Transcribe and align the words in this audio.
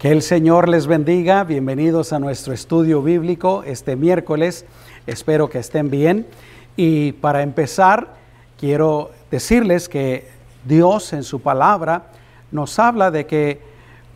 Que 0.00 0.10
el 0.12 0.22
Señor 0.22 0.70
les 0.70 0.86
bendiga. 0.86 1.44
Bienvenidos 1.44 2.14
a 2.14 2.18
nuestro 2.18 2.54
estudio 2.54 3.02
bíblico 3.02 3.64
este 3.66 3.96
miércoles. 3.96 4.64
Espero 5.06 5.50
que 5.50 5.58
estén 5.58 5.90
bien. 5.90 6.26
Y 6.74 7.12
para 7.12 7.42
empezar, 7.42 8.14
quiero 8.58 9.10
decirles 9.30 9.90
que 9.90 10.26
Dios 10.64 11.12
en 11.12 11.22
su 11.22 11.42
palabra 11.42 12.12
nos 12.50 12.78
habla 12.78 13.10
de 13.10 13.26
que 13.26 13.60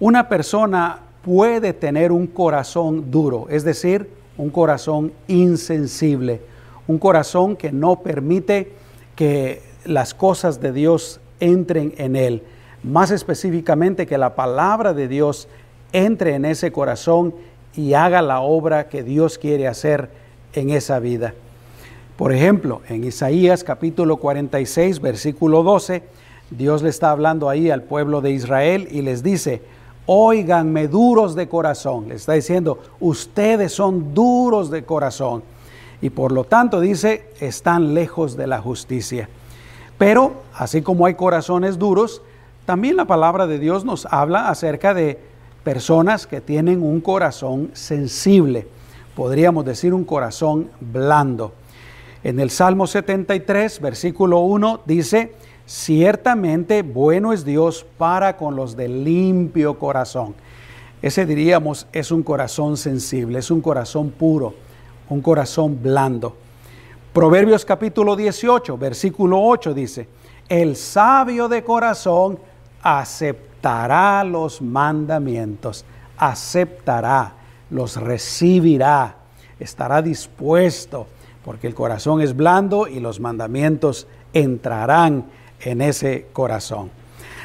una 0.00 0.30
persona 0.30 1.00
puede 1.22 1.74
tener 1.74 2.12
un 2.12 2.28
corazón 2.28 3.10
duro, 3.10 3.46
es 3.50 3.62
decir, 3.62 4.08
un 4.38 4.48
corazón 4.48 5.12
insensible, 5.28 6.40
un 6.86 6.98
corazón 6.98 7.56
que 7.56 7.72
no 7.72 7.96
permite 8.00 8.72
que 9.16 9.60
las 9.84 10.14
cosas 10.14 10.62
de 10.62 10.72
Dios 10.72 11.20
entren 11.40 11.92
en 11.98 12.16
él. 12.16 12.42
Más 12.82 13.10
específicamente 13.10 14.06
que 14.06 14.16
la 14.16 14.34
palabra 14.34 14.94
de 14.94 15.08
Dios 15.08 15.46
entre 15.94 16.34
en 16.34 16.44
ese 16.44 16.72
corazón 16.72 17.34
y 17.76 17.94
haga 17.94 18.20
la 18.20 18.40
obra 18.40 18.88
que 18.88 19.02
Dios 19.02 19.38
quiere 19.38 19.68
hacer 19.68 20.10
en 20.52 20.70
esa 20.70 20.98
vida. 20.98 21.34
Por 22.16 22.32
ejemplo, 22.32 22.82
en 22.88 23.04
Isaías 23.04 23.64
capítulo 23.64 24.16
46, 24.18 25.00
versículo 25.00 25.62
12, 25.62 26.02
Dios 26.50 26.82
le 26.82 26.90
está 26.90 27.10
hablando 27.10 27.48
ahí 27.48 27.70
al 27.70 27.82
pueblo 27.82 28.20
de 28.20 28.32
Israel 28.32 28.88
y 28.90 29.02
les 29.02 29.22
dice, 29.22 29.62
oiganme 30.06 30.88
duros 30.88 31.36
de 31.36 31.48
corazón. 31.48 32.08
Le 32.08 32.16
está 32.16 32.32
diciendo, 32.32 32.80
ustedes 32.98 33.72
son 33.72 34.14
duros 34.14 34.70
de 34.70 34.84
corazón. 34.84 35.44
Y 36.02 36.10
por 36.10 36.32
lo 36.32 36.42
tanto 36.44 36.80
dice, 36.80 37.30
están 37.40 37.94
lejos 37.94 38.36
de 38.36 38.48
la 38.48 38.60
justicia. 38.60 39.28
Pero, 39.96 40.42
así 40.54 40.82
como 40.82 41.06
hay 41.06 41.14
corazones 41.14 41.78
duros, 41.78 42.20
también 42.66 42.96
la 42.96 43.04
palabra 43.04 43.46
de 43.46 43.60
Dios 43.60 43.84
nos 43.84 44.06
habla 44.06 44.48
acerca 44.48 44.92
de 44.92 45.33
personas 45.64 46.26
que 46.26 46.40
tienen 46.40 46.82
un 46.82 47.00
corazón 47.00 47.70
sensible, 47.72 48.68
podríamos 49.16 49.64
decir 49.64 49.94
un 49.94 50.04
corazón 50.04 50.70
blando. 50.80 51.54
En 52.22 52.38
el 52.38 52.50
Salmo 52.50 52.86
73, 52.86 53.80
versículo 53.80 54.40
1 54.40 54.82
dice, 54.84 55.32
ciertamente 55.66 56.82
bueno 56.82 57.32
es 57.32 57.44
Dios 57.44 57.86
para 57.96 58.36
con 58.36 58.56
los 58.56 58.76
de 58.76 58.88
limpio 58.88 59.78
corazón. 59.78 60.34
Ese 61.00 61.26
diríamos 61.26 61.86
es 61.92 62.10
un 62.10 62.22
corazón 62.22 62.76
sensible, 62.76 63.38
es 63.38 63.50
un 63.50 63.60
corazón 63.60 64.10
puro, 64.10 64.54
un 65.08 65.20
corazón 65.20 65.82
blando. 65.82 66.36
Proverbios 67.12 67.64
capítulo 67.64 68.16
18, 68.16 68.76
versículo 68.76 69.42
8 69.42 69.72
dice, 69.74 70.08
el 70.48 70.76
sabio 70.76 71.48
de 71.48 71.62
corazón 71.62 72.38
acepta 72.82 73.53
los 74.24 74.60
mandamientos, 74.60 75.84
aceptará, 76.18 77.32
los 77.70 77.96
recibirá, 77.96 79.16
estará 79.58 80.02
dispuesto, 80.02 81.06
porque 81.44 81.66
el 81.66 81.74
corazón 81.74 82.20
es 82.20 82.36
blando 82.36 82.86
y 82.86 83.00
los 83.00 83.20
mandamientos 83.20 84.06
entrarán 84.34 85.24
en 85.60 85.80
ese 85.80 86.26
corazón. 86.32 86.90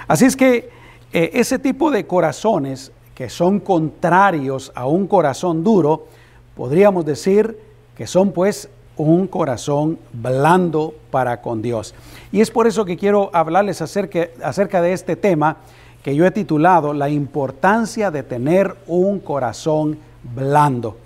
Así 0.07 0.25
es 0.25 0.35
que 0.35 0.69
eh, 1.13 1.31
ese 1.33 1.57
tipo 1.57 1.89
de 1.89 2.05
corazones 2.05 2.91
que 3.15 3.29
son 3.29 3.59
contrarios 3.59 4.71
a 4.75 4.87
un 4.87 5.07
corazón 5.07 5.63
duro, 5.63 6.07
podríamos 6.55 7.05
decir 7.05 7.57
que 7.95 8.07
son 8.07 8.31
pues 8.33 8.69
un 8.97 9.27
corazón 9.27 9.97
blando 10.11 10.93
para 11.11 11.41
con 11.41 11.61
Dios. 11.61 11.95
Y 12.33 12.41
es 12.41 12.51
por 12.51 12.67
eso 12.67 12.83
que 12.83 12.97
quiero 12.97 13.29
hablarles 13.33 13.81
acerca 13.81 14.81
de 14.81 14.93
este 14.93 15.15
tema 15.15 15.57
que 16.03 16.15
yo 16.15 16.25
he 16.25 16.31
titulado 16.31 16.93
La 16.93 17.09
importancia 17.09 18.11
de 18.11 18.23
tener 18.23 18.75
un 18.87 19.19
corazón 19.19 19.97
blando. 20.35 20.97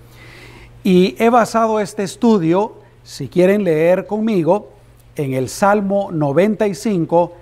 Y 0.82 1.16
he 1.18 1.30
basado 1.30 1.80
este 1.80 2.02
estudio, 2.02 2.74
si 3.02 3.28
quieren 3.28 3.64
leer 3.64 4.06
conmigo, 4.06 4.70
en 5.16 5.34
el 5.34 5.48
Salmo 5.48 6.10
95, 6.12 7.32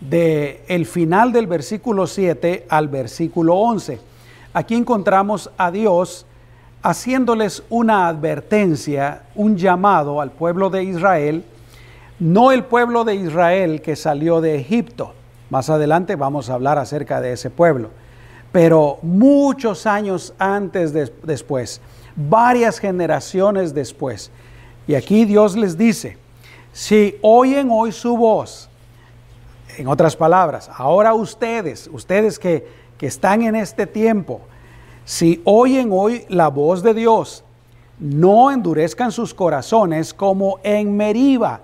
de 0.00 0.64
el 0.68 0.86
final 0.86 1.32
del 1.32 1.46
versículo 1.46 2.06
7 2.06 2.66
al 2.68 2.88
versículo 2.88 3.56
11. 3.56 4.00
Aquí 4.52 4.74
encontramos 4.74 5.50
a 5.56 5.70
Dios 5.70 6.26
haciéndoles 6.82 7.62
una 7.70 8.08
advertencia, 8.08 9.22
un 9.34 9.56
llamado 9.56 10.20
al 10.20 10.32
pueblo 10.32 10.68
de 10.68 10.84
Israel, 10.84 11.44
no 12.18 12.52
el 12.52 12.64
pueblo 12.64 13.04
de 13.04 13.14
Israel 13.14 13.80
que 13.80 13.96
salió 13.96 14.40
de 14.40 14.56
Egipto, 14.56 15.14
más 15.52 15.68
adelante 15.68 16.16
vamos 16.16 16.48
a 16.48 16.54
hablar 16.54 16.78
acerca 16.78 17.20
de 17.20 17.34
ese 17.34 17.50
pueblo. 17.50 17.90
Pero 18.52 18.98
muchos 19.02 19.84
años 19.84 20.32
antes, 20.38 20.94
de, 20.94 21.12
después, 21.24 21.82
varias 22.16 22.78
generaciones 22.78 23.74
después, 23.74 24.30
y 24.86 24.94
aquí 24.94 25.26
Dios 25.26 25.54
les 25.54 25.76
dice, 25.76 26.16
si 26.72 27.18
oyen 27.20 27.68
hoy 27.70 27.92
su 27.92 28.16
voz, 28.16 28.70
en 29.76 29.88
otras 29.88 30.16
palabras, 30.16 30.70
ahora 30.74 31.12
ustedes, 31.12 31.86
ustedes 31.92 32.38
que, 32.38 32.66
que 32.96 33.06
están 33.06 33.42
en 33.42 33.54
este 33.54 33.86
tiempo, 33.86 34.40
si 35.04 35.42
oyen 35.44 35.90
hoy 35.92 36.24
la 36.30 36.48
voz 36.48 36.82
de 36.82 36.94
Dios, 36.94 37.44
no 37.98 38.50
endurezcan 38.50 39.12
sus 39.12 39.34
corazones 39.34 40.14
como 40.14 40.60
en 40.62 40.96
Meriba, 40.96 41.60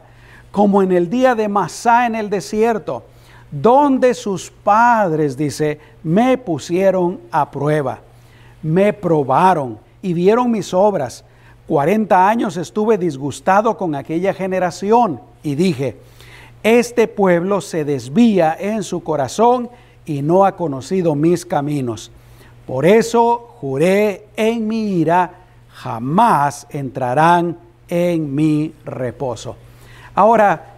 como 0.53 0.83
en 0.83 0.93
el 0.93 1.09
día 1.09 1.35
de 1.35 1.49
Masá 1.49 2.05
en 2.05 2.17
el 2.17 2.29
desierto 2.29 3.05
donde 3.51 4.15
sus 4.15 4.51
padres, 4.51 5.37
dice, 5.37 5.81
me 6.03 6.39
pusieron 6.39 7.21
a 7.31 7.51
prueba, 7.51 8.01
me 8.63 8.93
probaron 8.93 9.79
y 10.03 10.13
vieron 10.13 10.51
mis 10.51 10.75
obras. 10.75 11.25
Cuarenta 11.67 12.29
años 12.29 12.57
estuve 12.57 12.99
disgustado 12.99 13.77
con 13.77 13.95
aquella 13.95 14.33
generación 14.33 15.21
y 15.43 15.55
dije, 15.55 15.97
este 16.63 17.09
pueblo 17.09 17.61
se 17.61 17.85
desvía 17.85 18.57
en 18.59 18.83
su 18.83 19.03
corazón 19.03 19.71
y 20.05 20.23
no 20.23 20.45
ha 20.45 20.57
conocido 20.57 21.15
mis 21.15 21.45
caminos. 21.45 22.11
Por 22.67 22.85
eso 22.85 23.55
juré 23.61 24.27
en 24.37 24.67
mi 24.67 24.93
ira, 24.99 25.33
jamás 25.73 26.67
entrarán 26.71 27.57
en 27.89 28.35
mi 28.35 28.75
reposo. 28.85 29.57
Ahora, 30.15 30.78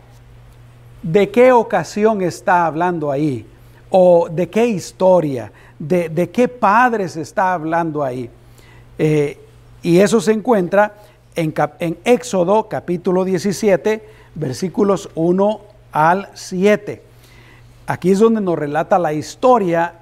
¿De 1.02 1.30
qué 1.30 1.52
ocasión 1.52 2.20
está 2.20 2.66
hablando 2.66 3.10
ahí? 3.10 3.46
¿O 3.88 4.28
de 4.30 4.50
qué 4.50 4.66
historia? 4.66 5.50
¿De, 5.78 6.30
qué 6.30 6.46
padres 6.46 7.16
está 7.16 7.54
hablando 7.54 8.04
ahí? 8.04 8.28
Eh, 8.98 9.40
y 9.82 9.98
eso 9.98 10.20
se 10.20 10.32
encuentra 10.32 10.94
en, 11.34 11.54
en 11.78 11.98
Éxodo 12.04 12.68
capítulo 12.68 13.24
17, 13.24 14.06
versículos 14.34 15.08
1 15.14 15.60
al 15.92 16.28
7. 16.34 17.02
Aquí 17.86 18.10
es 18.10 18.18
donde 18.18 18.42
nos 18.42 18.58
relata 18.58 18.98
la 18.98 19.14
historia 19.14 19.94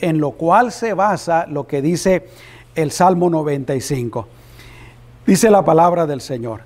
en 0.00 0.18
lo 0.20 0.32
cual 0.32 0.72
se 0.72 0.94
basa 0.94 1.46
lo 1.46 1.66
que 1.66 1.82
dice 1.82 2.28
el 2.74 2.90
Salmo 2.90 3.28
95. 3.28 4.26
Dice 5.26 5.50
la 5.50 5.64
palabra 5.64 6.06
del 6.06 6.22
Señor. 6.22 6.62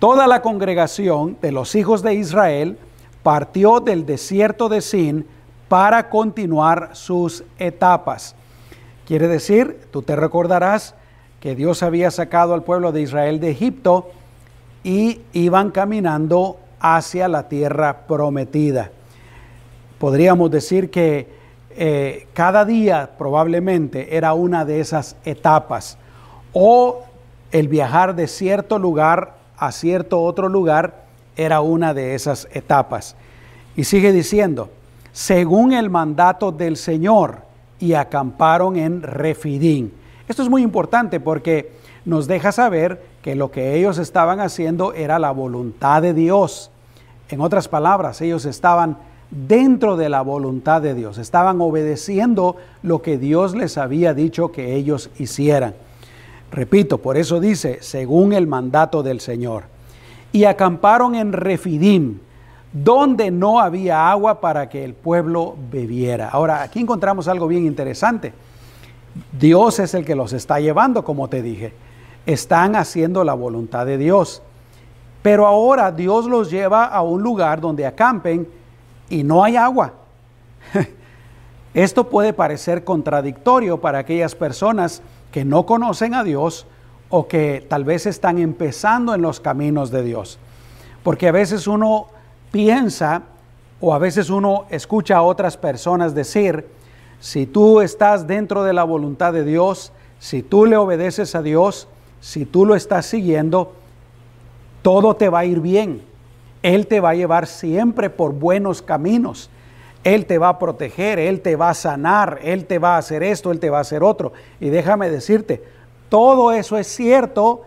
Toda 0.00 0.26
la 0.26 0.42
congregación 0.42 1.36
de 1.40 1.52
los 1.52 1.76
hijos 1.76 2.02
de 2.02 2.14
Israel 2.14 2.78
partió 3.22 3.80
del 3.80 4.06
desierto 4.06 4.68
de 4.68 4.80
Sin 4.80 5.26
para 5.68 6.10
continuar 6.10 6.90
sus 6.92 7.44
etapas. 7.58 8.34
Quiere 9.06 9.28
decir, 9.28 9.80
tú 9.90 10.02
te 10.02 10.16
recordarás 10.16 10.94
que 11.40 11.54
Dios 11.54 11.82
había 11.82 12.10
sacado 12.10 12.54
al 12.54 12.62
pueblo 12.62 12.92
de 12.92 13.02
Israel 13.02 13.40
de 13.40 13.50
Egipto 13.50 14.10
y 14.84 15.20
iban 15.32 15.70
caminando 15.70 16.58
hacia 16.80 17.28
la 17.28 17.48
tierra 17.48 18.06
prometida. 18.06 18.90
Podríamos 19.98 20.50
decir 20.50 20.90
que 20.90 21.28
eh, 21.70 22.26
cada 22.34 22.64
día 22.64 23.10
probablemente 23.16 24.16
era 24.16 24.34
una 24.34 24.64
de 24.64 24.80
esas 24.80 25.16
etapas 25.24 25.96
o 26.52 27.04
el 27.50 27.68
viajar 27.68 28.14
de 28.14 28.26
cierto 28.26 28.78
lugar 28.78 29.36
a 29.56 29.72
cierto 29.72 30.20
otro 30.22 30.48
lugar 30.48 31.01
era 31.36 31.60
una 31.60 31.94
de 31.94 32.14
esas 32.14 32.48
etapas. 32.52 33.16
Y 33.76 33.84
sigue 33.84 34.12
diciendo, 34.12 34.70
según 35.12 35.72
el 35.72 35.90
mandato 35.90 36.52
del 36.52 36.76
Señor, 36.76 37.52
y 37.82 37.94
acamparon 37.94 38.76
en 38.76 39.02
Refidín. 39.02 39.92
Esto 40.28 40.44
es 40.44 40.48
muy 40.48 40.62
importante 40.62 41.18
porque 41.18 41.72
nos 42.04 42.28
deja 42.28 42.52
saber 42.52 43.02
que 43.22 43.34
lo 43.34 43.50
que 43.50 43.74
ellos 43.74 43.98
estaban 43.98 44.38
haciendo 44.38 44.92
era 44.92 45.18
la 45.18 45.32
voluntad 45.32 46.00
de 46.00 46.14
Dios. 46.14 46.70
En 47.28 47.40
otras 47.40 47.66
palabras, 47.66 48.20
ellos 48.20 48.44
estaban 48.44 48.98
dentro 49.30 49.96
de 49.96 50.08
la 50.08 50.22
voluntad 50.22 50.80
de 50.80 50.94
Dios, 50.94 51.18
estaban 51.18 51.60
obedeciendo 51.60 52.54
lo 52.84 53.02
que 53.02 53.18
Dios 53.18 53.56
les 53.56 53.76
había 53.76 54.14
dicho 54.14 54.52
que 54.52 54.76
ellos 54.76 55.10
hicieran. 55.18 55.74
Repito, 56.52 56.98
por 56.98 57.16
eso 57.16 57.40
dice, 57.40 57.78
según 57.80 58.32
el 58.32 58.46
mandato 58.46 59.02
del 59.02 59.18
Señor 59.18 59.64
y 60.32 60.44
acamparon 60.44 61.14
en 61.14 61.32
Refidim, 61.32 62.18
donde 62.72 63.30
no 63.30 63.60
había 63.60 64.10
agua 64.10 64.40
para 64.40 64.68
que 64.68 64.82
el 64.82 64.94
pueblo 64.94 65.54
bebiera. 65.70 66.30
Ahora, 66.30 66.62
aquí 66.62 66.80
encontramos 66.80 67.28
algo 67.28 67.46
bien 67.46 67.66
interesante. 67.66 68.32
Dios 69.38 69.78
es 69.78 69.92
el 69.92 70.06
que 70.06 70.14
los 70.14 70.32
está 70.32 70.58
llevando, 70.58 71.04
como 71.04 71.28
te 71.28 71.42
dije. 71.42 71.74
Están 72.24 72.76
haciendo 72.76 73.24
la 73.24 73.34
voluntad 73.34 73.84
de 73.84 73.98
Dios. 73.98 74.42
Pero 75.22 75.46
ahora 75.46 75.92
Dios 75.92 76.26
los 76.26 76.50
lleva 76.50 76.86
a 76.86 77.02
un 77.02 77.22
lugar 77.22 77.60
donde 77.60 77.86
acampen 77.86 78.48
y 79.10 79.22
no 79.22 79.44
hay 79.44 79.56
agua. 79.56 79.92
Esto 81.74 82.08
puede 82.08 82.32
parecer 82.32 82.84
contradictorio 82.84 83.80
para 83.80 83.98
aquellas 83.98 84.34
personas 84.34 85.02
que 85.30 85.44
no 85.44 85.64
conocen 85.64 86.14
a 86.14 86.24
Dios 86.24 86.66
o 87.14 87.28
que 87.28 87.62
tal 87.68 87.84
vez 87.84 88.06
están 88.06 88.38
empezando 88.38 89.14
en 89.14 89.20
los 89.20 89.38
caminos 89.38 89.90
de 89.90 90.02
Dios. 90.02 90.38
Porque 91.02 91.28
a 91.28 91.32
veces 91.32 91.66
uno 91.66 92.06
piensa 92.50 93.24
o 93.82 93.92
a 93.92 93.98
veces 93.98 94.30
uno 94.30 94.64
escucha 94.70 95.18
a 95.18 95.22
otras 95.22 95.58
personas 95.58 96.14
decir, 96.14 96.66
si 97.20 97.44
tú 97.44 97.82
estás 97.82 98.26
dentro 98.26 98.64
de 98.64 98.72
la 98.72 98.84
voluntad 98.84 99.34
de 99.34 99.44
Dios, 99.44 99.92
si 100.20 100.42
tú 100.42 100.64
le 100.64 100.78
obedeces 100.78 101.34
a 101.34 101.42
Dios, 101.42 101.86
si 102.22 102.46
tú 102.46 102.64
lo 102.64 102.74
estás 102.74 103.04
siguiendo, 103.04 103.74
todo 104.80 105.14
te 105.14 105.28
va 105.28 105.40
a 105.40 105.44
ir 105.44 105.60
bien. 105.60 106.00
Él 106.62 106.86
te 106.86 107.00
va 107.00 107.10
a 107.10 107.14
llevar 107.14 107.46
siempre 107.46 108.08
por 108.08 108.32
buenos 108.32 108.80
caminos. 108.80 109.50
Él 110.02 110.24
te 110.24 110.38
va 110.38 110.48
a 110.48 110.58
proteger, 110.58 111.18
Él 111.18 111.42
te 111.42 111.56
va 111.56 111.68
a 111.68 111.74
sanar, 111.74 112.38
Él 112.42 112.64
te 112.64 112.78
va 112.78 112.94
a 112.94 112.98
hacer 112.98 113.22
esto, 113.22 113.52
Él 113.52 113.60
te 113.60 113.68
va 113.68 113.78
a 113.78 113.82
hacer 113.82 114.02
otro. 114.02 114.32
Y 114.60 114.70
déjame 114.70 115.10
decirte, 115.10 115.62
todo 116.12 116.52
eso 116.52 116.76
es 116.76 116.88
cierto, 116.88 117.62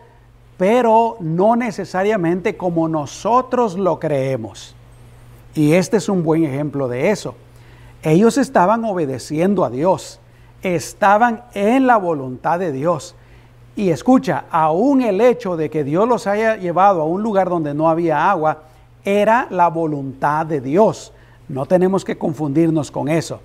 pero 0.55 1.17
no 1.19 1.55
necesariamente 1.55 2.55
como 2.55 2.87
nosotros 2.87 3.75
lo 3.75 3.99
creemos. 3.99 4.75
Y 5.55 5.73
este 5.73 5.97
es 5.97 6.09
un 6.09 6.21
buen 6.21 6.43
ejemplo 6.43 6.87
de 6.87 7.09
eso. 7.09 7.33
Ellos 8.03 8.37
estaban 8.37 8.85
obedeciendo 8.85 9.65
a 9.65 9.71
Dios, 9.71 10.19
estaban 10.61 11.45
en 11.55 11.87
la 11.87 11.97
voluntad 11.97 12.59
de 12.59 12.71
Dios. 12.71 13.15
Y 13.75 13.89
escucha, 13.89 14.45
aún 14.51 15.01
el 15.01 15.21
hecho 15.21 15.57
de 15.57 15.71
que 15.71 15.83
Dios 15.83 16.07
los 16.07 16.27
haya 16.27 16.55
llevado 16.55 17.01
a 17.01 17.05
un 17.05 17.23
lugar 17.23 17.49
donde 17.49 17.73
no 17.73 17.89
había 17.89 18.29
agua, 18.29 18.59
era 19.03 19.47
la 19.49 19.69
voluntad 19.69 20.45
de 20.45 20.61
Dios. 20.61 21.11
No 21.49 21.65
tenemos 21.65 22.05
que 22.05 22.15
confundirnos 22.15 22.91
con 22.91 23.09
eso. 23.09 23.39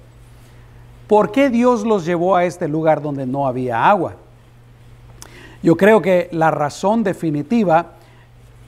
¿Por 1.09 1.33
qué 1.33 1.49
Dios 1.49 1.87
los 1.87 2.05
llevó 2.05 2.37
a 2.37 2.45
este 2.45 2.69
lugar 2.69 3.01
donde 3.01 3.25
no 3.25 3.47
había 3.47 3.89
agua? 3.89 4.17
Yo 5.63 5.77
creo 5.77 6.01
que 6.01 6.29
la 6.33 6.51
razón 6.51 7.03
definitiva 7.03 7.93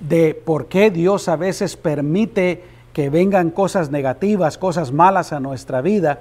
de 0.00 0.34
por 0.34 0.66
qué 0.66 0.90
Dios 0.90 1.28
a 1.28 1.36
veces 1.36 1.76
permite 1.76 2.64
que 2.92 3.08
vengan 3.08 3.50
cosas 3.50 3.90
negativas, 3.90 4.58
cosas 4.58 4.92
malas 4.92 5.32
a 5.32 5.40
nuestra 5.40 5.80
vida, 5.80 6.20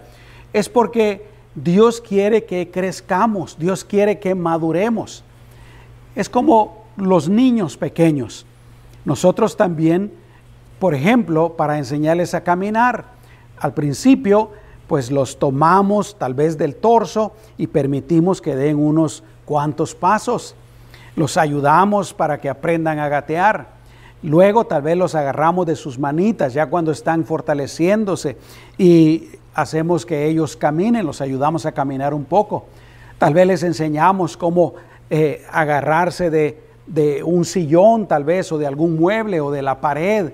es 0.54 0.70
porque 0.70 1.26
Dios 1.56 2.00
quiere 2.00 2.46
que 2.46 2.72
crezcamos, 2.72 3.58
Dios 3.60 3.84
quiere 3.84 4.20
que 4.20 4.36
maduremos. 4.36 5.24
Es 6.16 6.30
como 6.30 6.86
los 6.96 7.28
niños 7.28 7.78
pequeños. 7.78 8.46
Nosotros 9.04 9.58
también 9.58 10.12
por 10.82 10.96
ejemplo, 10.96 11.54
para 11.58 11.78
enseñarles 11.78 12.34
a 12.34 12.44
caminar. 12.44 13.06
Al 13.60 13.76
principio, 13.76 14.50
pues 14.92 15.10
los 15.10 15.40
tomamos 15.40 16.18
tal 16.20 16.34
vez 16.34 16.58
del 16.58 16.76
torso 16.76 17.32
y 17.58 17.68
permitimos 17.68 18.42
que 18.42 18.58
den 18.58 18.78
unos 18.78 19.24
cuantos 19.46 19.96
pasos. 19.96 20.54
Los 21.16 21.38
ayudamos 21.38 22.14
para 22.14 22.42
que 22.42 22.50
aprendan 22.50 23.00
a 23.00 23.08
gatear. 23.08 23.70
Luego 24.22 24.66
tal 24.66 24.82
vez 24.82 24.98
los 24.98 25.16
agarramos 25.16 25.66
de 25.66 25.78
sus 25.78 25.98
manitas 25.98 26.54
ya 26.54 26.66
cuando 26.66 26.92
están 26.92 27.24
fortaleciéndose 27.24 28.36
y 28.78 29.30
hacemos 29.54 30.06
que 30.06 30.28
ellos 30.28 30.58
caminen, 30.58 31.06
los 31.06 31.22
ayudamos 31.22 31.66
a 31.66 31.72
caminar 31.72 32.14
un 32.14 32.26
poco. 32.26 32.66
Tal 33.18 33.34
vez 33.34 33.48
les 33.48 33.64
enseñamos 33.64 34.36
cómo 34.36 34.74
eh, 35.10 35.46
agarrarse 35.54 36.30
de, 36.30 36.62
de 36.86 37.24
un 37.24 37.46
sillón 37.46 38.10
tal 38.10 38.26
vez 38.26 38.52
o 38.52 38.58
de 38.58 38.68
algún 38.68 39.00
mueble 39.00 39.40
o 39.40 39.52
de 39.52 39.62
la 39.62 39.80
pared 39.80 40.34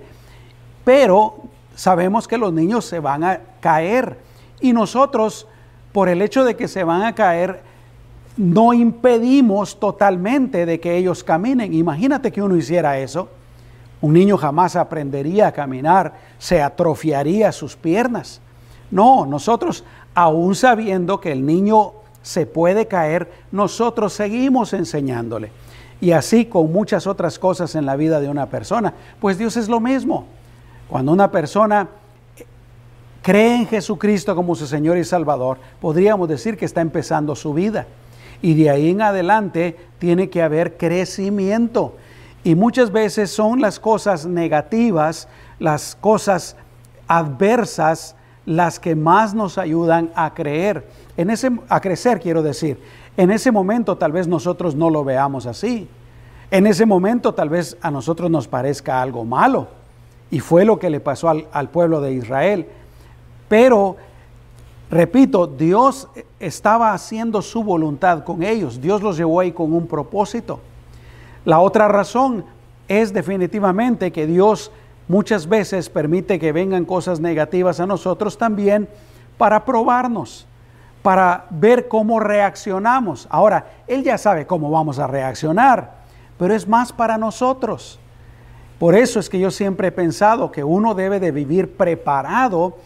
pero 0.83 1.36
sabemos 1.75 2.27
que 2.27 2.39
los 2.39 2.53
niños 2.53 2.86
se 2.86 3.00
van 3.00 3.24
a 3.24 3.39
caer 3.60 4.25
y 4.59 4.74
nosotros, 4.74 5.48
por 5.92 6.09
el 6.09 6.21
hecho 6.21 6.44
de 6.44 6.56
que 6.56 6.68
se 6.68 6.83
van 6.83 7.04
a 7.04 7.15
caer, 7.15 7.62
no 8.38 8.74
impedimos 8.74 9.80
totalmente 9.80 10.65
de 10.65 10.80
que 10.80 10.95
ellos 10.95 11.24
caminen. 11.24 11.74
Imagínate 11.74 12.31
que 12.31 12.42
uno 12.42 12.56
hiciera 12.56 13.00
eso. 13.00 13.30
Un 14.00 14.13
niño 14.13 14.38
jamás 14.38 14.75
aprendería 14.75 15.48
a 15.48 15.51
caminar, 15.51 16.13
se 16.38 16.62
atrofiaría 16.62 17.51
sus 17.51 17.75
piernas. 17.75 18.42
No, 18.92 19.25
nosotros, 19.25 19.83
aún 20.13 20.54
sabiendo 20.56 21.19
que 21.19 21.31
el 21.31 21.45
niño 21.45 21.94
se 22.21 22.45
puede 22.45 22.88
caer, 22.88 23.31
nosotros 23.51 24.13
seguimos 24.13 24.74
enseñándole. 24.74 25.51
Y 26.00 26.12
así 26.12 26.45
con 26.45 26.71
muchas 26.71 27.07
otras 27.07 27.39
cosas 27.39 27.74
en 27.74 27.88
la 27.88 27.95
vida 27.95 28.19
de 28.19 28.30
una 28.30 28.45
persona. 28.45 28.94
Pues 29.19 29.39
Dios 29.39 29.57
es 29.57 29.68
lo 29.68 29.80
mismo. 29.80 30.27
Cuando 30.89 31.12
una 31.12 31.31
persona 31.31 31.89
cree 33.27 33.56
en 33.56 33.68
Jesucristo 33.68 34.33
como 34.38 34.56
su 34.56 34.65
Señor 34.68 34.97
y 34.97 35.03
Salvador, 35.03 35.57
podríamos 35.81 36.29
decir 36.29 36.56
que 36.56 36.63
está 36.63 36.79
empezando 36.79 37.35
su 37.35 37.53
vida. 37.53 37.85
Y 38.41 38.53
de 38.53 38.69
ahí 38.69 38.91
en 38.91 39.01
adelante 39.01 39.75
tiene 40.00 40.29
que 40.29 40.41
haber 40.41 40.77
crecimiento. 40.77 41.97
Y 42.45 42.56
muchas 42.56 42.89
veces 42.89 43.29
son 43.29 43.59
las 43.59 43.81
cosas 43.81 44.25
negativas, 44.25 45.27
las 45.59 45.97
cosas 46.00 46.56
adversas, 47.09 48.15
las 48.45 48.79
que 48.79 48.95
más 48.95 49.33
nos 49.33 49.57
ayudan 49.57 50.09
a 50.15 50.33
creer. 50.33 50.88
En 51.18 51.29
ese, 51.29 51.51
a 51.68 51.81
crecer, 51.81 52.21
quiero 52.21 52.41
decir. 52.41 52.79
En 53.18 53.29
ese 53.29 53.51
momento 53.51 53.97
tal 53.97 54.13
vez 54.13 54.29
nosotros 54.29 54.74
no 54.74 54.89
lo 54.89 55.03
veamos 55.03 55.47
así. 55.47 55.89
En 56.50 56.65
ese 56.65 56.85
momento 56.85 57.33
tal 57.33 57.50
vez 57.50 57.75
a 57.81 57.91
nosotros 57.91 58.31
nos 58.31 58.47
parezca 58.47 59.01
algo 59.01 59.25
malo. 59.25 59.68
Y 60.31 60.39
fue 60.39 60.63
lo 60.63 60.79
que 60.79 60.89
le 60.89 61.01
pasó 61.01 61.27
al, 61.27 61.69
pueblo 61.71 62.00
de 62.00 62.13
Israel. 62.13 62.68
Pero, 63.48 63.96
repito, 64.90 65.48
Dios 65.48 66.08
estaba 66.40 66.94
haciendo 66.94 67.42
su 67.42 67.64
voluntad 67.64 68.24
con 68.24 68.44
ellos. 68.44 68.82
Dios 68.82 69.02
los 69.02 69.18
llevó 69.18 69.40
ahí 69.40 69.52
con 69.52 69.74
un 69.74 69.88
propósito. 69.88 70.60
La 71.46 71.60
otra 71.60 71.88
razón 71.88 72.46
es 72.88 73.14
definitivamente 73.14 74.12
que 74.12 74.28
Dios 74.28 74.72
muchas 75.08 75.48
veces 75.48 75.90
permite 75.90 76.40
que 76.40 76.52
vengan 76.52 76.86
cosas 76.86 77.20
negativas 77.20 77.80
a 77.80 77.86
nosotros 77.86 78.38
también 78.38 78.88
para 79.38 79.64
probarnos, 79.64 80.46
para 81.02 81.46
ver 81.50 81.88
cómo 81.88 82.20
reaccionamos. 82.20 83.28
Ahora, 83.30 83.72
Él 83.88 84.04
ya 84.04 84.18
sabe 84.18 84.46
cómo 84.46 84.70
vamos 84.70 85.00
a 85.00 85.08
reaccionar, 85.08 85.94
pero 86.38 86.54
es 86.54 86.68
más 86.68 86.92
para 86.92 87.18
nosotros. 87.18 88.00
Por 88.80 88.96
eso 88.96 89.20
es 89.20 89.30
que 89.30 89.39
yo 89.39 89.50
siempre 89.50 89.88
he 89.88 89.92
pensado 89.92 90.51
que 90.51 90.63
uno 90.63 90.94
debe 90.94 91.20
de 91.20 91.32
vivir 91.32 91.75
preparado 91.75 92.77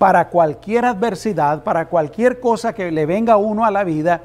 para 0.00 0.28
cualquier 0.28 0.86
adversidad, 0.86 1.62
para 1.62 1.84
cualquier 1.84 2.40
cosa 2.40 2.72
que 2.72 2.90
le 2.90 3.04
venga 3.04 3.34
a 3.34 3.36
uno 3.36 3.66
a 3.66 3.70
la 3.70 3.84
vida 3.84 4.22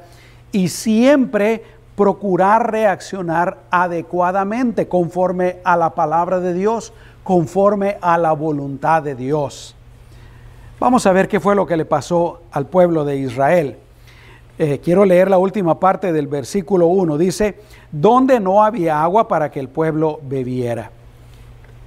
y 0.50 0.68
siempre 0.68 1.62
procurar 1.94 2.72
reaccionar 2.72 3.58
adecuadamente 3.70 4.88
conforme 4.88 5.58
a 5.64 5.76
la 5.76 5.90
palabra 5.90 6.40
de 6.40 6.54
Dios, 6.54 6.94
conforme 7.22 7.98
a 8.00 8.16
la 8.16 8.32
voluntad 8.32 9.02
de 9.02 9.16
Dios. 9.16 9.76
Vamos 10.80 11.04
a 11.04 11.12
ver 11.12 11.28
qué 11.28 11.40
fue 11.40 11.54
lo 11.54 11.66
que 11.66 11.76
le 11.76 11.84
pasó 11.84 12.40
al 12.52 12.64
pueblo 12.64 13.04
de 13.04 13.18
Israel. 13.18 13.76
Eh, 14.58 14.80
quiero 14.82 15.04
leer 15.04 15.28
la 15.28 15.36
última 15.36 15.78
parte 15.78 16.10
del 16.10 16.26
versículo 16.26 16.86
1. 16.86 17.18
Dice, 17.18 17.60
donde 17.92 18.40
no 18.40 18.64
había 18.64 19.02
agua 19.02 19.28
para 19.28 19.50
que 19.50 19.60
el 19.60 19.68
pueblo 19.68 20.20
bebiera. 20.22 20.90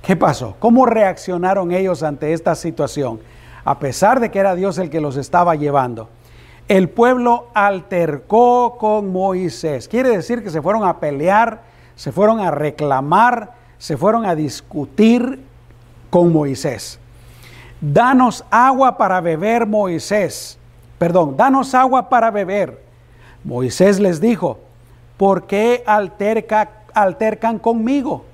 ¿Qué 0.03 0.15
pasó? 0.15 0.57
¿Cómo 0.59 0.85
reaccionaron 0.85 1.71
ellos 1.71 2.03
ante 2.03 2.33
esta 2.33 2.53
situación? 2.53 3.19
A 3.65 3.79
pesar 3.79 4.19
de 4.19 4.31
que 4.31 4.39
era 4.39 4.55
Dios 4.55 4.77
el 4.77 4.89
que 4.89 5.01
los 5.01 5.17
estaba 5.17 5.55
llevando. 5.55 6.09
El 6.67 6.89
pueblo 6.89 7.47
altercó 7.53 8.77
con 8.77 9.11
Moisés. 9.11 9.87
Quiere 9.87 10.09
decir 10.09 10.43
que 10.43 10.51
se 10.51 10.61
fueron 10.61 10.83
a 10.83 10.99
pelear, 10.99 11.63
se 11.95 12.11
fueron 12.11 12.39
a 12.39 12.51
reclamar, 12.51 13.53
se 13.79 13.97
fueron 13.97 14.25
a 14.25 14.35
discutir 14.35 15.43
con 16.09 16.31
Moisés. 16.31 16.99
Danos 17.81 18.43
agua 18.51 18.97
para 18.97 19.19
beber, 19.21 19.65
Moisés. 19.65 20.57
Perdón, 20.97 21.37
danos 21.37 21.73
agua 21.73 22.09
para 22.09 22.29
beber. 22.29 22.83
Moisés 23.43 23.99
les 23.99 24.19
dijo, 24.19 24.59
¿por 25.17 25.47
qué 25.47 25.83
alterca, 25.85 26.69
altercan 26.93 27.57
conmigo? 27.57 28.25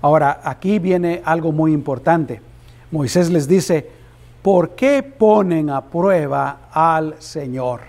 Ahora, 0.00 0.40
aquí 0.42 0.78
viene 0.78 1.22
algo 1.24 1.52
muy 1.52 1.72
importante. 1.72 2.40
Moisés 2.90 3.30
les 3.30 3.46
dice, 3.46 3.90
¿por 4.46 4.76
qué 4.76 5.02
ponen 5.02 5.70
a 5.70 5.80
prueba 5.80 6.68
al 6.70 7.16
Señor? 7.18 7.80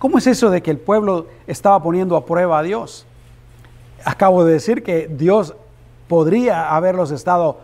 ¿Cómo 0.00 0.18
es 0.18 0.26
eso 0.26 0.50
de 0.50 0.60
que 0.60 0.72
el 0.72 0.78
pueblo 0.78 1.28
estaba 1.46 1.80
poniendo 1.80 2.16
a 2.16 2.26
prueba 2.26 2.58
a 2.58 2.62
Dios? 2.64 3.06
Acabo 4.04 4.44
de 4.44 4.54
decir 4.54 4.82
que 4.82 5.06
Dios 5.06 5.54
podría 6.08 6.74
haberlos 6.74 7.12
estado 7.12 7.60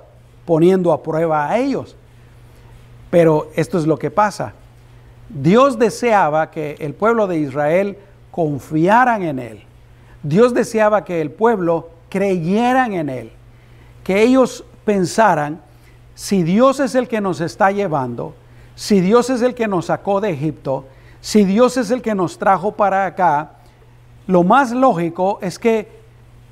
poniendo 0.46 0.92
a 0.92 1.02
prueba 1.02 1.50
a 1.50 1.58
ellos. 1.58 1.96
Pero 3.10 3.50
esto 3.56 3.76
es 3.76 3.88
lo 3.88 3.98
que 3.98 4.12
pasa. 4.12 4.52
Dios 5.28 5.80
deseaba 5.80 6.52
que 6.52 6.76
el 6.78 6.94
pueblo 6.94 7.26
de 7.26 7.38
Israel 7.38 7.98
confiaran 8.30 9.24
en 9.24 9.40
Él. 9.40 9.64
Dios 10.22 10.54
deseaba 10.54 11.04
que 11.04 11.20
el 11.20 11.32
pueblo 11.32 11.90
creyeran 12.08 12.92
en 12.92 13.08
Él. 13.08 13.32
Que 14.04 14.22
ellos 14.22 14.64
pensaran, 14.84 15.60
si 16.18 16.42
Dios 16.42 16.80
es 16.80 16.96
el 16.96 17.06
que 17.06 17.20
nos 17.20 17.40
está 17.40 17.70
llevando, 17.70 18.34
si 18.74 19.00
Dios 19.00 19.30
es 19.30 19.40
el 19.40 19.54
que 19.54 19.68
nos 19.68 19.86
sacó 19.86 20.20
de 20.20 20.30
Egipto, 20.30 20.84
si 21.20 21.44
Dios 21.44 21.76
es 21.76 21.92
el 21.92 22.02
que 22.02 22.16
nos 22.16 22.38
trajo 22.38 22.72
para 22.72 23.06
acá, 23.06 23.52
lo 24.26 24.42
más 24.42 24.72
lógico 24.72 25.38
es 25.40 25.60
que 25.60 25.88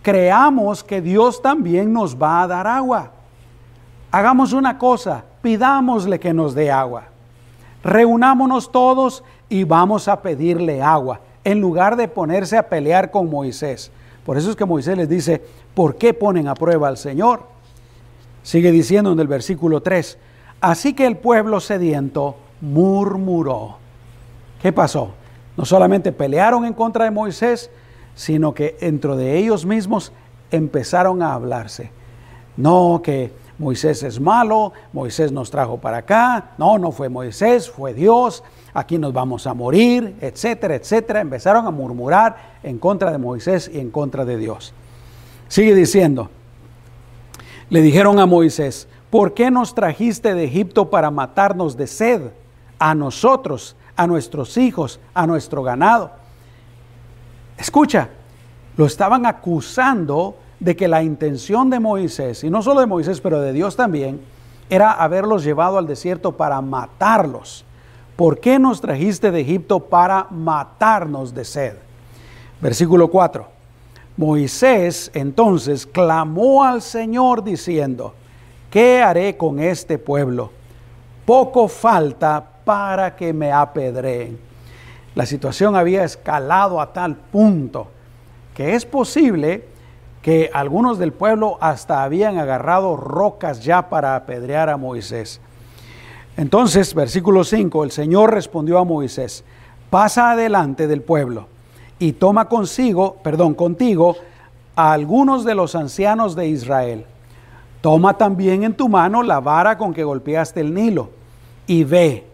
creamos 0.03 0.85
que 0.85 1.01
Dios 1.01 1.43
también 1.43 1.93
nos 1.93 2.17
va 2.17 2.43
a 2.43 2.47
dar 2.47 2.69
agua. 2.69 3.11
Hagamos 4.13 4.53
una 4.53 4.79
cosa, 4.79 5.25
pidámosle 5.43 6.21
que 6.21 6.33
nos 6.33 6.55
dé 6.55 6.71
agua. 6.71 7.09
Reunámonos 7.83 8.71
todos 8.71 9.25
y 9.49 9.65
vamos 9.65 10.07
a 10.07 10.23
pedirle 10.23 10.81
agua, 10.81 11.19
en 11.43 11.61
lugar 11.61 11.97
de 11.97 12.07
ponerse 12.07 12.57
a 12.57 12.69
pelear 12.69 13.11
con 13.11 13.29
Moisés. 13.29 13.91
Por 14.25 14.39
eso 14.39 14.49
es 14.49 14.55
que 14.55 14.65
Moisés 14.65 14.97
les 14.97 15.09
dice, 15.09 15.45
¿por 15.75 15.97
qué 15.97 16.15
ponen 16.15 16.47
a 16.47 16.55
prueba 16.55 16.87
al 16.87 16.99
Señor? 16.99 17.56
Sigue 18.47 18.71
diciendo 18.71 19.11
en 19.11 19.19
el 19.19 19.27
versículo 19.27 19.81
3, 19.81 20.19
así 20.61 20.95
que 20.95 21.05
el 21.05 21.17
pueblo 21.17 21.59
sediento 21.59 22.37
murmuró. 22.61 23.79
¿Qué 24.63 24.73
pasó? 24.73 25.15
No 25.57 25.65
solamente 25.65 26.13
pelearon 26.13 26.65
en 26.65 26.73
contra 26.73 27.07
de 27.07 27.11
Moisés, 27.11 27.73
sino 28.15 28.55
que 28.55 28.77
dentro 28.81 29.17
de 29.17 29.37
ellos 29.37 29.67
mismos 29.67 30.13
empezaron 30.53 31.23
a 31.23 31.35
hablarse. 31.35 31.91
No, 32.57 33.01
que 33.03 33.33
Moisés 33.59 34.05
es 34.05 34.21
malo, 34.21 34.73
Moisés 34.93 35.33
nos 35.33 35.51
trajo 35.51 35.79
para 35.79 35.97
acá, 35.97 36.53
no, 36.57 36.79
no 36.79 36.93
fue 36.93 37.09
Moisés, 37.09 37.69
fue 37.69 37.95
Dios, 37.95 38.45
aquí 38.75 38.97
nos 38.97 39.13
vamos 39.13 39.49
a 39.49 39.55
morir, 39.55 40.15
etcétera, 40.21 40.77
etcétera. 40.77 41.21
Empezaron 41.21 41.67
a 41.67 41.73
murmurar 41.73 42.37
en 42.63 42.79
contra 42.79 43.11
de 43.11 43.19
Moisés 43.19 43.69
y 43.75 43.81
en 43.81 43.91
contra 43.91 44.25
de 44.25 44.37
Dios. 44.37 44.73
Sigue 45.49 45.75
diciendo, 45.75 46.31
le 47.69 47.83
dijeron 47.83 48.19
a 48.19 48.27
Moisés, 48.27 48.89
¿por 49.11 49.35
qué 49.35 49.51
nos 49.51 49.75
trajiste 49.75 50.35
de 50.35 50.45
Egipto 50.45 50.91
para 50.91 51.11
matarnos 51.11 51.77
de 51.77 51.87
sed 51.87 52.23
a 52.79 52.95
nosotros, 52.95 53.77
a 53.97 54.07
nuestros 54.07 54.57
hijos, 54.57 55.01
a 55.15 55.27
nuestro 55.27 55.63
ganado? 55.63 56.13
Escucha, 57.59 58.11
lo 58.77 58.87
estaban 58.87 59.27
acusando 59.27 60.37
de 60.61 60.77
que 60.77 60.89
la 60.89 61.03
intención 61.03 61.71
de 61.71 61.81
Moisés, 61.81 62.45
y 62.45 62.51
no 62.51 62.63
solo 62.63 62.81
de 62.81 62.87
Moisés, 62.87 63.21
pero 63.21 63.41
de 63.41 63.53
Dios 63.53 63.77
también, 63.77 64.21
era 64.69 64.93
haberlos 64.93 65.45
llevado 65.45 65.79
al 65.79 65.87
desierto 65.87 66.37
para 66.37 66.61
matarlos. 66.61 67.65
¿Por 68.17 68.41
qué 68.41 68.59
nos 68.59 68.81
trajiste 68.81 69.31
de 69.31 69.41
Egipto 69.41 69.81
para 69.81 70.27
matarnos 70.31 71.35
de 71.35 71.45
sed? 71.45 71.77
Versículo 72.61 73.09
4. 73.09 73.56
Moisés 74.17 75.11
entonces 75.13 75.87
clamó 75.87 76.65
al 76.65 76.81
Señor 76.81 77.45
diciendo, 77.45 78.15
¿qué 78.71 79.03
haré 79.03 79.37
con 79.37 79.61
este 79.61 79.99
pueblo? 79.99 80.51
Poco 81.27 81.69
falta 81.69 82.43
para 82.65 83.15
que 83.15 83.35
me 83.35 83.53
apedreen. 83.53 84.39
La 85.15 85.27
situación 85.27 85.77
había 85.77 86.05
escalado 86.05 86.81
a 86.81 86.93
tal 86.93 87.15
punto 87.17 87.89
que 88.55 88.75
es 88.75 88.87
posible 88.87 89.65
que 90.23 90.51
algunos 90.53 90.99
del 90.99 91.13
pueblo 91.13 91.59
hasta 91.61 92.03
habían 92.03 92.39
agarrado 92.39 92.97
rocas 92.97 93.63
ya 93.63 93.91
para 93.91 94.17
apedrear 94.17 94.71
a 94.71 94.79
Moisés. 94.79 95.41
Entonces, 96.39 96.95
versículo 96.95 97.45
5, 97.45 97.85
el 97.85 97.91
Señor 97.91 98.33
respondió 98.33 98.79
a 98.79 98.85
Moisés, 98.85 99.45
pasa 99.91 100.33
adelante 100.33 100.87
del 100.87 101.03
pueblo 101.03 101.49
y 101.99 102.13
toma 102.13 102.49
consigo, 102.49 103.17
perdón, 103.23 103.55
contigo 103.55 104.17
a 104.75 104.93
algunos 104.93 105.45
de 105.45 105.55
los 105.55 105.75
ancianos 105.75 106.37
de 106.37 106.49
Israel. 106.49 107.05
Toma 107.81 108.15
también 108.15 108.65
en 108.65 108.75
tu 108.75 108.89
mano 108.89 109.23
la 109.23 109.41
vara 109.41 109.79
con 109.79 109.95
que 109.95 110.05
golpeaste 110.05 110.61
el 110.61 110.75
Nilo 110.75 111.11
y 111.67 111.85
ve, 111.85 112.27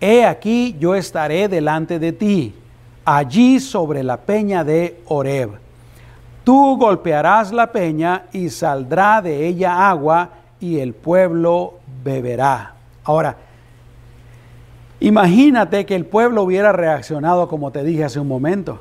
he 0.00 0.24
aquí 0.24 0.76
yo 0.78 0.94
estaré 0.94 1.48
delante 1.48 1.98
de 1.98 2.12
ti, 2.12 2.54
allí 3.04 3.60
sobre 3.60 4.02
la 4.02 4.16
peña 4.16 4.64
de 4.64 5.02
Horeb 5.06 5.58
Tú 6.44 6.76
golpearás 6.78 7.52
la 7.52 7.70
peña 7.70 8.24
y 8.32 8.48
saldrá 8.48 9.20
de 9.20 9.46
ella 9.46 9.88
agua 9.88 10.30
y 10.58 10.78
el 10.78 10.94
pueblo 10.94 11.74
beberá. 12.02 12.74
Ahora, 13.04 13.36
imagínate 15.00 15.86
que 15.86 15.96
el 15.96 16.06
pueblo 16.06 16.42
hubiera 16.42 16.72
reaccionado 16.72 17.48
como 17.48 17.70
te 17.70 17.82
dije 17.82 18.04
hace 18.04 18.20
un 18.20 18.28
momento, 18.28 18.80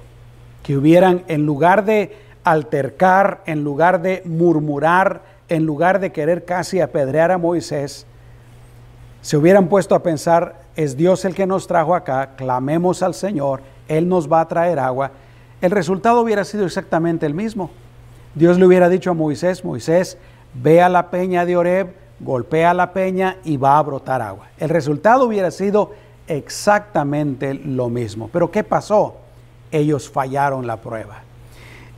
que 0.64 0.78
hubieran, 0.78 1.24
en 1.28 1.46
lugar 1.46 1.86
de 1.86 2.16
altercar, 2.44 3.42
en 3.46 3.64
lugar 3.64 4.02
de 4.02 4.22
murmurar, 4.26 5.22
en 5.48 5.66
lugar 5.66 6.00
de 6.00 6.12
querer 6.12 6.46
casi 6.46 6.80
apedrear 6.82 7.32
a 7.32 7.38
Moisés, 7.38 8.06
se 9.22 9.36
hubieran 9.36 9.68
puesto 9.68 9.96
a 9.96 10.04
pensar, 10.04 10.62
es 10.76 10.96
Dios 10.96 11.26
el 11.26 11.36
que 11.36 11.46
nos 11.46 11.68
trajo 11.68 11.96
acá, 11.96 12.36
clamemos 12.38 13.04
al 13.04 13.14
Señor, 13.14 13.62
Él 13.88 14.08
nos 14.08 14.32
va 14.32 14.42
a 14.42 14.48
traer 14.48 14.80
agua 14.80 15.12
el 15.62 15.72
resultado 15.72 16.22
hubiera 16.22 16.46
sido 16.46 16.66
exactamente 16.66 17.26
el 17.26 17.34
mismo. 17.34 17.70
Dios 18.34 18.58
le 18.58 18.66
hubiera 18.66 18.88
dicho 18.88 19.12
a 19.12 19.14
Moisés, 19.14 19.66
Moisés, 19.66 20.18
ve 20.54 20.82
a 20.82 20.88
la 20.88 21.10
peña 21.10 21.46
de 21.46 21.58
Oreb, 21.58 21.94
golpea 22.22 22.74
la 22.74 22.94
peña 22.94 23.38
y 23.44 23.58
va 23.58 23.78
a 23.78 23.84
brotar 23.84 24.22
agua. 24.22 24.48
El 24.58 24.70
resultado 24.70 25.26
hubiera 25.26 25.52
sido 25.52 25.92
exactamente 26.30 27.54
lo 27.54 27.90
mismo. 27.90 28.30
Pero 28.32 28.50
¿qué 28.52 28.64
pasó? 28.64 29.16
Ellos 29.72 30.10
fallaron 30.10 30.66
la 30.66 30.78
prueba. 30.78 31.24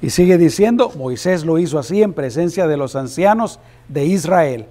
Y 0.01 0.09
sigue 0.09 0.37
diciendo, 0.37 0.91
Moisés 0.97 1.45
lo 1.45 1.59
hizo 1.59 1.77
así 1.77 2.01
en 2.01 2.13
presencia 2.13 2.65
de 2.67 2.77
los 2.77 2.95
ancianos 2.95 3.59
de 3.87 4.05
Israel. 4.05 4.65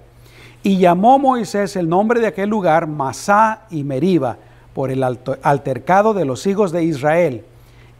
Y 0.63 0.77
llamó 0.77 1.17
Moisés 1.17 1.75
el 1.75 1.87
nombre 1.87 2.19
de 2.19 2.27
aquel 2.27 2.49
lugar 2.49 2.85
Masá 2.87 3.61
y 3.69 3.83
Meriba, 3.83 4.37
por 4.73 4.91
el 4.91 5.03
altercado 5.03 6.13
de 6.13 6.25
los 6.25 6.45
hijos 6.47 6.71
de 6.71 6.83
Israel 6.83 7.45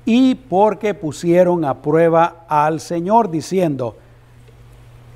y 0.06 0.36
porque 0.36 0.94
pusieron 0.94 1.66
a 1.66 1.82
prueba 1.82 2.46
al 2.48 2.80
Señor 2.80 3.30
diciendo, 3.30 3.96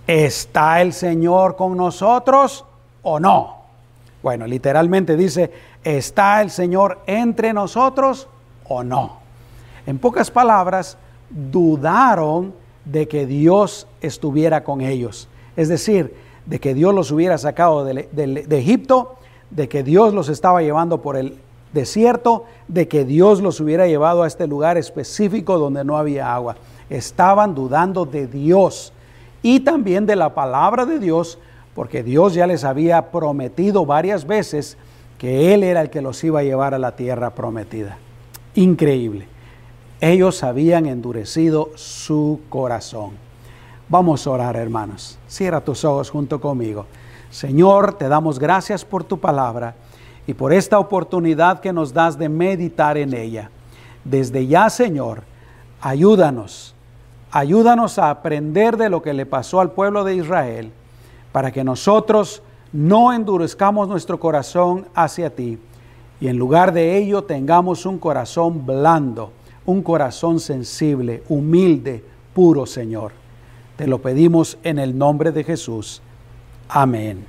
¿está 0.05 0.81
el 0.81 0.93
Señor 0.93 1.55
con 1.55 1.75
nosotros 1.77 2.65
o 3.01 3.19
no? 3.19 3.55
Bueno, 4.21 4.47
literalmente 4.47 5.15
dice, 5.15 5.51
¿está 5.85 6.41
el 6.41 6.49
Señor 6.49 6.99
entre 7.05 7.53
nosotros 7.53 8.27
o 8.67 8.83
no? 8.83 9.19
En 9.85 9.99
pocas 9.99 10.29
palabras, 10.29 10.97
dudaron 11.29 12.53
de 12.83 13.07
que 13.07 13.25
Dios 13.25 13.87
estuviera 14.01 14.63
con 14.63 14.81
ellos. 14.81 15.29
Es 15.55 15.69
decir, 15.69 16.15
de 16.45 16.59
que 16.59 16.73
Dios 16.73 16.93
los 16.93 17.11
hubiera 17.11 17.37
sacado 17.37 17.85
de, 17.85 18.47
Egipto, 18.49 19.15
de 19.49 19.69
que 19.69 19.83
Dios 19.83 20.13
los 20.13 20.29
estaba 20.29 20.61
llevando 20.61 21.01
por 21.01 21.17
el 21.17 21.37
desierto 21.73 22.45
de 22.67 22.87
que 22.87 23.05
Dios 23.05 23.41
los 23.41 23.59
hubiera 23.59 23.87
llevado 23.87 24.23
a 24.23 24.27
este 24.27 24.47
lugar 24.47 24.77
específico 24.77 25.57
donde 25.59 25.83
no 25.83 25.97
había 25.97 26.33
agua. 26.33 26.55
Estaban 26.89 27.53
dudando 27.53 28.05
de 28.05 28.27
Dios 28.27 28.93
y 29.41 29.59
también 29.59 30.05
de 30.05 30.15
la 30.15 30.33
palabra 30.33 30.85
de 30.85 30.99
Dios, 30.99 31.37
porque 31.73 32.01
Dios 32.01 32.33
ya 32.33 32.47
les 32.47 32.63
había 32.63 33.11
prometido 33.11 33.85
varias 33.85 34.25
veces 34.25 34.77
que 35.17 35.53
Él 35.53 35.63
era 35.63 35.81
el 35.81 35.89
que 35.89 36.01
los 36.01 36.23
iba 36.23 36.39
a 36.39 36.43
llevar 36.43 36.73
a 36.73 36.79
la 36.79 36.95
tierra 36.95 37.31
prometida. 37.31 37.97
Increíble. 38.55 39.27
Ellos 40.01 40.43
habían 40.43 40.85
endurecido 40.85 41.71
su 41.75 42.41
corazón. 42.49 43.11
Vamos 43.87 44.25
a 44.25 44.31
orar, 44.31 44.55
hermanos. 44.55 45.17
Cierra 45.27 45.61
tus 45.61 45.85
ojos 45.85 46.09
junto 46.09 46.41
conmigo. 46.41 46.85
Señor, 47.29 47.93
te 47.93 48.07
damos 48.07 48.39
gracias 48.39 48.83
por 48.83 49.03
tu 49.03 49.19
palabra 49.19 49.75
y 50.27 50.33
por 50.33 50.53
esta 50.53 50.79
oportunidad 50.79 51.59
que 51.59 51.73
nos 51.73 51.93
das 51.93 52.17
de 52.17 52.29
meditar 52.29 52.97
en 52.97 53.13
ella. 53.13 53.51
Desde 54.03 54.47
ya, 54.47 54.69
Señor, 54.69 55.23
ayúdanos, 55.81 56.75
ayúdanos 57.31 57.99
a 57.99 58.09
aprender 58.09 58.77
de 58.77 58.89
lo 58.89 59.01
que 59.01 59.13
le 59.13 59.25
pasó 59.25 59.59
al 59.59 59.71
pueblo 59.71 60.03
de 60.03 60.15
Israel, 60.15 60.71
para 61.31 61.51
que 61.51 61.63
nosotros 61.63 62.41
no 62.75 63.13
endurezcamos 63.13 63.87
nuestro 63.87 64.19
corazón 64.19 64.85
hacia 64.93 65.33
ti 65.33 65.57
y 66.19 66.27
en 66.27 66.35
lugar 66.35 66.73
de 66.73 66.97
ello 66.97 67.23
tengamos 67.23 67.85
un 67.85 67.97
corazón 67.97 68.65
blando, 68.65 69.31
un 69.65 69.81
corazón 69.81 70.41
sensible, 70.41 71.23
humilde, 71.29 72.03
puro, 72.33 72.65
Señor. 72.65 73.13
Te 73.77 73.87
lo 73.87 73.99
pedimos 73.99 74.57
en 74.63 74.77
el 74.77 74.97
nombre 74.97 75.31
de 75.31 75.45
Jesús. 75.45 76.01
Amén. 76.67 77.25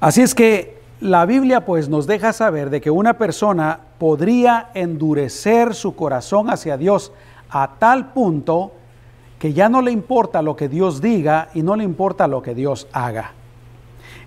Así 0.00 0.22
es 0.22 0.34
que 0.34 0.78
la 1.02 1.26
Biblia 1.26 1.66
pues 1.66 1.90
nos 1.90 2.06
deja 2.06 2.32
saber 2.32 2.70
de 2.70 2.80
que 2.80 2.90
una 2.90 3.18
persona 3.18 3.78
podría 3.98 4.70
endurecer 4.72 5.74
su 5.74 5.94
corazón 5.94 6.48
hacia 6.48 6.78
Dios 6.78 7.12
a 7.50 7.72
tal 7.78 8.14
punto 8.14 8.72
que 9.38 9.52
ya 9.52 9.68
no 9.68 9.82
le 9.82 9.92
importa 9.92 10.40
lo 10.40 10.56
que 10.56 10.70
Dios 10.70 11.02
diga 11.02 11.50
y 11.52 11.62
no 11.62 11.76
le 11.76 11.84
importa 11.84 12.26
lo 12.26 12.40
que 12.40 12.54
Dios 12.54 12.88
haga. 12.92 13.34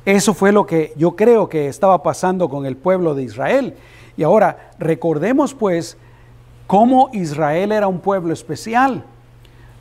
Eso 0.10 0.34
fue 0.34 0.52
lo 0.52 0.66
que 0.66 0.92
yo 0.98 1.16
creo 1.16 1.50
que 1.50 1.68
estaba 1.68 2.02
pasando 2.02 2.50
con 2.50 2.66
el 2.66 2.76
pueblo 2.76 3.14
de 3.14 3.22
Israel. 3.22 3.76
Y 4.18 4.24
ahora 4.24 4.72
recordemos 4.80 5.54
pues 5.54 5.98
cómo 6.66 7.12
Israel 7.14 7.72
era 7.72 7.88
un 7.88 8.00
pueblo 8.00 8.34
especial. 8.34 9.04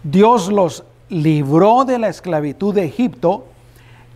Dios 0.02 0.52
los 0.52 0.85
libró 1.08 1.87
de 1.87 1.99
la 1.99 2.11
esclavitud 2.11 2.75
de 2.75 2.85
Egipto, 2.85 3.47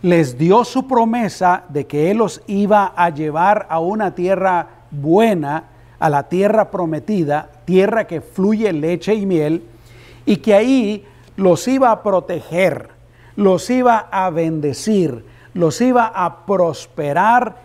les 0.03 0.37
dio 0.37 0.63
su 0.65 0.87
promesa 0.87 1.63
de 1.69 1.87
que 1.87 2.11
Él 2.11 2.17
los 2.17 2.43
iba 2.45 2.93
a 2.95 3.09
llevar 3.09 3.65
a 3.71 3.79
una 3.79 4.13
tierra 4.13 4.67
buena, 4.91 5.63
a 5.97 6.11
la 6.11 6.29
tierra 6.29 6.69
prometida, 6.69 7.49
tierra 7.65 8.05
que 8.05 8.21
fluye 8.21 8.71
leche 8.71 9.15
y 9.15 9.25
miel, 9.25 9.63
y 10.27 10.37
que 10.37 10.53
ahí 10.53 11.05
los 11.37 11.67
iba 11.67 11.89
a 11.89 12.03
proteger, 12.03 12.89
los 13.35 13.67
iba 13.71 14.09
a 14.11 14.29
bendecir, 14.29 15.32
los 15.53 15.79
iba 15.81 16.07
a 16.07 16.45
prosperar 16.45 17.55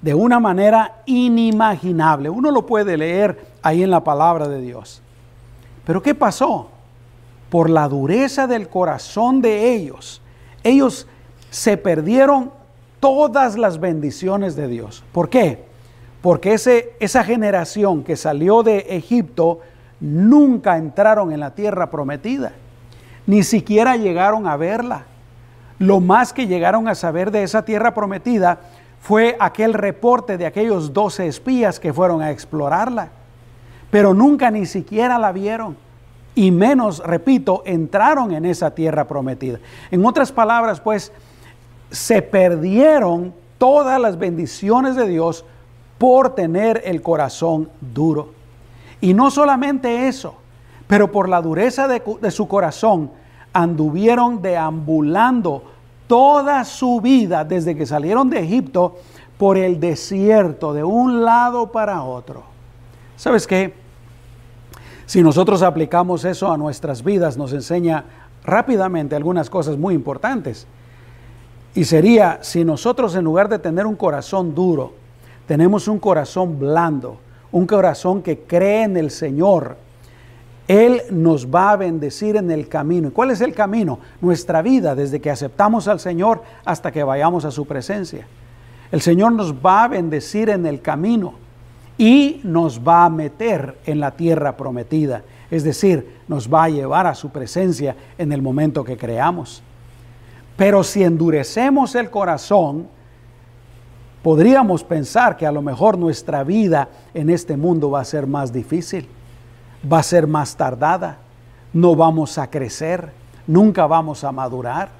de 0.00 0.14
una 0.14 0.40
manera 0.40 1.02
inimaginable. 1.06 2.30
Uno 2.30 2.50
lo 2.50 2.66
puede 2.66 2.96
leer 2.96 3.44
ahí 3.62 3.82
en 3.82 3.90
la 3.90 4.02
palabra 4.02 4.48
de 4.48 4.60
Dios. 4.60 5.02
Pero 5.84 6.02
¿qué 6.02 6.14
pasó? 6.14 6.68
Por 7.50 7.68
la 7.68 7.88
dureza 7.88 8.46
del 8.46 8.68
corazón 8.68 9.42
de 9.42 9.72
ellos, 9.72 10.22
ellos 10.62 11.06
se 11.50 11.76
perdieron 11.76 12.52
todas 13.00 13.58
las 13.58 13.80
bendiciones 13.80 14.54
de 14.56 14.68
Dios. 14.68 15.02
¿Por 15.12 15.28
qué? 15.28 15.64
Porque 16.22 16.52
ese, 16.52 16.92
esa 17.00 17.24
generación 17.24 18.04
que 18.04 18.16
salió 18.16 18.62
de 18.62 18.78
Egipto 18.90 19.60
nunca 20.00 20.76
entraron 20.76 21.32
en 21.32 21.40
la 21.40 21.54
tierra 21.54 21.90
prometida, 21.90 22.52
ni 23.26 23.42
siquiera 23.42 23.96
llegaron 23.96 24.46
a 24.46 24.56
verla. 24.56 25.06
Lo 25.80 25.98
más 25.98 26.32
que 26.32 26.46
llegaron 26.46 26.86
a 26.86 26.94
saber 26.94 27.32
de 27.32 27.42
esa 27.42 27.64
tierra 27.64 27.92
prometida 27.94 28.60
fue 29.00 29.36
aquel 29.40 29.74
reporte 29.74 30.38
de 30.38 30.46
aquellos 30.46 30.92
doce 30.92 31.26
espías 31.26 31.80
que 31.80 31.92
fueron 31.92 32.22
a 32.22 32.30
explorarla, 32.30 33.08
pero 33.90 34.14
nunca 34.14 34.52
ni 34.52 34.66
siquiera 34.66 35.18
la 35.18 35.32
vieron 35.32 35.76
y 36.34 36.50
menos, 36.50 37.02
repito, 37.04 37.62
entraron 37.66 38.32
en 38.32 38.44
esa 38.44 38.70
tierra 38.72 39.06
prometida. 39.06 39.58
En 39.90 40.04
otras 40.06 40.30
palabras, 40.30 40.80
pues, 40.80 41.12
se 41.90 42.22
perdieron 42.22 43.34
todas 43.58 44.00
las 44.00 44.18
bendiciones 44.18 44.96
de 44.96 45.08
Dios 45.08 45.44
por 45.98 46.34
tener 46.34 46.82
el 46.84 47.02
corazón 47.02 47.68
duro. 47.80 48.32
Y 49.00 49.12
no 49.12 49.30
solamente 49.30 50.08
eso, 50.08 50.36
pero 50.86 51.10
por 51.10 51.28
la 51.28 51.42
dureza 51.42 51.88
de, 51.88 52.30
su 52.30 52.48
corazón 52.48 53.10
anduvieron 53.52 54.40
deambulando 54.40 55.64
toda 56.10 56.64
su 56.64 57.00
vida 57.00 57.44
desde 57.44 57.76
que 57.76 57.86
salieron 57.86 58.30
de 58.30 58.40
Egipto 58.40 58.96
por 59.38 59.56
el 59.56 59.78
desierto, 59.78 60.72
de 60.72 60.82
un 60.82 61.24
lado 61.24 61.70
para 61.70 62.02
otro. 62.02 62.42
¿Sabes 63.16 63.46
qué? 63.46 63.74
Si 65.06 65.22
nosotros 65.22 65.62
aplicamos 65.62 66.24
eso 66.24 66.50
a 66.50 66.56
nuestras 66.56 67.04
vidas, 67.04 67.36
nos 67.36 67.52
enseña 67.52 68.06
rápidamente 68.42 69.14
algunas 69.14 69.48
cosas 69.48 69.76
muy 69.76 69.94
importantes. 69.94 70.66
Y 71.76 71.84
sería, 71.84 72.40
si 72.42 72.64
nosotros 72.64 73.14
en 73.14 73.22
lugar 73.22 73.48
de 73.48 73.60
tener 73.60 73.86
un 73.86 73.94
corazón 73.94 74.52
duro, 74.52 74.94
tenemos 75.46 75.86
un 75.86 76.00
corazón 76.00 76.58
blando, 76.58 77.20
un 77.52 77.68
corazón 77.68 78.20
que 78.20 78.40
cree 78.40 78.82
en 78.82 78.96
el 78.96 79.12
Señor, 79.12 79.76
él 80.70 81.02
nos 81.10 81.48
va 81.48 81.72
a 81.72 81.76
bendecir 81.76 82.36
en 82.36 82.48
el 82.48 82.68
camino. 82.68 83.08
¿Y 83.08 83.10
cuál 83.10 83.32
es 83.32 83.40
el 83.40 83.54
camino? 83.54 83.98
Nuestra 84.20 84.62
vida, 84.62 84.94
desde 84.94 85.20
que 85.20 85.28
aceptamos 85.28 85.88
al 85.88 85.98
Señor 85.98 86.44
hasta 86.64 86.92
que 86.92 87.02
vayamos 87.02 87.44
a 87.44 87.50
su 87.50 87.66
presencia. 87.66 88.28
El 88.92 89.00
Señor 89.00 89.32
nos 89.32 89.52
va 89.52 89.82
a 89.82 89.88
bendecir 89.88 90.48
en 90.48 90.66
el 90.66 90.80
camino 90.80 91.34
y 91.98 92.40
nos 92.44 92.86
va 92.86 93.04
a 93.04 93.10
meter 93.10 93.78
en 93.84 93.98
la 93.98 94.12
tierra 94.12 94.56
prometida. 94.56 95.24
Es 95.50 95.64
decir, 95.64 96.18
nos 96.28 96.48
va 96.48 96.62
a 96.62 96.68
llevar 96.68 97.08
a 97.08 97.16
su 97.16 97.30
presencia 97.30 97.96
en 98.16 98.30
el 98.30 98.40
momento 98.40 98.84
que 98.84 98.96
creamos. 98.96 99.64
Pero 100.56 100.84
si 100.84 101.02
endurecemos 101.02 101.96
el 101.96 102.10
corazón, 102.10 102.86
podríamos 104.22 104.84
pensar 104.84 105.36
que 105.36 105.46
a 105.46 105.52
lo 105.52 105.62
mejor 105.62 105.98
nuestra 105.98 106.44
vida 106.44 106.90
en 107.12 107.28
este 107.28 107.56
mundo 107.56 107.90
va 107.90 108.02
a 108.02 108.04
ser 108.04 108.28
más 108.28 108.52
difícil 108.52 109.08
va 109.90 109.98
a 109.98 110.02
ser 110.02 110.26
más 110.26 110.56
tardada, 110.56 111.18
no 111.72 111.94
vamos 111.94 112.38
a 112.38 112.50
crecer, 112.50 113.12
nunca 113.46 113.86
vamos 113.86 114.24
a 114.24 114.32
madurar. 114.32 114.90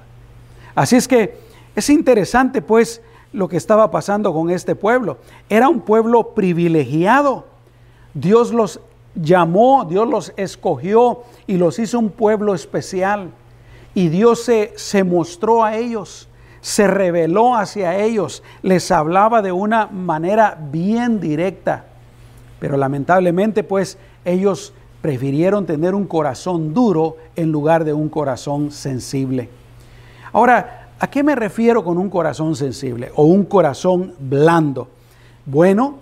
Así 0.75 0.95
es 0.95 1.07
que 1.07 1.37
es 1.75 1.89
interesante 1.89 2.61
pues 2.61 3.01
lo 3.33 3.47
que 3.47 3.57
estaba 3.57 3.91
pasando 3.91 4.33
con 4.33 4.49
este 4.49 4.75
pueblo. 4.75 5.17
Era 5.49 5.69
un 5.69 5.81
pueblo 5.81 6.33
privilegiado. 6.33 7.45
Dios 8.13 8.53
los 8.53 8.79
llamó, 9.15 9.85
Dios 9.85 10.07
los 10.07 10.33
escogió 10.37 11.23
y 11.47 11.57
los 11.57 11.79
hizo 11.79 11.99
un 11.99 12.09
pueblo 12.09 12.53
especial. 12.53 13.31
Y 13.93 14.09
Dios 14.09 14.43
se, 14.43 14.73
se 14.75 15.03
mostró 15.03 15.63
a 15.63 15.75
ellos, 15.75 16.29
se 16.61 16.87
reveló 16.87 17.55
hacia 17.55 17.97
ellos, 17.97 18.41
les 18.61 18.89
hablaba 18.91 19.41
de 19.41 19.51
una 19.51 19.87
manera 19.87 20.57
bien 20.71 21.19
directa. 21.19 21.85
Pero 22.59 22.77
lamentablemente 22.77 23.63
pues 23.63 23.97
ellos 24.25 24.73
prefirieron 25.01 25.65
tener 25.65 25.95
un 25.95 26.05
corazón 26.05 26.73
duro 26.73 27.17
en 27.35 27.51
lugar 27.51 27.83
de 27.83 27.93
un 27.93 28.09
corazón 28.09 28.71
sensible. 28.71 29.49
Ahora, 30.31 30.89
¿a 30.99 31.07
qué 31.07 31.23
me 31.23 31.35
refiero 31.35 31.83
con 31.83 31.97
un 31.97 32.09
corazón 32.09 32.55
sensible 32.55 33.11
o 33.15 33.23
un 33.23 33.45
corazón 33.45 34.13
blando? 34.19 34.87
Bueno, 35.45 35.95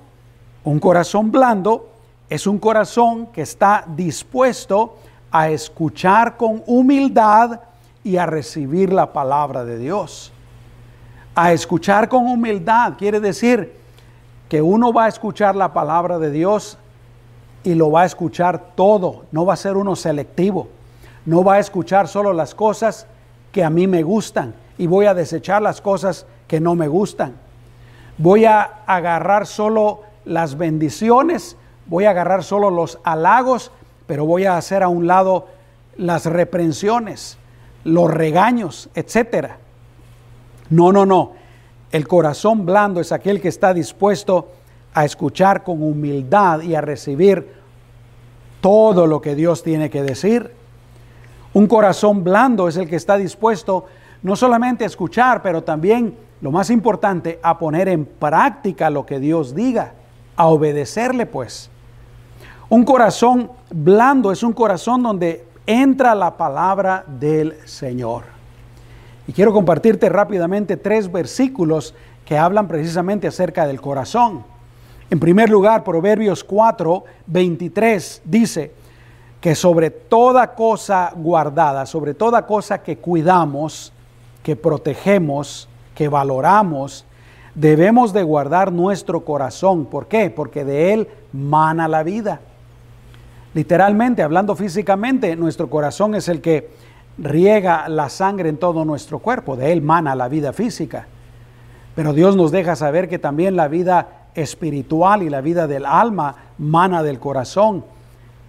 un 0.66 0.80
corazón 0.80 1.32
blando 1.32 1.90
es 2.30 2.46
un 2.46 2.60
corazón 2.60 3.28
que 3.28 3.42
está 3.42 3.86
dispuesto 3.88 4.98
a 5.32 5.50
escuchar 5.50 6.38
con 6.38 6.62
humildad 6.68 7.62
y 8.04 8.18
a 8.18 8.26
recibir 8.26 8.92
la 8.92 9.14
palabra 9.14 9.64
de 9.64 9.78
Dios. 9.78 10.32
A 11.36 11.54
escuchar 11.54 12.10
con 12.10 12.28
humildad 12.28 12.94
quiere 12.98 13.20
decir 13.20 13.74
que 14.50 14.62
uno 14.62 14.92
va 14.92 15.06
a 15.06 15.08
escuchar 15.08 15.56
la 15.56 15.74
palabra 15.74 16.20
de 16.20 16.32
Dios 16.32 16.78
y 17.64 17.76
lo 17.76 17.92
va 17.92 18.02
a 18.02 18.06
escuchar 18.06 18.74
todo, 18.76 19.26
no 19.32 19.46
va 19.46 19.54
a 19.54 19.58
ser 19.58 19.78
uno 19.78 19.96
selectivo, 19.96 20.68
no 21.26 21.44
va 21.44 21.56
a 21.56 21.60
escuchar 21.60 22.08
solo 22.08 22.34
las 22.34 22.56
cosas 22.56 23.06
que 23.52 23.64
a 23.64 23.70
mí 23.70 23.88
me 23.88 24.04
gustan 24.04 24.54
y 24.78 24.88
voy 24.88 25.06
a 25.06 25.14
desechar 25.14 25.62
las 25.62 25.82
cosas 25.82 26.26
que 26.48 26.60
no 26.60 26.76
me 26.76 26.88
gustan. 26.88 27.36
Voy 28.18 28.46
a 28.46 28.62
agarrar 28.86 29.46
solo 29.46 30.02
las 30.26 30.58
bendiciones, 30.58 31.58
voy 31.86 32.06
a 32.06 32.12
agarrar 32.12 32.44
solo 32.44 32.70
los 32.70 33.00
halagos, 33.04 33.72
pero 34.08 34.26
voy 34.26 34.46
a 34.46 34.58
hacer 34.58 34.84
a 34.84 34.88
un 34.88 35.08
lado 35.08 35.48
las 35.98 36.26
reprensiones, 36.26 37.38
los 37.84 38.10
regaños, 38.10 38.90
etcétera. 38.96 39.58
No, 40.70 40.92
no, 40.92 41.06
no. 41.06 41.34
El 41.92 42.08
corazón 42.08 42.66
blando 42.66 43.02
es 43.02 43.12
aquel 43.12 43.42
que 43.42 43.48
está 43.48 43.74
dispuesto 43.74 44.50
a 44.94 45.06
escuchar 45.06 45.64
con 45.64 45.82
humildad 45.84 46.62
y 46.62 46.76
a 46.76 46.82
recibir 46.82 47.54
todo 48.62 49.08
lo 49.08 49.22
que 49.22 49.36
Dios 49.36 49.64
tiene 49.64 49.90
que 49.90 50.04
decir. 50.04 50.52
Un 51.54 51.68
corazón 51.68 52.24
blando 52.24 52.68
es 52.68 52.78
el 52.78 52.88
que 52.88 52.96
está 52.96 53.18
dispuesto 53.18 53.86
no 54.22 54.36
solamente 54.36 54.84
a 54.84 54.88
escuchar, 54.88 55.42
pero 55.42 55.64
también, 55.64 56.16
lo 56.42 56.52
más 56.52 56.70
importante, 56.70 57.40
a 57.42 57.58
poner 57.58 57.88
en 57.88 58.06
práctica 58.06 58.90
lo 58.90 59.06
que 59.06 59.20
Dios 59.20 59.56
diga, 59.56 59.94
a 60.36 60.48
obedecerle 60.48 61.26
pues. 61.26 61.70
Un 62.70 62.84
corazón 62.84 63.52
blando 63.72 64.32
es 64.32 64.44
un 64.44 64.54
corazón 64.54 65.02
donde 65.02 65.46
entra 65.66 66.14
la 66.16 66.38
palabra 66.38 67.04
del 67.08 67.56
Señor. 67.66 68.24
Y 69.28 69.34
quiero 69.34 69.54
compartirte 69.54 70.10
rápidamente 70.10 70.78
tres 70.78 71.12
versículos 71.12 71.96
que 72.26 72.38
hablan 72.38 72.68
precisamente 72.68 73.28
acerca 73.28 73.66
del 73.66 73.82
corazón. 73.82 74.44
En 75.12 75.20
primer 75.20 75.50
lugar, 75.50 75.84
Proverbios 75.84 76.44
4, 76.44 77.04
23 77.26 78.22
dice 78.26 78.72
que 79.42 79.56
sobre 79.56 79.90
toda 79.90 80.54
cosa 80.54 81.12
guardada, 81.16 81.86
sobre 81.88 82.14
toda 82.14 82.46
cosa 82.46 82.84
que 82.84 82.98
cuidamos, 82.98 83.92
que 84.44 84.56
protegemos, 84.56 85.68
que 85.96 86.10
valoramos, 86.10 87.06
debemos 87.56 88.14
de 88.14 88.22
guardar 88.22 88.72
nuestro 88.72 89.26
corazón. 89.26 89.86
¿Por 89.86 90.08
qué? 90.08 90.30
Porque 90.30 90.64
de 90.64 90.94
él 90.94 91.08
mana 91.34 91.88
la 91.88 92.04
vida. 92.04 92.42
Literalmente, 93.56 94.22
hablando 94.22 94.56
físicamente, 94.56 95.36
nuestro 95.36 95.72
corazón 95.72 96.14
es 96.14 96.28
el 96.28 96.40
que 96.40 96.70
riega 97.18 97.90
la 97.90 98.10
sangre 98.10 98.50
en 98.50 98.58
todo 98.58 98.86
nuestro 98.86 99.20
cuerpo, 99.20 99.56
de 99.56 99.72
él 99.72 99.82
mana 99.82 100.14
la 100.16 100.28
vida 100.28 100.54
física. 100.54 101.08
Pero 101.96 102.14
Dios 102.14 102.36
nos 102.36 102.52
deja 102.52 102.76
saber 102.76 103.10
que 103.10 103.18
también 103.18 103.56
la 103.56 103.68
vida 103.68 104.19
espiritual 104.42 105.24
y 105.24 105.30
la 105.30 105.42
vida 105.42 105.68
del 105.68 105.86
alma 105.86 106.36
mana 106.58 107.04
del 107.04 107.20
corazón, 107.20 107.84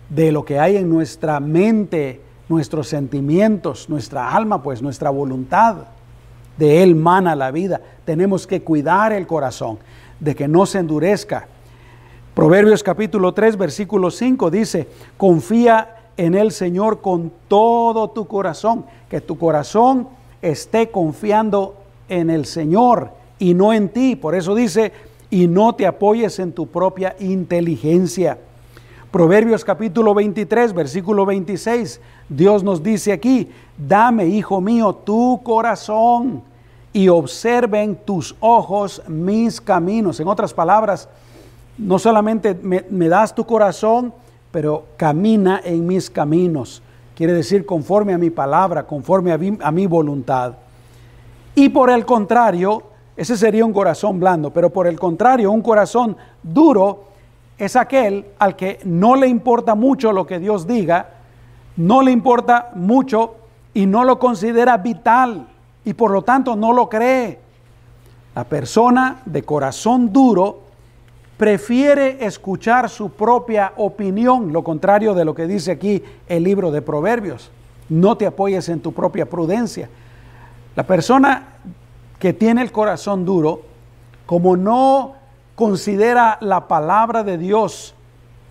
de 0.08 0.32
lo 0.32 0.44
que 0.44 0.58
hay 0.58 0.76
en 0.76 0.88
nuestra 0.88 1.40
mente, 1.40 2.20
nuestros 2.48 2.88
sentimientos, 2.88 3.88
nuestra 3.88 4.34
alma, 4.34 4.62
pues 4.62 4.82
nuestra 4.82 5.10
voluntad. 5.10 5.76
de 6.56 6.82
él 6.82 6.94
mana 6.94 7.34
la 7.34 7.50
vida. 7.50 7.80
Tenemos 8.04 8.46
que 8.46 8.62
cuidar 8.62 9.12
el 9.12 9.26
corazón, 9.26 9.78
de 10.18 10.34
que 10.34 10.46
no 10.46 10.66
se 10.66 10.78
endurezca. 10.78 11.48
Proverbios 12.34 12.82
capítulo 12.82 13.32
3, 13.32 13.56
versículo 13.56 14.10
5 14.10 14.50
dice, 14.50 14.86
confía 15.16 15.96
en 16.18 16.34
el 16.34 16.52
Señor 16.52 17.00
con 17.00 17.32
todo 17.48 18.10
tu 18.10 18.26
corazón, 18.26 18.84
que 19.08 19.22
tu 19.22 19.38
corazón 19.38 20.08
esté 20.42 20.90
confiando 20.90 21.76
en 22.10 22.28
el 22.28 22.44
Señor 22.44 23.12
y 23.38 23.54
no 23.54 23.72
en 23.72 23.88
ti. 23.88 24.16
Por 24.16 24.34
eso 24.34 24.54
dice, 24.54 24.92
y 25.30 25.46
no 25.46 25.74
te 25.74 25.86
apoyes 25.86 26.38
en 26.38 26.52
tu 26.52 26.66
propia 26.66 27.16
inteligencia. 27.20 28.38
Proverbios 29.10 29.64
capítulo 29.64 30.14
23, 30.14 30.72
versículo 30.72 31.26
26, 31.26 32.00
Dios 32.28 32.62
nos 32.62 32.82
dice 32.82 33.12
aquí, 33.12 33.48
dame, 33.76 34.26
hijo 34.26 34.60
mío, 34.60 34.92
tu 34.92 35.40
corazón 35.42 36.42
y 36.92 37.08
observen 37.08 37.96
tus 38.04 38.36
ojos 38.40 39.02
mis 39.08 39.60
caminos. 39.60 40.20
En 40.20 40.28
otras 40.28 40.52
palabras, 40.54 41.08
no 41.78 41.98
solamente 41.98 42.54
me, 42.54 42.84
me 42.90 43.08
das 43.08 43.34
tu 43.34 43.44
corazón, 43.44 44.12
pero 44.50 44.84
camina 44.96 45.60
en 45.64 45.86
mis 45.86 46.10
caminos. 46.10 46.82
Quiere 47.14 47.32
decir 47.32 47.66
conforme 47.66 48.14
a 48.14 48.18
mi 48.18 48.30
palabra, 48.30 48.86
conforme 48.86 49.30
a 49.32 49.70
mi, 49.70 49.86
voluntad. 49.86 50.54
Y 51.54 51.68
por 51.68 51.90
el 51.90 52.06
contrario, 52.06 52.82
ese 53.20 53.36
sería 53.36 53.66
un 53.66 53.74
corazón 53.74 54.18
blando, 54.18 54.50
pero 54.50 54.70
por 54.70 54.86
el 54.86 54.98
contrario, 54.98 55.52
un 55.52 55.60
corazón 55.60 56.16
duro 56.42 57.04
es 57.58 57.76
aquel 57.76 58.24
al 58.38 58.56
que 58.56 58.78
no 58.84 59.14
le 59.14 59.28
importa 59.28 59.74
mucho 59.74 60.10
lo 60.10 60.26
que 60.26 60.38
Dios 60.38 60.66
diga, 60.66 61.10
no 61.76 62.00
le 62.00 62.12
importa 62.12 62.70
mucho 62.76 63.34
y 63.74 63.84
no 63.84 64.04
lo 64.04 64.18
considera 64.18 64.78
vital 64.78 65.48
y 65.84 65.92
por 65.92 66.12
lo 66.12 66.22
tanto 66.22 66.56
no 66.56 66.72
lo 66.72 66.88
cree. 66.88 67.38
La 68.34 68.44
persona 68.44 69.20
de 69.26 69.42
corazón 69.42 70.10
duro 70.14 70.60
prefiere 71.36 72.24
escuchar 72.24 72.88
su 72.88 73.10
propia 73.10 73.74
opinión, 73.76 74.50
lo 74.50 74.64
contrario 74.64 75.12
de 75.12 75.26
lo 75.26 75.34
que 75.34 75.46
dice 75.46 75.72
aquí 75.72 76.02
el 76.26 76.42
libro 76.42 76.70
de 76.70 76.80
Proverbios. 76.80 77.50
No 77.90 78.16
te 78.16 78.26
apoyes 78.26 78.70
en 78.70 78.80
tu 78.80 78.94
propia 78.94 79.28
prudencia. 79.28 79.90
La 80.74 80.86
persona 80.86 81.49
que 82.20 82.32
tiene 82.32 82.62
el 82.62 82.70
corazón 82.70 83.24
duro, 83.24 83.62
como 84.26 84.56
no 84.56 85.14
considera 85.56 86.38
la 86.40 86.68
palabra 86.68 87.24
de 87.24 87.36
Dios 87.36 87.94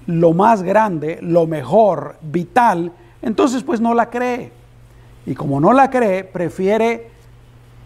lo 0.05 0.33
más 0.33 0.63
grande, 0.63 1.19
lo 1.21 1.47
mejor, 1.47 2.17
vital, 2.21 2.91
entonces 3.21 3.63
pues 3.63 3.79
no 3.79 3.93
la 3.93 4.09
cree. 4.09 4.51
Y 5.25 5.35
como 5.35 5.61
no 5.61 5.71
la 5.71 5.89
cree, 5.89 6.23
prefiere 6.23 7.11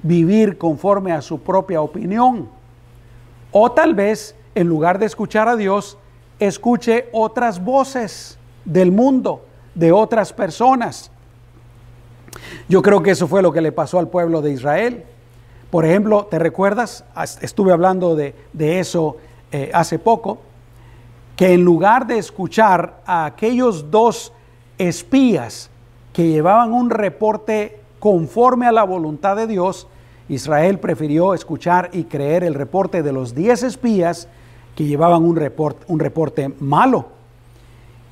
vivir 0.01 0.57
conforme 0.57 1.11
a 1.11 1.21
su 1.21 1.41
propia 1.41 1.81
opinión. 1.81 2.47
O 3.51 3.71
tal 3.71 3.93
vez 3.93 4.35
en 4.55 4.67
lugar 4.67 4.99
de 4.99 5.05
escuchar 5.05 5.49
a 5.49 5.57
Dios, 5.57 5.97
escuche 6.39 7.09
otras 7.11 7.63
voces 7.63 8.37
del 8.63 8.91
mundo, 8.91 9.45
de 9.75 9.91
otras 9.91 10.31
personas. 10.31 11.11
Yo 12.69 12.81
creo 12.81 13.03
que 13.03 13.11
eso 13.11 13.27
fue 13.27 13.41
lo 13.41 13.51
que 13.51 13.61
le 13.61 13.71
pasó 13.71 13.99
al 13.99 14.07
pueblo 14.07 14.41
de 14.41 14.51
Israel. 14.51 15.03
Por 15.73 15.85
ejemplo, 15.85 16.27
¿te 16.29 16.37
recuerdas? 16.37 17.03
Estuve 17.41 17.71
hablando 17.71 18.15
de, 18.15 18.35
eso 18.79 19.17
eh, 19.51 19.71
hace 19.73 19.97
poco, 19.97 20.37
que 21.35 21.53
en 21.53 21.65
lugar 21.65 22.05
de 22.05 22.19
escuchar 22.19 23.01
a 23.07 23.25
aquellos 23.25 23.89
dos 23.89 24.33
espías 24.77 25.71
que 26.13 26.27
llevaban 26.27 26.73
un 26.73 26.91
reporte 26.91 27.79
conforme 27.97 28.67
a 28.67 28.71
la 28.71 28.83
voluntad 28.83 29.35
de 29.35 29.47
Dios, 29.47 29.87
Israel 30.29 30.77
prefirió 30.77 31.33
escuchar 31.33 31.89
y 31.91 32.03
creer 32.03 32.43
el 32.43 32.53
reporte 32.53 33.01
de 33.01 33.11
los 33.11 33.33
diez 33.33 33.63
espías 33.63 34.27
que 34.75 34.85
llevaban 34.85 35.23
un 35.23 35.35
reporte, 35.35 35.85
un 35.87 35.99
reporte 35.99 36.53
malo. 36.59 37.07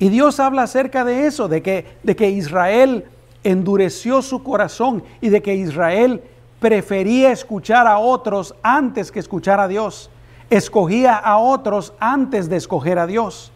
Y 0.00 0.08
Dios 0.08 0.40
habla 0.40 0.64
acerca 0.64 1.04
de 1.04 1.28
eso, 1.28 1.46
de 1.46 1.62
que, 1.62 1.86
de 2.02 2.16
que 2.16 2.28
Israel 2.28 3.04
endureció 3.44 4.20
su 4.20 4.42
corazón 4.42 5.04
y 5.20 5.28
de 5.28 5.42
que 5.42 5.54
Israel 5.54 6.22
prefería 6.62 7.30
escuchar 7.30 7.86
a 7.86 7.98
otros 7.98 8.54
antes 8.62 9.12
que 9.12 9.18
escuchar 9.18 9.60
a 9.60 9.68
Dios. 9.68 10.08
Escogía 10.48 11.16
a 11.16 11.36
otros 11.36 11.92
antes 12.00 12.48
de 12.48 12.56
escoger 12.56 12.98
a 12.98 13.06
Dios. 13.06 13.52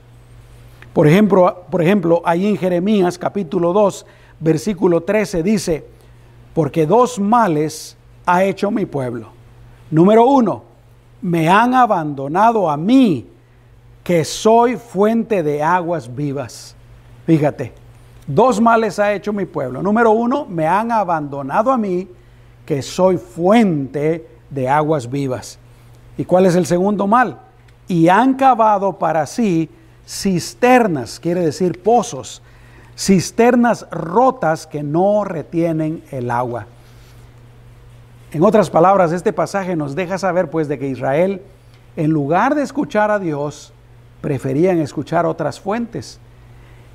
Por 0.93 1.07
ejemplo, 1.07 1.65
por 1.71 1.83
ejemplo, 1.83 2.21
ahí 2.25 2.47
en 2.47 2.59
Jeremías 2.59 3.19
capítulo 3.19 3.73
2, 3.73 4.05
versículo 4.41 5.03
13 5.03 5.43
dice, 5.43 5.87
porque 6.53 6.87
dos 6.87 7.19
males 7.19 7.97
ha 8.27 8.45
hecho 8.45 8.71
mi 8.71 8.85
pueblo. 8.87 9.29
Número 9.91 10.27
uno, 10.27 10.65
me 11.23 11.49
han 11.49 11.75
abandonado 11.75 12.69
a 12.69 12.77
mí, 12.77 13.27
que 14.03 14.25
soy 14.25 14.77
fuente 14.77 15.43
de 15.43 15.63
aguas 15.63 16.15
vivas. 16.15 16.75
Fíjate, 17.27 17.73
dos 18.27 18.61
males 18.61 18.99
ha 18.99 19.13
hecho 19.13 19.33
mi 19.33 19.45
pueblo. 19.45 19.83
Número 19.83 20.13
uno, 20.13 20.47
me 20.49 20.67
han 20.67 20.93
abandonado 20.93 21.71
a 21.71 21.77
mí, 21.77 22.09
que 22.67 22.83
soy 22.83 23.17
fuente 23.17 24.27
de 24.51 24.69
aguas 24.69 25.09
vivas. 25.09 25.59
¿Y 26.19 26.25
cuál 26.25 26.47
es 26.47 26.57
el 26.57 26.67
segundo 26.67 27.07
mal? 27.07 27.39
Y 27.89 28.09
han 28.09 28.35
cavado 28.35 28.99
para 28.99 29.25
sí 29.27 29.71
cisternas, 30.07 31.21
quiere 31.21 31.41
decir 31.41 31.83
pozos, 31.83 32.43
cisternas 32.97 33.87
rotas 33.91 34.67
que 34.67 34.83
no 34.83 35.25
retienen 35.25 36.03
el 36.11 36.31
agua. 36.31 36.67
En 38.33 38.43
otras 38.43 38.71
palabras, 38.71 39.13
este 39.13 39.33
pasaje 39.33 39.77
nos 39.77 39.95
deja 39.95 40.19
saber 40.19 40.51
pues 40.51 40.69
de 40.69 40.79
que 40.79 40.89
Israel, 40.89 41.43
en 41.97 42.11
lugar 42.11 42.55
de 42.55 42.63
escuchar 42.63 43.11
a 43.11 43.19
Dios, 43.19 43.73
preferían 44.21 44.81
escuchar 44.81 45.27
otras 45.27 45.61
fuentes. 45.61 46.19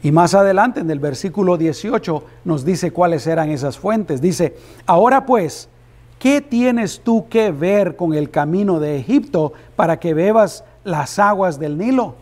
Y 0.04 0.12
más 0.12 0.34
adelante 0.34 0.80
en 0.80 0.90
el 0.90 1.00
versículo 1.00 1.58
18 1.58 2.24
nos 2.46 2.66
dice 2.66 2.92
cuáles 2.92 3.28
eran 3.28 3.50
esas 3.50 3.78
fuentes. 3.78 4.22
Dice, 4.22 4.56
ahora 4.86 5.26
pues, 5.26 5.70
¿qué 6.18 6.42
tienes 6.42 7.02
tú 7.02 7.28
que 7.30 7.52
ver 7.52 7.96
con 7.96 8.14
el 8.14 8.32
camino 8.32 8.80
de 8.80 8.98
Egipto 8.98 9.54
para 9.76 10.00
que 10.00 10.14
bebas 10.14 10.64
las 10.84 11.20
aguas 11.20 11.60
del 11.60 11.78
Nilo? 11.78 12.16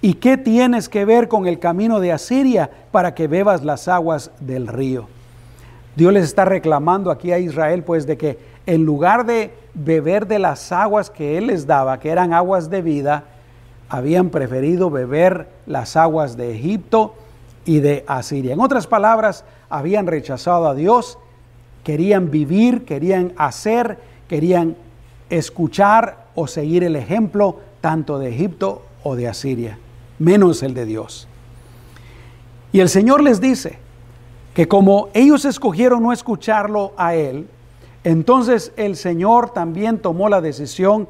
¿Y 0.00 0.14
qué 0.14 0.36
tienes 0.36 0.88
que 0.88 1.04
ver 1.04 1.26
con 1.26 1.48
el 1.48 1.58
camino 1.58 1.98
de 1.98 2.12
Asiria 2.12 2.70
para 2.92 3.14
que 3.14 3.26
bebas 3.26 3.64
las 3.64 3.88
aguas 3.88 4.30
del 4.38 4.68
río? 4.68 5.08
Dios 5.96 6.12
les 6.12 6.24
está 6.24 6.44
reclamando 6.44 7.10
aquí 7.10 7.32
a 7.32 7.40
Israel 7.40 7.82
pues 7.82 8.06
de 8.06 8.16
que 8.16 8.38
en 8.66 8.84
lugar 8.84 9.26
de 9.26 9.52
beber 9.74 10.28
de 10.28 10.38
las 10.38 10.70
aguas 10.70 11.10
que 11.10 11.36
Él 11.36 11.48
les 11.48 11.66
daba, 11.66 11.98
que 11.98 12.10
eran 12.10 12.32
aguas 12.32 12.70
de 12.70 12.82
vida, 12.82 13.24
habían 13.88 14.30
preferido 14.30 14.90
beber 14.90 15.48
las 15.66 15.96
aguas 15.96 16.36
de 16.36 16.54
Egipto 16.54 17.14
y 17.64 17.80
de 17.80 18.04
Asiria. 18.06 18.52
En 18.52 18.60
otras 18.60 18.86
palabras, 18.86 19.44
habían 19.70 20.06
rechazado 20.06 20.68
a 20.68 20.74
Dios, 20.74 21.18
querían 21.84 22.30
vivir, 22.30 22.84
querían 22.84 23.32
hacer, 23.36 23.98
querían 24.28 24.76
escuchar 25.30 26.26
o 26.34 26.46
seguir 26.46 26.84
el 26.84 26.96
ejemplo 26.96 27.60
tanto 27.80 28.18
de 28.18 28.30
Egipto 28.30 28.82
o 29.02 29.16
de 29.16 29.28
Asiria, 29.28 29.78
menos 30.18 30.62
el 30.62 30.74
de 30.74 30.84
Dios. 30.84 31.28
Y 32.72 32.80
el 32.80 32.88
Señor 32.88 33.22
les 33.22 33.40
dice, 33.40 33.78
que 34.58 34.66
como 34.66 35.08
ellos 35.14 35.44
escogieron 35.44 36.02
no 36.02 36.12
escucharlo 36.12 36.92
a 36.96 37.14
Él, 37.14 37.46
entonces 38.02 38.72
el 38.76 38.96
Señor 38.96 39.52
también 39.52 40.00
tomó 40.00 40.28
la 40.28 40.40
decisión 40.40 41.08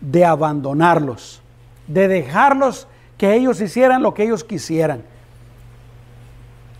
de 0.00 0.24
abandonarlos, 0.24 1.40
de 1.88 2.06
dejarlos 2.06 2.86
que 3.16 3.34
ellos 3.34 3.60
hicieran 3.60 4.02
lo 4.02 4.14
que 4.14 4.22
ellos 4.22 4.44
quisieran. 4.44 5.02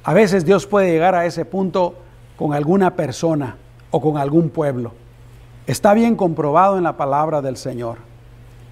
A 0.05 0.15
veces 0.15 0.45
Dios 0.45 0.67
puede 0.67 0.91
llegar 0.91 1.15
a 1.15 1.27
ese 1.27 1.45
punto 1.45 1.95
con 2.37 2.55
alguna 2.55 2.95
persona 2.95 3.57
o 3.91 4.01
con 4.01 4.17
algún 4.17 4.49
pueblo. 4.49 4.93
Está 5.67 5.93
bien 5.93 6.15
comprobado 6.15 6.79
en 6.79 6.85
la 6.85 6.97
palabra 6.97 7.43
del 7.43 7.57
Señor. 7.57 7.99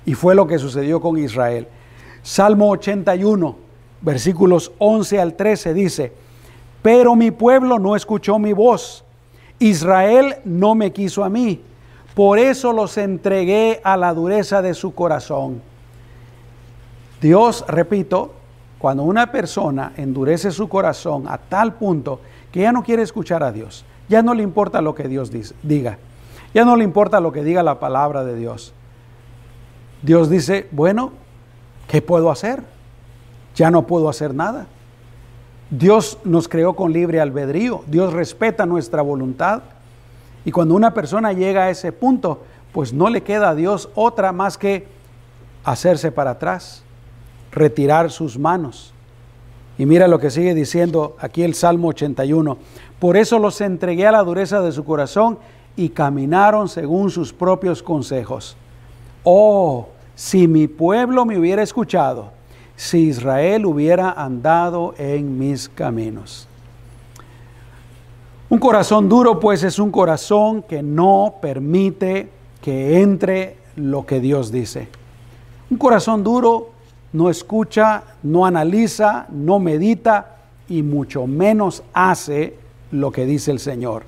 Y 0.07 0.15
fue 0.15 0.35
lo 0.35 0.47
que 0.47 0.59
sucedió 0.59 1.01
con 1.01 1.19
Israel. 1.19 1.67
Salmo 2.23 2.71
81, 2.71 3.57
versículos 4.01 4.73
11 4.79 5.21
al 5.21 5.35
13 5.35 5.75
dice, 5.75 6.13
pero 6.81 7.17
mi 7.17 7.33
pueblo 7.33 7.79
no 7.79 7.97
escuchó 7.97 8.39
mi 8.39 8.53
voz. 8.53 9.05
Israel 9.59 10.37
no 10.45 10.75
me 10.75 10.93
quiso 10.93 11.25
a 11.25 11.29
mí. 11.29 11.61
Por 12.15 12.39
eso 12.39 12.73
los 12.73 12.97
entregué 12.97 13.81
a 13.83 13.97
la 13.97 14.15
dureza 14.15 14.63
de 14.63 14.73
su 14.73 14.95
corazón. 14.95 15.61
Dios, 17.21 17.65
repito, 17.69 18.33
cuando 18.79 19.03
una 19.03 19.33
persona 19.33 19.93
endurece 19.97 20.51
su 20.51 20.69
corazón 20.69 21.25
a 21.29 21.39
tal 21.39 21.75
punto 21.75 22.21
que 22.53 22.61
ya 22.61 22.73
no 22.73 22.83
quiere 22.83 23.03
escuchar 23.03 23.43
a 23.43 23.53
Dios, 23.53 23.85
ya 24.09 24.23
no 24.23 24.35
le 24.35 24.43
importa 24.43 24.81
lo 24.81 24.95
que 24.95 25.09
Dios 25.09 25.31
diga, 25.63 25.99
ya 26.55 26.65
no 26.65 26.77
le 26.77 26.85
importa 26.85 27.21
lo 27.21 27.33
que 27.33 27.43
diga 27.43 27.63
la 27.63 27.81
palabra 27.81 28.25
de 28.25 28.37
Dios. 28.37 28.73
Dios 30.03 30.29
dice, 30.31 30.69
bueno, 30.71 31.13
¿qué 31.89 32.03
puedo 32.03 32.31
hacer? 32.31 32.63
Ya 33.55 33.71
no 33.71 33.87
puedo 33.87 34.09
hacer 34.09 34.35
nada. 34.35 34.67
Dios 35.71 36.19
nos 36.25 36.49
creó 36.49 36.77
con 36.77 36.93
libre 36.93 37.21
albedrío, 37.21 37.83
Dios 37.89 38.13
respeta 38.13 38.67
nuestra 38.67 39.03
voluntad 39.03 39.63
Y 40.45 40.53
cuando 40.53 40.77
una 40.77 40.95
persona 40.95 41.33
llega 41.33 41.65
a 41.65 41.71
ese 41.71 41.91
punto, 41.91 42.45
pues 42.73 42.93
no 42.93 43.11
le 43.11 43.25
queda 43.25 43.49
a 43.49 43.55
Dios 43.57 43.89
otra 43.97 44.31
más 44.31 44.57
que 44.57 44.87
hacerse 45.65 46.13
para 46.13 46.33
atrás, 46.33 46.85
retirar 47.57 48.11
sus 48.13 48.39
manos. 48.39 48.93
Y 49.79 49.87
mira 49.87 50.07
lo 50.07 50.21
que 50.21 50.31
sigue 50.31 50.55
diciendo 50.55 51.17
aquí 51.19 51.43
el 51.43 51.55
Salmo 51.55 51.89
81. 51.89 52.57
Por 53.01 53.17
eso 53.17 53.39
los 53.39 53.61
entregué 53.61 54.07
a 54.07 54.13
la 54.13 54.23
dureza 54.23 54.61
de 54.61 54.73
su 54.73 54.85
corazón 54.85 55.39
y 55.75 55.89
caminaron 55.89 56.69
según 56.69 57.11
sus 57.11 57.33
propios 57.33 57.83
consejos. 57.83 58.57
Oh, 59.25 59.89
si 60.15 60.47
mi 60.47 60.69
pueblo 60.69 61.25
me 61.25 61.39
hubiera 61.39 61.63
escuchado, 61.63 62.31
si 62.77 63.09
Israel 63.09 63.67
hubiera 63.67 64.13
andado 64.13 64.95
en 64.99 65.39
mis 65.39 65.69
caminos. 65.69 66.47
Un 68.49 68.59
corazón 68.59 69.09
duro 69.09 69.41
pues 69.41 69.63
es 69.65 69.79
un 69.79 69.91
corazón 69.91 70.63
que 70.63 70.83
no 70.83 71.37
permite 71.41 72.29
que 72.61 73.01
entre 73.01 73.57
lo 73.77 74.07
que 74.07 74.21
Dios 74.21 74.53
dice. 74.53 74.89
Un 75.71 75.79
corazón 75.79 76.23
duro 76.23 76.76
no 77.17 77.31
escucha, 77.31 78.03
no 78.23 78.45
analiza, 78.45 79.25
no 79.31 79.59
medita 79.59 80.37
y 80.69 80.83
mucho 80.83 81.27
menos 81.27 81.83
hace 81.95 82.59
lo 82.91 83.11
que 83.11 83.25
dice 83.25 83.51
el 83.51 83.59
Señor. 83.59 84.03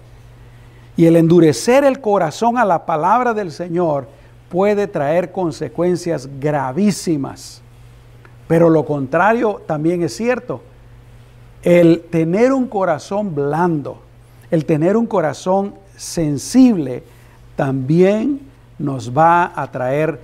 Y 0.94 1.07
el 1.07 1.16
endurecer 1.16 1.85
el 1.85 2.03
corazón 2.03 2.59
a 2.59 2.66
la 2.66 2.85
palabra 2.85 3.33
del 3.33 3.51
Señor 3.51 4.09
puede 4.51 4.87
traer 4.87 5.33
consecuencias 5.33 6.29
gravísimas. 6.38 7.62
Pero 8.47 8.68
lo 8.68 8.85
contrario 8.85 9.62
también 9.66 10.03
es 10.03 10.14
cierto. 10.14 10.61
El 11.62 12.03
tener 12.11 12.53
un 12.53 12.66
corazón 12.66 13.35
blando, 13.35 14.03
el 14.51 14.66
tener 14.66 14.99
un 14.99 15.07
corazón 15.07 15.77
sensible, 15.97 17.05
también 17.57 18.42
nos 18.79 19.16
va 19.16 19.51
a 19.55 19.71
traer 19.71 20.21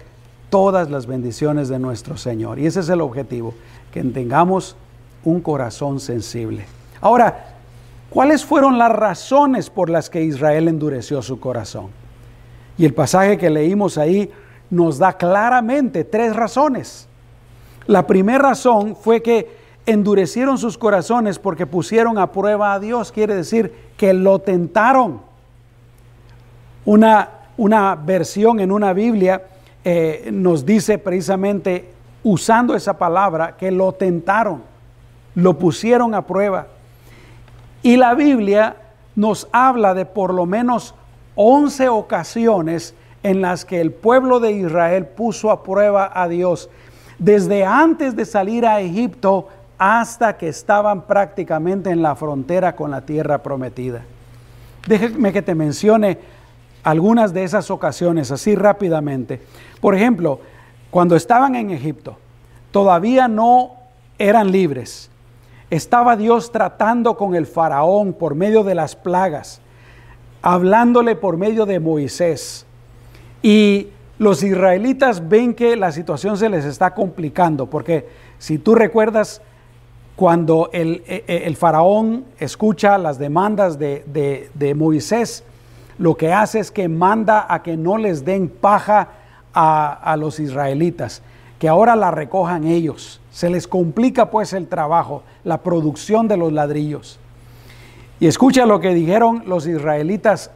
todas 0.54 0.88
las 0.88 1.08
bendiciones 1.08 1.68
de 1.68 1.80
nuestro 1.80 2.16
Señor. 2.16 2.60
Y 2.60 2.66
ese 2.66 2.78
es 2.78 2.88
el 2.88 3.00
objetivo, 3.00 3.54
que 3.90 4.04
tengamos 4.04 4.76
un 5.24 5.40
corazón 5.40 5.98
sensible. 5.98 6.64
Ahora, 7.00 7.56
¿cuáles 8.08 8.44
fueron 8.44 8.78
las 8.78 8.92
razones 8.92 9.68
por 9.68 9.90
las 9.90 10.08
que 10.08 10.22
Israel 10.22 10.68
endureció 10.68 11.22
su 11.22 11.40
corazón? 11.40 11.88
Y 12.78 12.84
el 12.84 12.94
pasaje 12.94 13.36
que 13.36 13.50
leímos 13.50 13.98
ahí 13.98 14.30
nos 14.70 14.98
da 14.98 15.14
claramente 15.14 16.04
tres 16.04 16.36
razones. 16.36 17.08
La 17.88 18.06
primera 18.06 18.38
razón 18.38 18.94
fue 18.94 19.22
que 19.22 19.56
endurecieron 19.86 20.56
sus 20.56 20.78
corazones 20.78 21.40
porque 21.40 21.66
pusieron 21.66 22.16
a 22.16 22.30
prueba 22.30 22.74
a 22.74 22.78
Dios, 22.78 23.10
quiere 23.10 23.34
decir 23.34 23.74
que 23.96 24.14
lo 24.14 24.38
tentaron. 24.38 25.20
Una, 26.84 27.28
una 27.56 27.96
versión 27.96 28.60
en 28.60 28.70
una 28.70 28.92
Biblia 28.92 29.42
eh, 29.84 30.30
nos 30.32 30.64
dice 30.64 30.98
precisamente, 30.98 31.90
usando 32.22 32.74
esa 32.74 32.96
palabra, 32.96 33.56
que 33.56 33.70
lo 33.70 33.92
tentaron, 33.92 34.62
lo 35.34 35.58
pusieron 35.58 36.14
a 36.14 36.26
prueba. 36.26 36.68
Y 37.82 37.96
la 37.96 38.14
Biblia 38.14 38.76
nos 39.14 39.48
habla 39.52 39.94
de 39.94 40.06
por 40.06 40.32
lo 40.32 40.46
menos 40.46 40.94
11 41.34 41.88
ocasiones 41.88 42.94
en 43.22 43.40
las 43.40 43.64
que 43.64 43.80
el 43.80 43.92
pueblo 43.92 44.40
de 44.40 44.52
Israel 44.52 45.06
puso 45.06 45.50
a 45.50 45.62
prueba 45.62 46.10
a 46.14 46.28
Dios, 46.28 46.70
desde 47.18 47.64
antes 47.64 48.16
de 48.16 48.24
salir 48.24 48.66
a 48.66 48.80
Egipto 48.80 49.48
hasta 49.78 50.36
que 50.36 50.48
estaban 50.48 51.02
prácticamente 51.02 51.90
en 51.90 52.02
la 52.02 52.14
frontera 52.14 52.76
con 52.76 52.90
la 52.90 53.02
tierra 53.02 53.42
prometida. 53.42 54.02
Déjeme 54.86 55.32
que 55.32 55.42
te 55.42 55.54
mencione 55.54 56.18
algunas 56.82 57.32
de 57.32 57.44
esas 57.44 57.70
ocasiones 57.70 58.30
así 58.30 58.54
rápidamente. 58.54 59.40
Por 59.84 59.94
ejemplo, 59.94 60.40
cuando 60.90 61.14
estaban 61.14 61.54
en 61.56 61.68
Egipto, 61.68 62.16
todavía 62.70 63.28
no 63.28 63.72
eran 64.16 64.50
libres. 64.50 65.10
Estaba 65.68 66.16
Dios 66.16 66.50
tratando 66.50 67.18
con 67.18 67.34
el 67.34 67.44
faraón 67.44 68.14
por 68.14 68.34
medio 68.34 68.64
de 68.64 68.74
las 68.74 68.96
plagas, 68.96 69.60
hablándole 70.40 71.16
por 71.16 71.36
medio 71.36 71.66
de 71.66 71.80
Moisés. 71.80 72.64
Y 73.42 73.88
los 74.16 74.42
israelitas 74.42 75.28
ven 75.28 75.52
que 75.52 75.76
la 75.76 75.92
situación 75.92 76.38
se 76.38 76.48
les 76.48 76.64
está 76.64 76.94
complicando, 76.94 77.66
porque 77.66 78.08
si 78.38 78.56
tú 78.56 78.74
recuerdas, 78.74 79.42
cuando 80.16 80.70
el, 80.72 81.02
e, 81.06 81.24
e, 81.26 81.54
faraón 81.56 82.24
escucha 82.38 82.96
las 82.96 83.18
demandas 83.18 83.78
de, 83.78 84.48
de, 84.54 84.74
Moisés, 84.74 85.44
lo 85.98 86.16
que 86.16 86.32
hace 86.32 86.60
es 86.60 86.70
que 86.70 86.88
manda 86.88 87.44
a 87.46 87.62
que 87.62 87.76
no 87.76 87.98
les 87.98 88.24
den 88.24 88.48
paja 88.48 89.08
a, 89.54 90.16
los 90.18 90.40
israelitas, 90.40 91.22
que 91.58 91.68
ahora 91.68 91.96
la 91.96 92.10
recojan 92.10 92.64
ellos. 92.64 93.20
Se 93.30 93.48
les 93.48 93.68
complica 93.68 94.30
pues 94.30 94.52
el 94.52 94.66
trabajo, 94.66 95.22
la 95.44 95.62
producción 95.62 96.28
de 96.28 96.36
los 96.36 96.52
ladrillos. 96.52 97.18
Y 98.20 98.26
escucha 98.26 98.66
lo 98.66 98.80
que 98.80 98.94
dijeron 98.94 99.44
los 99.46 99.66
israelitas 99.66 100.50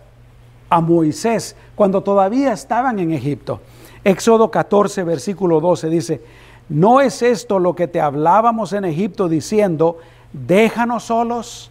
a 0.71 0.81
Moisés 0.81 1.57
cuando 1.75 2.03
todavía 2.03 2.53
estaban 2.53 2.99
en 2.99 3.13
Egipto. 3.13 3.61
Éxodo 4.05 4.51
14, 4.51 5.05
versículo 5.05 5.61
12 5.61 5.89
dice, 5.89 6.23
¿No 6.69 7.01
es 7.01 7.23
esto 7.23 7.59
lo 7.59 7.75
que 7.75 7.89
te 7.89 8.01
hablábamos 8.01 8.73
en 8.73 8.85
Egipto 8.85 9.29
diciendo, 9.29 9.99
déjanos 10.33 11.05
solos 11.05 11.71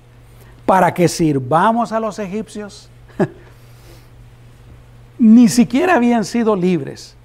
para 0.66 0.94
que 0.94 1.08
sirvamos 1.08 1.92
a 1.92 2.00
los 2.00 2.18
egipcios? 2.20 2.90
Ni 5.20 5.50
siquiera 5.50 5.96
habían 5.96 6.26
sido 6.26 6.56
libres. 6.56 7.17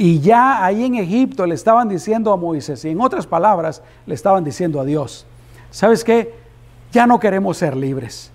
Y 0.00 0.20
ya 0.20 0.64
ahí 0.64 0.86
en 0.86 0.94
Egipto 0.94 1.44
le 1.44 1.54
estaban 1.54 1.86
diciendo 1.86 2.32
a 2.32 2.36
Moisés, 2.38 2.86
y 2.86 2.88
en 2.88 3.02
otras 3.02 3.26
palabras 3.26 3.82
le 4.06 4.14
estaban 4.14 4.42
diciendo 4.42 4.80
a 4.80 4.84
Dios, 4.86 5.26
¿sabes 5.70 6.04
qué? 6.04 6.32
Ya 6.90 7.06
no 7.06 7.20
queremos 7.20 7.58
ser 7.58 7.76
libres, 7.76 8.32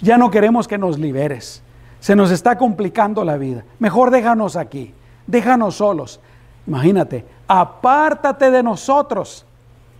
ya 0.00 0.16
no 0.16 0.30
queremos 0.30 0.68
que 0.68 0.78
nos 0.78 0.96
liberes, 0.96 1.60
se 1.98 2.14
nos 2.14 2.30
está 2.30 2.56
complicando 2.56 3.24
la 3.24 3.36
vida, 3.36 3.64
mejor 3.80 4.12
déjanos 4.12 4.54
aquí, 4.54 4.94
déjanos 5.26 5.74
solos. 5.74 6.20
Imagínate, 6.68 7.24
apártate 7.48 8.52
de 8.52 8.62
nosotros. 8.62 9.44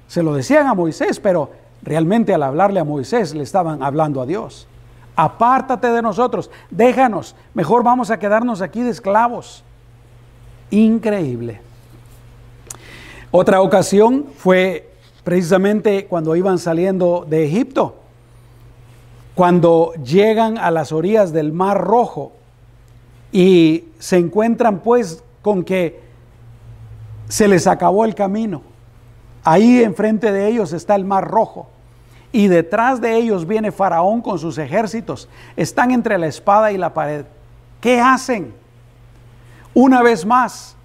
Se 0.06 0.22
lo 0.22 0.34
decían 0.34 0.68
a 0.68 0.74
Moisés, 0.74 1.18
pero 1.18 1.50
realmente 1.82 2.32
al 2.32 2.44
hablarle 2.44 2.78
a 2.78 2.84
Moisés 2.84 3.34
le 3.34 3.42
estaban 3.42 3.82
hablando 3.82 4.22
a 4.22 4.26
Dios. 4.26 4.68
Apártate 5.16 5.90
de 5.90 6.00
nosotros, 6.00 6.48
déjanos, 6.70 7.34
mejor 7.54 7.82
vamos 7.82 8.12
a 8.12 8.20
quedarnos 8.20 8.62
aquí 8.62 8.82
de 8.82 8.90
esclavos. 8.90 9.64
Increíble. 10.70 11.60
Otra 13.30 13.60
ocasión 13.60 14.26
fue 14.36 14.90
precisamente 15.24 16.06
cuando 16.06 16.34
iban 16.36 16.58
saliendo 16.58 17.26
de 17.28 17.44
Egipto, 17.44 17.96
cuando 19.34 19.92
llegan 20.02 20.58
a 20.58 20.70
las 20.70 20.92
orillas 20.92 21.32
del 21.32 21.52
Mar 21.52 21.80
Rojo 21.80 22.32
y 23.30 23.84
se 23.98 24.16
encuentran 24.16 24.80
pues 24.80 25.22
con 25.42 25.64
que 25.64 26.00
se 27.28 27.46
les 27.46 27.66
acabó 27.66 28.04
el 28.04 28.14
camino. 28.14 28.62
Ahí 29.44 29.82
enfrente 29.82 30.32
de 30.32 30.48
ellos 30.48 30.72
está 30.72 30.94
el 30.94 31.04
mar 31.04 31.28
rojo. 31.30 31.68
Y 32.32 32.48
detrás 32.48 33.00
de 33.00 33.16
ellos 33.16 33.46
viene 33.46 33.72
Faraón 33.72 34.20
con 34.20 34.38
sus 34.38 34.58
ejércitos. 34.58 35.28
Están 35.56 35.90
entre 35.90 36.18
la 36.18 36.26
espada 36.26 36.72
y 36.72 36.76
la 36.76 36.92
pared. 36.92 37.24
¿Qué 37.80 38.00
hacen? 38.00 38.52
Una 39.74 40.02
vez 40.02 40.26
más, 40.26 40.76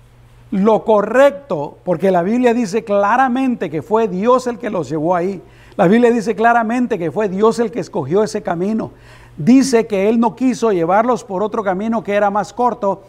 lo 0.52 0.86
correcto, 0.86 1.78
porque 1.84 2.12
la 2.12 2.22
Biblia 2.22 2.54
dice 2.54 2.84
claramente 2.84 3.70
que 3.70 3.82
fue 3.82 4.08
Dios 4.08 4.46
el 4.48 4.60
que 4.60 4.70
los 4.70 4.90
llevó 4.90 5.16
ahí. 5.16 5.42
La 5.76 5.88
Biblia 5.88 6.12
dice 6.12 6.36
claramente 6.36 7.00
que 7.00 7.12
fue 7.12 7.28
Dios 7.28 7.58
el 7.58 7.72
que 7.72 7.80
escogió 7.80 8.24
ese 8.24 8.44
camino. 8.44 8.92
Dice 9.36 9.88
que 9.88 10.10
Él 10.10 10.20
no 10.20 10.36
quiso 10.36 10.72
llevarlos 10.72 11.24
por 11.24 11.42
otro 11.42 11.64
camino 11.64 12.04
que 12.04 12.14
era 12.14 12.30
más 12.30 12.54
corto, 12.54 13.02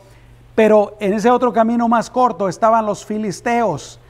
pero 0.54 0.96
en 1.00 1.12
ese 1.12 1.30
otro 1.30 1.52
camino 1.52 1.88
más 1.88 2.08
corto 2.08 2.48
estaban 2.48 2.86
los 2.86 3.04
filisteos, 3.04 4.00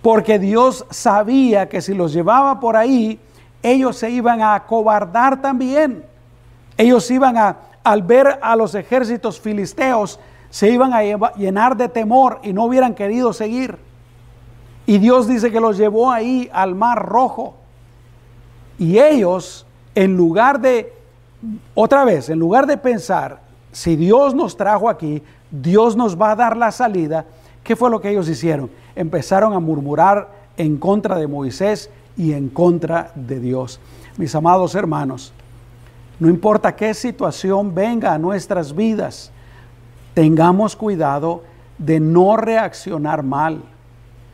porque 0.00 0.38
Dios 0.38 0.86
sabía 0.88 1.68
que 1.68 1.82
si 1.82 1.92
los 1.92 2.14
llevaba 2.14 2.60
por 2.60 2.76
ahí, 2.76 3.20
ellos 3.62 3.96
se 3.96 4.10
iban 4.10 4.40
a 4.40 4.54
acobardar 4.54 5.42
también. 5.42 6.02
Ellos 6.78 7.10
iban 7.10 7.36
a, 7.36 7.56
al 7.84 8.02
ver 8.02 8.38
a 8.40 8.56
los 8.56 8.74
ejércitos 8.74 9.38
filisteos, 9.38 10.18
se 10.50 10.70
iban 10.70 10.92
a 10.92 11.02
llenar 11.36 11.76
de 11.76 11.88
temor 11.88 12.40
y 12.42 12.52
no 12.52 12.64
hubieran 12.64 12.94
querido 12.94 13.32
seguir. 13.32 13.78
Y 14.86 14.98
Dios 14.98 15.28
dice 15.28 15.52
que 15.52 15.60
los 15.60 15.78
llevó 15.78 16.10
ahí 16.10 16.50
al 16.52 16.74
mar 16.74 17.06
rojo. 17.06 17.54
Y 18.78 18.98
ellos, 18.98 19.64
en 19.94 20.16
lugar 20.16 20.60
de, 20.60 20.92
otra 21.74 22.04
vez, 22.04 22.28
en 22.28 22.38
lugar 22.38 22.66
de 22.66 22.76
pensar, 22.76 23.40
si 23.72 23.94
Dios 23.94 24.34
nos 24.34 24.56
trajo 24.56 24.88
aquí, 24.88 25.22
Dios 25.50 25.96
nos 25.96 26.20
va 26.20 26.32
a 26.32 26.36
dar 26.36 26.56
la 26.56 26.72
salida. 26.72 27.24
¿Qué 27.62 27.76
fue 27.76 27.90
lo 27.90 28.00
que 28.00 28.10
ellos 28.10 28.28
hicieron? 28.28 28.70
Empezaron 28.96 29.52
a 29.52 29.60
murmurar 29.60 30.28
en 30.56 30.76
contra 30.78 31.16
de 31.16 31.26
Moisés 31.26 31.90
y 32.16 32.32
en 32.32 32.48
contra 32.48 33.12
de 33.14 33.38
Dios. 33.38 33.80
Mis 34.16 34.34
amados 34.34 34.74
hermanos, 34.74 35.32
No 36.18 36.28
importa 36.28 36.76
qué 36.76 36.92
situación 36.92 37.74
venga 37.74 38.12
a 38.12 38.18
nuestras 38.18 38.74
vidas, 38.74 39.32
tengamos 40.20 40.76
cuidado 40.76 41.44
de 41.78 41.98
no 41.98 42.36
reaccionar 42.36 43.22
mal. 43.22 43.62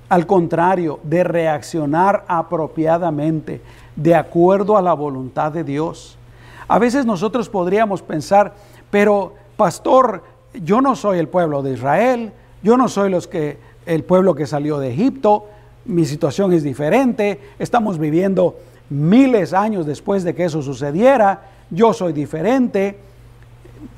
Al 0.09 0.27
contrario, 0.27 0.99
de 1.05 1.23
reaccionar 1.23 2.25
apropiadamente, 2.27 3.61
de 3.95 4.17
acuerdo 4.17 4.77
a 4.77 4.83
la 4.83 4.95
voluntad 4.95 5.53
de 5.53 5.63
Dios. 5.63 6.19
A 6.67 6.81
veces 6.81 7.07
nosotros 7.07 7.49
podríamos 7.49 8.03
pensar, 8.03 8.55
pero 8.91 9.35
pastor, 9.57 10.25
yo 10.55 10.81
no 10.81 10.97
soy 10.97 11.21
el 11.21 11.29
pueblo 11.29 11.63
de 11.63 11.75
Israel, 11.75 12.33
yo 12.65 12.77
no 12.77 12.89
soy 12.89 13.09
los 13.09 13.29
que 13.29 13.59
el 13.87 14.03
pueblo 14.03 14.35
que 14.35 14.49
salió 14.49 14.81
de 14.81 14.93
Egipto, 14.93 15.45
mi 15.85 16.05
situación 16.05 16.53
es 16.53 16.65
diferente, 16.65 17.41
estamos 17.61 18.01
viviendo 18.01 18.57
miles 18.91 19.53
de 19.53 19.57
años 19.57 19.87
después 19.87 20.25
de 20.25 20.35
que 20.35 20.47
eso 20.47 20.63
sucediera, 20.63 21.43
yo 21.71 21.93
soy 21.93 22.13
diferente, 22.13 22.99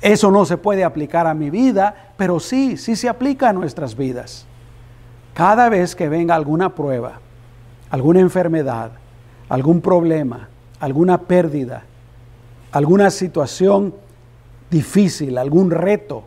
eso 0.01 0.31
no 0.31 0.45
se 0.45 0.57
puede 0.57 0.83
aplicar 0.83 1.27
a 1.27 1.33
mi 1.33 1.49
vida, 1.49 2.13
pero 2.17 2.39
sí, 2.39 2.77
sí 2.77 2.95
se 2.95 3.09
aplica 3.09 3.49
a 3.49 3.53
nuestras 3.53 3.95
vidas. 3.95 4.45
Cada 5.33 5.69
vez 5.69 5.95
que 5.95 6.09
venga 6.09 6.35
alguna 6.35 6.75
prueba, 6.75 7.19
alguna 7.89 8.19
enfermedad, 8.19 8.91
algún 9.47 9.81
problema, 9.81 10.49
alguna 10.79 11.21
pérdida, 11.21 11.83
alguna 12.71 13.09
situación 13.09 13.93
difícil, 14.69 15.37
algún 15.37 15.71
reto, 15.71 16.23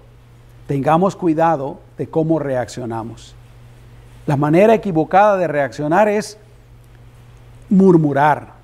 tengamos 0.66 1.16
cuidado 1.16 1.80
de 1.98 2.08
cómo 2.08 2.38
reaccionamos. 2.38 3.34
La 4.26 4.36
manera 4.36 4.74
equivocada 4.74 5.36
de 5.36 5.48
reaccionar 5.48 6.08
es 6.08 6.38
murmurar, 7.68 8.54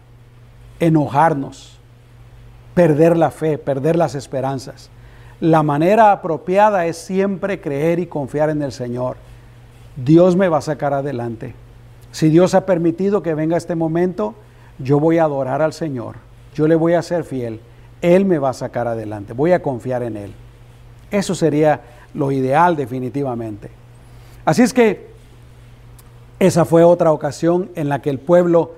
enojarnos, 0.80 1.77
perder 2.78 3.16
la 3.16 3.32
fe, 3.32 3.58
perder 3.58 3.96
las 3.96 4.14
esperanzas. 4.14 4.88
La 5.40 5.64
manera 5.64 6.12
apropiada 6.12 6.86
es 6.86 6.96
siempre 6.96 7.60
creer 7.60 7.98
y 7.98 8.06
confiar 8.06 8.50
en 8.50 8.62
el 8.62 8.70
Señor. 8.70 9.16
Dios 9.96 10.36
me 10.36 10.48
va 10.48 10.58
a 10.58 10.60
sacar 10.60 10.94
adelante. 10.94 11.56
Si 12.12 12.28
Dios 12.28 12.54
ha 12.54 12.66
permitido 12.66 13.20
que 13.20 13.34
venga 13.34 13.56
este 13.56 13.74
momento, 13.74 14.36
yo 14.78 15.00
voy 15.00 15.18
a 15.18 15.24
adorar 15.24 15.60
al 15.60 15.72
Señor. 15.72 16.18
Yo 16.54 16.68
le 16.68 16.76
voy 16.76 16.92
a 16.92 17.02
ser 17.02 17.24
fiel. 17.24 17.58
Él 18.00 18.24
me 18.24 18.38
va 18.38 18.50
a 18.50 18.54
sacar 18.54 18.86
adelante. 18.86 19.32
Voy 19.32 19.50
a 19.50 19.60
confiar 19.60 20.04
en 20.04 20.16
Él. 20.16 20.32
Eso 21.10 21.34
sería 21.34 21.80
lo 22.14 22.30
ideal 22.30 22.76
definitivamente. 22.76 23.72
Así 24.44 24.62
es 24.62 24.72
que 24.72 25.08
esa 26.38 26.64
fue 26.64 26.84
otra 26.84 27.10
ocasión 27.10 27.70
en 27.74 27.88
la 27.88 28.02
que 28.02 28.10
el 28.10 28.20
pueblo 28.20 28.74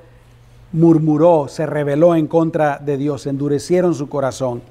murmuró, 0.73 1.49
se 1.49 1.67
rebeló 1.67 2.15
en 2.15 2.27
contra 2.27 2.79
de 2.79 2.97
Dios, 2.97 3.27
endurecieron 3.27 3.95
su 3.95 4.09
corazón. 4.09 4.63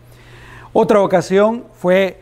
Otra 0.74 1.02
ocasión 1.02 1.64
fue 1.74 2.20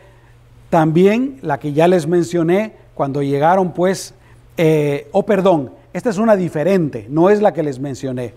también 0.70 1.40
la 1.42 1.60
que 1.60 1.74
ya 1.74 1.88
les 1.88 2.08
mencioné, 2.08 2.74
cuando 2.94 3.22
llegaron 3.22 3.74
pues, 3.74 4.13
eh, 4.58 5.08
oh 5.12 5.26
perdón, 5.26 5.72
esta 5.94 6.10
es 6.10 6.18
una 6.18 6.36
diferente, 6.36 7.06
no 7.10 7.30
es 7.30 7.42
la 7.42 7.54
que 7.54 7.63
les 7.63 7.80
mencioné. 7.80 8.34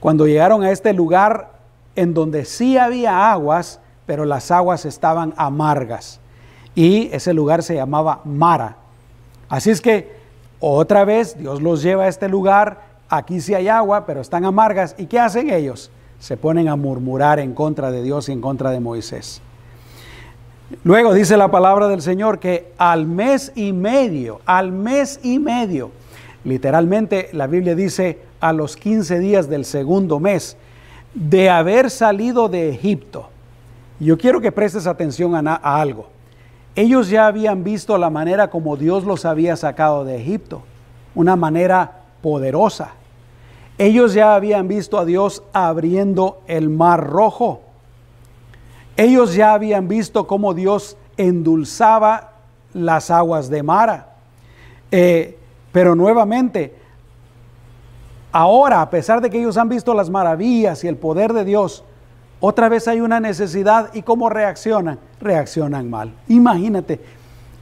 Cuando 0.00 0.26
llegaron 0.26 0.62
a 0.64 0.70
este 0.70 0.92
lugar 0.92 1.52
en 1.94 2.14
donde 2.14 2.44
sí 2.44 2.76
había 2.76 3.30
aguas, 3.30 3.80
pero 4.06 4.24
las 4.24 4.50
aguas 4.50 4.84
estaban 4.84 5.32
amargas. 5.36 6.20
Y 6.74 7.08
ese 7.12 7.34
lugar 7.34 7.62
se 7.62 7.74
llamaba 7.74 8.20
Mara. 8.24 8.76
Así 9.48 9.70
es 9.70 9.80
que 9.80 10.10
otra 10.58 11.04
vez 11.04 11.38
Dios 11.38 11.60
los 11.60 11.82
lleva 11.82 12.04
a 12.04 12.08
este 12.08 12.28
lugar, 12.28 12.91
aquí 13.12 13.42
sí 13.42 13.54
hay 13.54 13.68
agua, 13.68 14.06
pero 14.06 14.22
están 14.22 14.44
amargas. 14.46 14.94
¿Y 14.96 15.04
qué 15.04 15.20
hacen 15.20 15.50
ellos? 15.50 15.90
Se 16.18 16.38
ponen 16.38 16.68
a 16.68 16.76
murmurar 16.76 17.38
en 17.40 17.52
contra 17.52 17.90
de 17.90 18.02
Dios 18.02 18.28
y 18.28 18.32
en 18.32 18.40
contra 18.40 18.70
de 18.70 18.80
Moisés. 18.80 19.42
Luego 20.82 21.12
dice 21.12 21.36
la 21.36 21.50
palabra 21.50 21.88
del 21.88 22.00
Señor 22.00 22.38
que 22.38 22.72
al 22.78 23.06
mes 23.06 23.52
y 23.54 23.74
medio, 23.74 24.40
al 24.46 24.72
mes 24.72 25.20
y 25.22 25.38
medio, 25.38 25.90
literalmente 26.44 27.28
la 27.32 27.46
Biblia 27.46 27.74
dice 27.74 28.20
a 28.40 28.54
los 28.54 28.76
15 28.76 29.18
días 29.18 29.50
del 29.50 29.66
segundo 29.66 30.18
mes, 30.18 30.56
de 31.12 31.50
haber 31.50 31.90
salido 31.90 32.48
de 32.48 32.70
Egipto. 32.70 33.28
Yo 34.00 34.16
quiero 34.16 34.40
que 34.40 34.50
prestes 34.50 34.86
atención 34.86 35.34
a, 35.34 35.60
a 35.62 35.80
algo. 35.82 36.06
Ellos 36.74 37.10
ya 37.10 37.26
habían 37.26 37.62
visto 37.62 37.98
la 37.98 38.08
manera 38.08 38.48
como 38.48 38.78
Dios 38.78 39.04
los 39.04 39.26
había 39.26 39.56
sacado 39.56 40.06
de 40.06 40.16
Egipto, 40.16 40.62
una 41.14 41.36
manera 41.36 42.04
poderosa. 42.22 42.94
Ellos 43.82 44.14
ya 44.14 44.36
habían 44.36 44.68
visto 44.68 44.96
a 44.96 45.04
Dios 45.04 45.42
abriendo 45.52 46.40
el 46.46 46.70
mar 46.70 47.04
rojo. 47.04 47.62
Ellos 48.96 49.34
ya 49.34 49.54
habían 49.54 49.88
visto 49.88 50.28
cómo 50.28 50.54
Dios 50.54 50.96
endulzaba 51.16 52.34
las 52.74 53.10
aguas 53.10 53.50
de 53.50 53.64
Mara. 53.64 54.14
Eh, 54.92 55.36
pero 55.72 55.96
nuevamente, 55.96 56.76
ahora, 58.30 58.82
a 58.82 58.88
pesar 58.88 59.20
de 59.20 59.28
que 59.28 59.40
ellos 59.40 59.56
han 59.56 59.68
visto 59.68 59.94
las 59.94 60.10
maravillas 60.10 60.84
y 60.84 60.86
el 60.86 60.96
poder 60.96 61.32
de 61.32 61.44
Dios, 61.44 61.82
otra 62.38 62.68
vez 62.68 62.86
hay 62.86 63.00
una 63.00 63.18
necesidad 63.18 63.92
y 63.94 64.02
cómo 64.02 64.28
reaccionan, 64.28 65.00
reaccionan 65.20 65.90
mal. 65.90 66.12
Imagínate, 66.28 67.00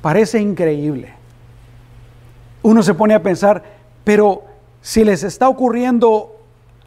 parece 0.02 0.38
increíble. 0.38 1.14
Uno 2.62 2.82
se 2.82 2.92
pone 2.92 3.14
a 3.14 3.22
pensar, 3.22 3.62
pero 4.04 4.49
si 4.82 5.04
les 5.04 5.22
está 5.22 5.48
ocurriendo 5.48 6.36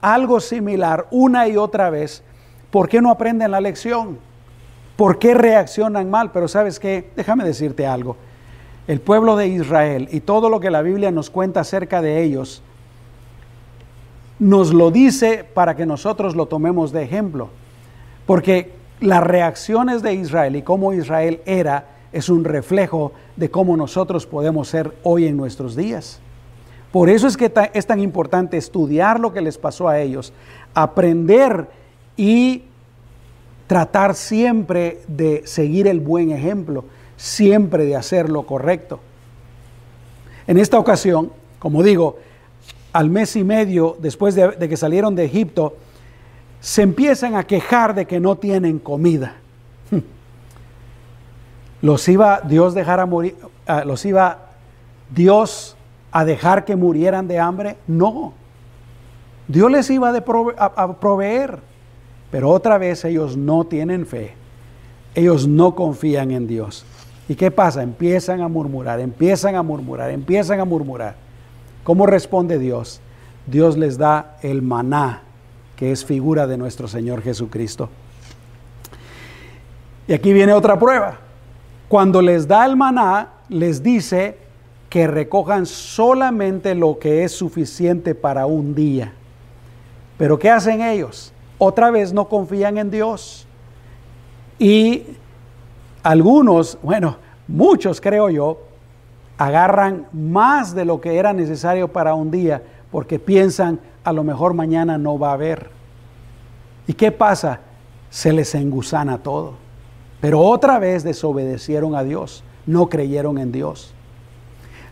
algo 0.01 0.39
similar 0.39 1.07
una 1.11 1.47
y 1.47 1.57
otra 1.57 1.89
vez, 1.89 2.23
¿por 2.71 2.89
qué 2.89 3.01
no 3.01 3.11
aprenden 3.11 3.51
la 3.51 3.61
lección? 3.61 4.17
¿Por 4.95 5.19
qué 5.19 5.33
reaccionan 5.33 6.09
mal? 6.09 6.31
Pero 6.31 6.47
sabes 6.47 6.79
qué, 6.79 7.09
déjame 7.15 7.43
decirte 7.43 7.87
algo. 7.87 8.17
El 8.87 8.99
pueblo 8.99 9.35
de 9.35 9.47
Israel 9.47 10.09
y 10.11 10.19
todo 10.19 10.49
lo 10.49 10.59
que 10.59 10.71
la 10.71 10.81
Biblia 10.81 11.11
nos 11.11 11.29
cuenta 11.29 11.61
acerca 11.61 12.01
de 12.01 12.21
ellos, 12.21 12.61
nos 14.39 14.73
lo 14.73 14.91
dice 14.91 15.45
para 15.53 15.75
que 15.75 15.85
nosotros 15.85 16.35
lo 16.35 16.47
tomemos 16.47 16.91
de 16.91 17.03
ejemplo. 17.03 17.49
Porque 18.25 18.73
las 18.99 19.23
reacciones 19.23 20.01
de 20.01 20.13
Israel 20.13 20.55
y 20.55 20.61
cómo 20.61 20.93
Israel 20.93 21.41
era 21.45 21.87
es 22.11 22.29
un 22.29 22.43
reflejo 22.43 23.13
de 23.35 23.49
cómo 23.49 23.75
nosotros 23.77 24.25
podemos 24.25 24.67
ser 24.67 24.95
hoy 25.03 25.27
en 25.27 25.37
nuestros 25.37 25.75
días. 25.75 26.19
Por 26.93 27.09
eso 27.09 27.25
es 27.25 27.37
que 27.37 27.51
es 27.73 27.87
tan 27.87 27.99
importante 27.99 28.55
estudiar 28.55 29.19
lo 29.19 29.33
que 29.33 29.41
les 29.41 29.57
pasó 29.57 29.89
a 29.89 29.99
ellos, 29.99 30.31
aprender 30.75 31.67
y 32.15 32.65
tratar 33.65 34.13
siempre 34.13 35.01
de 35.07 35.41
seguir 35.47 35.87
el 35.87 35.99
buen 35.99 36.29
ejemplo, 36.29 36.85
siempre 37.17 37.85
de 37.85 37.95
hacer 37.95 38.29
lo 38.29 38.43
correcto. 38.43 38.99
En 40.45 40.59
esta 40.59 40.77
ocasión, 40.77 41.31
como 41.57 41.81
digo, 41.81 42.19
al 42.91 43.09
mes 43.09 43.35
y 43.37 43.43
medio 43.43 43.97
después 43.99 44.35
de, 44.35 44.55
que 44.69 44.77
salieron 44.77 45.15
de 45.15 45.25
Egipto, 45.25 45.75
se 46.59 46.83
empiezan 46.83 47.33
a 47.33 47.47
quejar 47.47 47.95
de 47.95 48.05
que 48.05 48.19
no 48.19 48.35
tienen 48.35 48.77
comida. 48.77 49.37
¿Los 51.81 52.07
iba 52.07 52.39
Dios 52.41 52.75
dejar 52.75 52.99
a 52.99 53.07
morir? 53.07 53.35
Ah, 53.65 53.83
¿Los 53.83 54.05
iba 54.05 54.51
Dios 55.09 55.72
a 56.13 56.23
dejar 56.23 56.63
que 56.63 56.75
murieran 56.75 57.27
de 57.27 57.39
hambre? 57.39 57.75
No. 57.87 58.33
Dios 59.47 59.69
les 59.69 59.89
iba 59.89 60.13
a 60.15 60.93
proveer. 60.99 61.59
Pero 62.31 62.49
otra 62.49 62.77
vez 62.77 63.03
ellos 63.03 63.35
no 63.35 63.65
tienen 63.65 64.05
fe. 64.05 64.33
Ellos 65.15 65.47
no 65.47 65.75
confían 65.75 66.31
en 66.31 66.47
Dios. 66.47 66.85
¿Y 67.27 67.35
qué 67.35 67.51
pasa? 67.51 67.83
Empiezan 67.83 68.41
a 68.41 68.47
murmurar, 68.47 68.99
empiezan 68.99 69.55
a 69.55 69.63
murmurar, 69.63 70.11
empiezan 70.11 70.59
a 70.59 70.65
murmurar. 70.65 71.15
¿Cómo 71.83 72.05
responde 72.05 72.59
Dios? 72.59 73.01
Dios 73.45 73.77
les 73.77 73.97
da 73.97 74.37
el 74.41 74.61
maná 74.61 75.21
que 75.75 75.91
es 75.91 76.05
figura 76.05 76.47
de 76.47 76.57
nuestro 76.57 76.87
Señor 76.87 77.21
Jesucristo. 77.21 77.89
Y 80.07 80.13
aquí 80.13 80.33
viene 80.33 80.53
otra 80.53 80.77
prueba. 80.77 81.17
Cuando 81.87 82.21
les 82.21 82.47
da 82.47 82.65
el 82.65 82.75
maná, 82.75 83.29
les 83.49 83.81
dice 83.81 84.37
que 84.93 85.07
recojan 85.07 85.65
solamente 85.65 86.75
lo 86.75 86.99
que 86.99 87.23
es 87.23 87.31
suficiente 87.31 88.13
para 88.13 88.45
un 88.45 88.75
día. 88.75 89.11
Pero 90.19 90.37
¿qué 90.37 90.51
hacen 90.51 90.83
ellos? 90.83 91.33
Otra 91.57 91.89
vez 91.89 92.13
no 92.13 92.29
confían 92.29 92.77
en 92.77 92.91
Dios. 92.91 93.47
Y 94.59 95.01
algunos, 96.03 96.77
bueno, 96.83 97.17
muchos 97.47 97.99
creo 97.99 98.29
yo, 98.29 98.59
agarran 99.39 100.05
más 100.13 100.75
de 100.75 100.85
lo 100.85 101.01
que 101.01 101.17
era 101.17 101.33
necesario 101.33 101.87
para 101.87 102.13
un 102.13 102.29
día 102.29 102.61
porque 102.91 103.17
piensan, 103.17 103.79
a 104.03 104.13
lo 104.13 104.23
mejor 104.23 104.53
mañana 104.53 104.99
no 104.99 105.17
va 105.17 105.31
a 105.31 105.33
haber. 105.33 105.71
¿Y 106.85 106.93
qué 106.93 107.11
pasa? 107.11 107.61
Se 108.11 108.31
les 108.31 108.53
engusana 108.53 109.17
todo. 109.23 109.55
Pero 110.21 110.39
otra 110.39 110.77
vez 110.77 111.03
desobedecieron 111.03 111.95
a 111.95 112.03
Dios, 112.03 112.43
no 112.67 112.89
creyeron 112.89 113.39
en 113.39 113.51
Dios. 113.51 113.95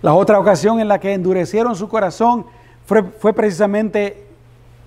La 0.02 0.14
otra 0.14 0.39
ocasión 0.39 0.80
en 0.80 0.88
la 0.88 0.99
que 0.99 1.14
endurecieron 1.14 1.76
su 1.76 1.88
corazón 1.88 2.45
fue, 2.86 3.04
fue 3.04 3.34
precisamente 3.34 4.26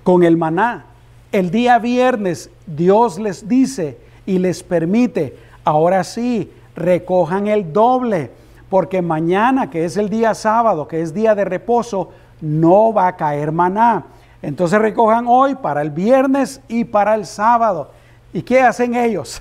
con 0.02 0.22
el 0.22 0.36
maná. 0.36 0.86
El 1.30 1.50
día 1.50 1.78
viernes 1.78 2.50
Dios 2.66 3.18
les 3.18 3.48
dice 3.48 3.98
y 4.26 4.38
les 4.38 4.62
permite, 4.62 5.36
ahora 5.64 6.04
sí, 6.04 6.52
recojan 6.74 7.46
el 7.46 7.72
doble, 7.72 8.30
porque 8.68 9.02
mañana, 9.02 9.70
que 9.70 9.84
es 9.84 9.96
el 9.96 10.08
día 10.08 10.34
sábado, 10.34 10.88
que 10.88 11.00
es 11.00 11.14
día 11.14 11.34
de 11.34 11.44
reposo, 11.44 12.10
no 12.40 12.92
va 12.92 13.08
a 13.08 13.16
caer 13.16 13.52
maná. 13.52 14.04
Entonces 14.42 14.78
recojan 14.78 15.26
hoy 15.26 15.54
para 15.54 15.80
el 15.80 15.90
viernes 15.90 16.60
y 16.68 16.84
para 16.84 17.14
el 17.14 17.24
sábado. 17.24 17.90
¿Y 18.32 18.42
qué 18.42 18.60
hacen 18.60 18.94
ellos? 18.94 19.40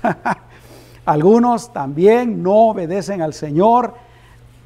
Algunos 1.06 1.74
también 1.74 2.42
no 2.42 2.70
obedecen 2.70 3.22
al 3.22 3.34
Señor, 3.34 3.96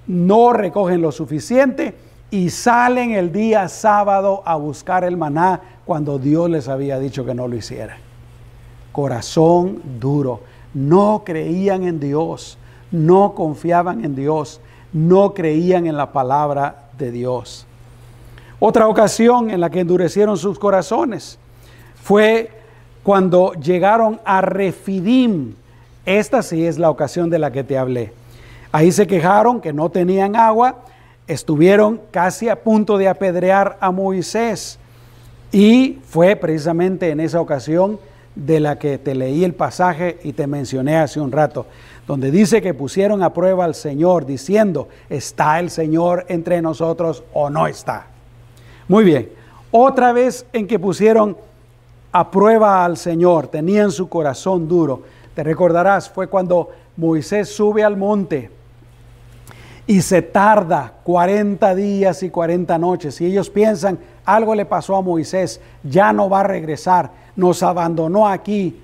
no 0.07 0.53
recogen 0.53 1.01
lo 1.01 1.11
suficiente 1.11 1.95
y 2.31 2.49
salen 2.49 3.11
el 3.11 3.31
día 3.31 3.69
sábado 3.69 4.41
a 4.45 4.55
buscar 4.55 5.03
el 5.03 5.17
maná 5.17 5.61
cuando 5.85 6.19
Dios 6.19 6.49
les 6.49 6.67
había 6.67 6.99
dicho 6.99 7.25
que 7.25 7.33
no 7.33 7.47
lo 7.47 7.55
hiciera. 7.55 7.97
Corazón 8.91 9.81
duro. 9.99 10.41
No 10.73 11.23
creían 11.25 11.83
en 11.83 11.99
Dios, 11.99 12.57
no 12.91 13.33
confiaban 13.33 14.03
en 14.03 14.15
Dios, 14.15 14.59
no 14.93 15.33
creían 15.33 15.87
en 15.87 15.97
la 15.97 16.11
palabra 16.11 16.89
de 16.97 17.11
Dios. 17.11 17.65
Otra 18.59 18.87
ocasión 18.87 19.49
en 19.49 19.61
la 19.61 19.69
que 19.69 19.81
endurecieron 19.81 20.37
sus 20.37 20.59
corazones 20.59 21.37
fue 22.01 22.51
cuando 23.03 23.53
llegaron 23.53 24.19
a 24.25 24.41
Refidim. 24.41 25.53
Esta 26.05 26.41
sí 26.41 26.65
es 26.65 26.77
la 26.77 26.89
ocasión 26.89 27.29
de 27.29 27.39
la 27.39 27.51
que 27.51 27.63
te 27.63 27.77
hablé. 27.77 28.13
Ahí 28.77 28.91
se 28.91 29.07
quejaron 29.07 29.59
que 29.59 29.73
no 29.73 29.89
tenían 29.89 30.35
agua, 30.35 30.83
estuvieron 31.25 31.99
casi 32.11 32.47
a 32.47 32.61
punto 32.61 32.99
de 32.99 33.07
apedrear 33.07 33.75
a 33.79 33.89
Moisés. 33.89 34.77
Y 35.51 35.97
fue 36.07 36.35
precisamente 36.35 37.09
en 37.09 37.19
esa 37.19 37.41
ocasión 37.41 37.99
de 38.35 38.59
la 38.59 38.77
que 38.77 38.99
te 38.99 39.15
leí 39.15 39.43
el 39.43 39.55
pasaje 39.55 40.19
y 40.23 40.33
te 40.33 40.45
mencioné 40.45 40.95
hace 40.95 41.19
un 41.19 41.31
rato, 41.31 41.65
donde 42.05 42.29
dice 42.29 42.61
que 42.61 42.75
pusieron 42.75 43.23
a 43.23 43.33
prueba 43.33 43.65
al 43.65 43.73
Señor 43.73 44.27
diciendo, 44.27 44.89
¿está 45.09 45.59
el 45.59 45.71
Señor 45.71 46.27
entre 46.29 46.61
nosotros 46.61 47.23
o 47.33 47.49
no 47.49 47.65
está? 47.65 48.05
Muy 48.87 49.03
bien. 49.03 49.27
Otra 49.71 50.13
vez 50.13 50.45
en 50.53 50.67
que 50.67 50.77
pusieron 50.77 51.35
a 52.11 52.29
prueba 52.29 52.85
al 52.85 52.97
Señor, 52.97 53.47
tenían 53.47 53.89
su 53.89 54.07
corazón 54.07 54.67
duro. 54.67 55.01
Te 55.33 55.43
recordarás, 55.43 56.07
fue 56.07 56.27
cuando 56.27 56.69
Moisés 56.95 57.49
sube 57.49 57.83
al 57.83 57.97
monte 57.97 58.55
y 59.87 60.01
se 60.01 60.21
tarda 60.21 60.93
40 61.03 61.73
días 61.73 62.21
y 62.21 62.29
40 62.29 62.77
noches. 62.77 63.21
Y 63.21 63.25
ellos 63.25 63.49
piensan, 63.49 63.97
algo 64.25 64.53
le 64.53 64.65
pasó 64.65 64.97
a 64.97 65.01
Moisés, 65.01 65.61
ya 65.81 66.11
no 66.11 66.29
va 66.29 66.41
a 66.41 66.43
regresar, 66.43 67.09
nos 67.37 67.63
abandonó 67.63 68.27
aquí. 68.27 68.77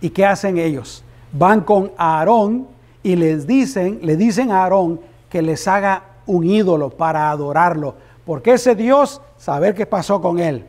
¿Y 0.00 0.10
qué 0.10 0.26
hacen 0.26 0.58
ellos? 0.58 1.04
Van 1.32 1.60
con 1.60 1.92
Aarón 1.96 2.66
y 3.04 3.14
les 3.14 3.46
dicen, 3.46 4.00
le 4.02 4.16
dicen 4.16 4.50
a 4.50 4.64
Aarón 4.64 5.00
que 5.30 5.42
les 5.42 5.68
haga 5.68 6.02
un 6.26 6.44
ídolo 6.44 6.90
para 6.90 7.30
adorarlo, 7.30 7.94
porque 8.26 8.54
ese 8.54 8.74
Dios 8.74 9.22
saber 9.36 9.74
qué 9.74 9.86
pasó 9.86 10.20
con 10.20 10.40
él. 10.40 10.64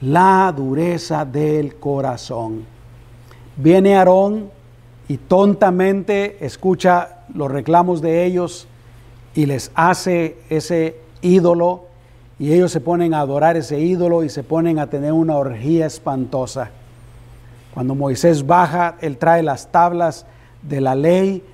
La 0.00 0.52
dureza 0.54 1.24
del 1.24 1.76
corazón. 1.76 2.64
Viene 3.56 3.96
Aarón 3.96 4.50
y 5.06 5.16
tontamente 5.18 6.44
escucha 6.44 7.20
los 7.32 7.50
reclamos 7.50 8.00
de 8.02 8.24
ellos 8.24 8.66
y 9.38 9.46
les 9.46 9.70
hace 9.76 10.36
ese 10.50 10.96
ídolo 11.22 11.84
y 12.40 12.52
ellos 12.52 12.72
se 12.72 12.80
ponen 12.80 13.14
a 13.14 13.20
adorar 13.20 13.56
ese 13.56 13.78
ídolo 13.78 14.24
y 14.24 14.30
se 14.30 14.42
ponen 14.42 14.80
a 14.80 14.88
tener 14.88 15.12
una 15.12 15.36
orgía 15.36 15.86
espantosa. 15.86 16.70
Cuando 17.72 17.94
Moisés 17.94 18.44
baja, 18.44 18.96
él 19.00 19.16
trae 19.16 19.44
las 19.44 19.70
tablas 19.70 20.26
de 20.62 20.80
la 20.80 20.96
ley 20.96 21.44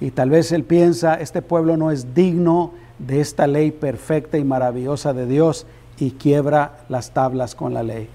y 0.00 0.10
tal 0.10 0.30
vez 0.30 0.50
él 0.50 0.64
piensa, 0.64 1.14
este 1.14 1.40
pueblo 1.40 1.76
no 1.76 1.92
es 1.92 2.12
digno 2.12 2.72
de 2.98 3.20
esta 3.20 3.46
ley 3.46 3.70
perfecta 3.70 4.36
y 4.36 4.42
maravillosa 4.42 5.12
de 5.12 5.26
Dios 5.26 5.64
y 5.96 6.10
quiebra 6.10 6.78
las 6.88 7.12
tablas 7.12 7.54
con 7.54 7.72
la 7.72 7.84
ley. 7.84 8.08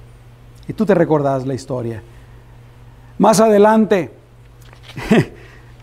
Y 0.67 0.73
tú 0.73 0.85
te 0.85 0.95
recordás 0.95 1.47
la 1.47 1.53
historia. 1.53 2.03
Más 3.19 3.39
adelante 3.39 4.11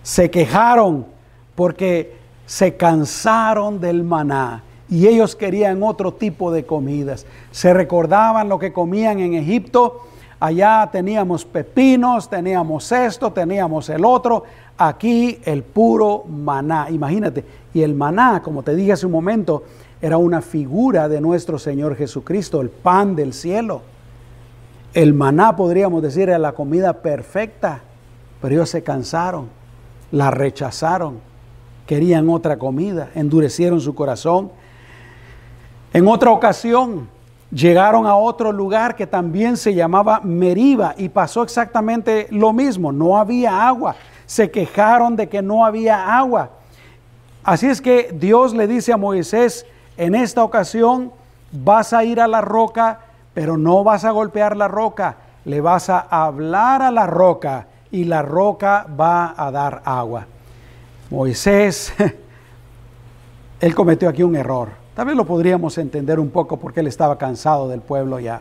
se 0.02 0.30
quejaron 0.30 1.06
porque 1.54 2.19
se 2.50 2.74
cansaron 2.76 3.78
del 3.78 4.02
maná 4.02 4.64
y 4.88 5.06
ellos 5.06 5.36
querían 5.36 5.84
otro 5.84 6.14
tipo 6.14 6.50
de 6.50 6.66
comidas. 6.66 7.24
Se 7.52 7.72
recordaban 7.72 8.48
lo 8.48 8.58
que 8.58 8.72
comían 8.72 9.20
en 9.20 9.34
Egipto. 9.34 10.00
Allá 10.40 10.88
teníamos 10.90 11.44
pepinos, 11.44 12.28
teníamos 12.28 12.90
esto, 12.90 13.32
teníamos 13.32 13.88
el 13.88 14.04
otro. 14.04 14.42
Aquí 14.76 15.38
el 15.44 15.62
puro 15.62 16.24
maná. 16.24 16.90
Imagínate, 16.90 17.44
y 17.72 17.82
el 17.82 17.94
maná, 17.94 18.42
como 18.42 18.64
te 18.64 18.74
dije 18.74 18.94
hace 18.94 19.06
un 19.06 19.12
momento, 19.12 19.62
era 20.02 20.16
una 20.16 20.42
figura 20.42 21.08
de 21.08 21.20
nuestro 21.20 21.56
Señor 21.56 21.94
Jesucristo, 21.94 22.60
el 22.60 22.70
pan 22.70 23.14
del 23.14 23.32
cielo. 23.32 23.82
El 24.92 25.14
maná, 25.14 25.54
podríamos 25.54 26.02
decir, 26.02 26.22
era 26.22 26.38
la 26.40 26.50
comida 26.50 26.94
perfecta, 26.94 27.80
pero 28.42 28.56
ellos 28.56 28.70
se 28.70 28.82
cansaron, 28.82 29.46
la 30.10 30.32
rechazaron, 30.32 31.29
querían 31.90 32.30
otra 32.30 32.56
comida, 32.56 33.10
endurecieron 33.16 33.80
su 33.80 33.96
corazón. 33.96 34.52
En 35.92 36.06
otra 36.06 36.30
ocasión, 36.30 37.08
llegaron 37.50 38.06
a 38.06 38.14
otro 38.14 38.52
lugar 38.52 38.94
que 38.94 39.08
también 39.08 39.56
se 39.56 39.74
llamaba 39.74 40.20
Meriba 40.22 40.94
y 40.96 41.08
pasó 41.08 41.42
exactamente 41.42 42.28
lo 42.30 42.52
mismo, 42.52 42.92
no 42.92 43.18
había 43.18 43.66
agua, 43.66 43.96
se 44.24 44.52
quejaron 44.52 45.16
de 45.16 45.28
que 45.28 45.42
no 45.42 45.64
había 45.64 46.16
agua. 46.16 46.50
Así 47.42 47.66
es 47.66 47.80
que 47.80 48.14
Dios 48.14 48.54
le 48.54 48.68
dice 48.68 48.92
a 48.92 48.96
Moisés, 48.96 49.66
en 49.96 50.14
esta 50.14 50.44
ocasión 50.44 51.10
vas 51.50 51.92
a 51.92 52.04
ir 52.04 52.20
a 52.20 52.28
la 52.28 52.40
roca, 52.40 53.00
pero 53.34 53.58
no 53.58 53.82
vas 53.82 54.04
a 54.04 54.12
golpear 54.12 54.56
la 54.56 54.68
roca, 54.68 55.16
le 55.44 55.60
vas 55.60 55.90
a 55.90 55.98
hablar 56.08 56.82
a 56.82 56.92
la 56.92 57.08
roca 57.08 57.66
y 57.90 58.04
la 58.04 58.22
roca 58.22 58.86
va 58.96 59.34
a 59.36 59.50
dar 59.50 59.82
agua. 59.84 60.28
Moisés, 61.10 61.92
él 63.60 63.74
cometió 63.74 64.08
aquí 64.08 64.22
un 64.22 64.36
error. 64.36 64.68
Tal 64.94 65.06
vez 65.06 65.16
lo 65.16 65.26
podríamos 65.26 65.76
entender 65.78 66.20
un 66.20 66.30
poco 66.30 66.58
porque 66.58 66.80
él 66.80 66.86
estaba 66.86 67.18
cansado 67.18 67.68
del 67.68 67.80
pueblo 67.80 68.20
ya. 68.20 68.40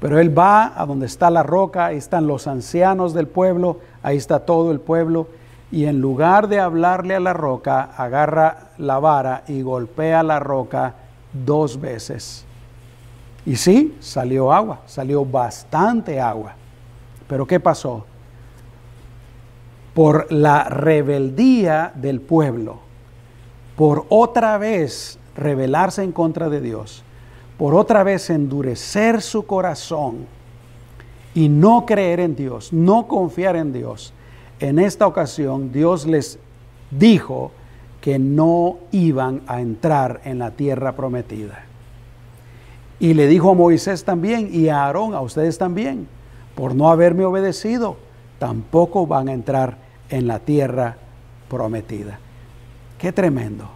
Pero 0.00 0.18
él 0.18 0.36
va 0.36 0.72
a 0.80 0.86
donde 0.86 1.06
está 1.06 1.30
la 1.30 1.42
roca, 1.42 1.86
ahí 1.86 1.96
están 1.96 2.26
los 2.26 2.46
ancianos 2.46 3.14
del 3.14 3.28
pueblo, 3.28 3.78
ahí 4.02 4.16
está 4.16 4.40
todo 4.40 4.72
el 4.72 4.80
pueblo 4.80 5.28
y 5.70 5.84
en 5.84 6.00
lugar 6.00 6.48
de 6.48 6.58
hablarle 6.58 7.14
a 7.14 7.20
la 7.20 7.32
roca, 7.32 7.90
agarra 7.96 8.70
la 8.78 8.98
vara 8.98 9.44
y 9.46 9.62
golpea 9.62 10.22
la 10.22 10.40
roca 10.40 10.94
dos 11.32 11.80
veces. 11.80 12.44
Y 13.46 13.56
sí, 13.56 13.96
salió 14.00 14.52
agua, 14.52 14.80
salió 14.86 15.24
bastante 15.24 16.20
agua. 16.20 16.54
Pero 17.28 17.46
¿qué 17.46 17.60
pasó? 17.60 18.04
Por 20.00 20.32
la 20.32 20.64
rebeldía 20.64 21.92
del 21.94 22.22
pueblo, 22.22 22.78
por 23.76 24.06
otra 24.08 24.56
vez 24.56 25.18
rebelarse 25.36 26.02
en 26.02 26.10
contra 26.10 26.48
de 26.48 26.62
Dios, 26.62 27.02
por 27.58 27.74
otra 27.74 28.02
vez 28.02 28.30
endurecer 28.30 29.20
su 29.20 29.44
corazón 29.44 30.24
y 31.34 31.50
no 31.50 31.84
creer 31.84 32.18
en 32.18 32.34
Dios, 32.34 32.72
no 32.72 33.08
confiar 33.08 33.56
en 33.56 33.74
Dios, 33.74 34.14
en 34.58 34.78
esta 34.78 35.06
ocasión 35.06 35.70
Dios 35.70 36.06
les 36.06 36.38
dijo 36.90 37.50
que 38.00 38.18
no 38.18 38.78
iban 38.92 39.42
a 39.46 39.60
entrar 39.60 40.22
en 40.24 40.38
la 40.38 40.52
tierra 40.52 40.92
prometida. 40.96 41.66
Y 42.98 43.12
le 43.12 43.26
dijo 43.26 43.50
a 43.50 43.54
Moisés 43.54 44.02
también 44.02 44.48
y 44.50 44.70
a 44.70 44.84
Aarón, 44.84 45.12
a 45.12 45.20
ustedes 45.20 45.58
también, 45.58 46.08
por 46.54 46.74
no 46.74 46.88
haberme 46.88 47.26
obedecido, 47.26 47.98
tampoco 48.38 49.06
van 49.06 49.28
a 49.28 49.34
entrar 49.34 49.89
en 50.10 50.26
la 50.26 50.40
tierra 50.40 50.96
prometida. 51.48 52.18
Qué 52.98 53.12
tremendo. 53.12 53.68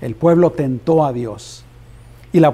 El 0.00 0.14
pueblo 0.14 0.50
tentó 0.50 1.04
a 1.04 1.12
Dios. 1.12 1.64
Y 2.32 2.40
la, 2.40 2.52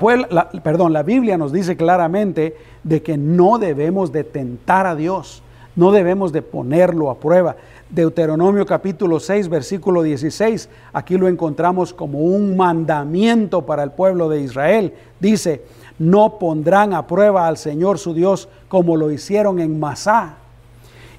perdón, 0.62 0.92
la 0.92 1.02
Biblia 1.02 1.38
nos 1.38 1.52
dice 1.52 1.76
claramente 1.76 2.56
de 2.82 3.02
que 3.02 3.16
no 3.16 3.58
debemos 3.58 4.12
de 4.12 4.24
tentar 4.24 4.86
a 4.86 4.94
Dios 4.94 5.42
no 5.76 5.92
debemos 5.92 6.32
de 6.32 6.42
ponerlo 6.42 7.10
a 7.10 7.18
prueba. 7.18 7.56
Deuteronomio 7.88 8.66
capítulo 8.66 9.18
6, 9.20 9.48
versículo 9.48 10.02
16, 10.02 10.68
aquí 10.92 11.16
lo 11.16 11.28
encontramos 11.28 11.94
como 11.94 12.20
un 12.20 12.56
mandamiento 12.56 13.64
para 13.64 13.82
el 13.82 13.92
pueblo 13.92 14.28
de 14.28 14.42
Israel. 14.42 14.94
Dice, 15.18 15.62
no 15.98 16.38
pondrán 16.38 16.92
a 16.92 17.06
prueba 17.06 17.46
al 17.46 17.56
Señor 17.56 17.98
su 17.98 18.14
Dios 18.14 18.48
como 18.68 18.96
lo 18.96 19.10
hicieron 19.10 19.60
en 19.60 19.78
Masá. 19.78 20.36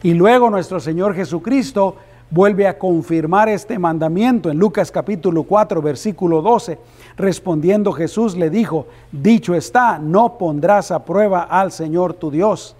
Y 0.04 0.14
luego 0.14 0.50
nuestro 0.50 0.80
Señor 0.80 1.14
Jesucristo 1.14 1.96
vuelve 2.32 2.66
a 2.66 2.78
confirmar 2.78 3.50
este 3.50 3.78
mandamiento 3.78 4.50
en 4.50 4.58
Lucas 4.58 4.92
capítulo 4.92 5.44
4, 5.44 5.82
versículo 5.82 6.42
12. 6.42 6.80
Respondiendo 7.18 7.92
Jesús 7.92 8.36
le 8.36 8.50
dijo, 8.50 8.88
dicho 9.12 9.54
está, 9.54 10.00
no 10.00 10.38
pondrás 10.38 10.92
a 10.92 11.04
prueba 11.04 11.44
al 11.44 11.72
Señor 11.72 12.14
tu 12.14 12.32
Dios. 12.32 12.76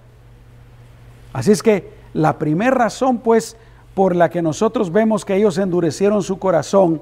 Así 1.34 1.52
es 1.52 1.62
que 1.62 1.92
la 2.14 2.40
primera 2.40 2.72
razón 2.72 3.20
pues 3.20 3.56
por 3.94 4.16
la 4.16 4.30
que 4.30 4.42
nosotros 4.42 4.92
vemos 4.92 5.26
que 5.26 5.36
ellos 5.36 5.58
endurecieron 5.58 6.24
su 6.24 6.40
corazón 6.40 7.02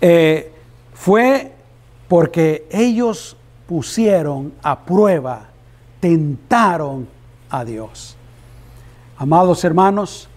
eh, 0.00 0.52
fue 0.92 1.52
porque 2.08 2.66
ellos 2.70 3.36
pusieron 3.66 4.52
a 4.62 4.80
prueba, 4.80 5.48
tentaron 6.00 7.08
a 7.48 7.64
Dios. 7.64 8.16
Amados 9.18 9.64
hermanos, 9.64 10.28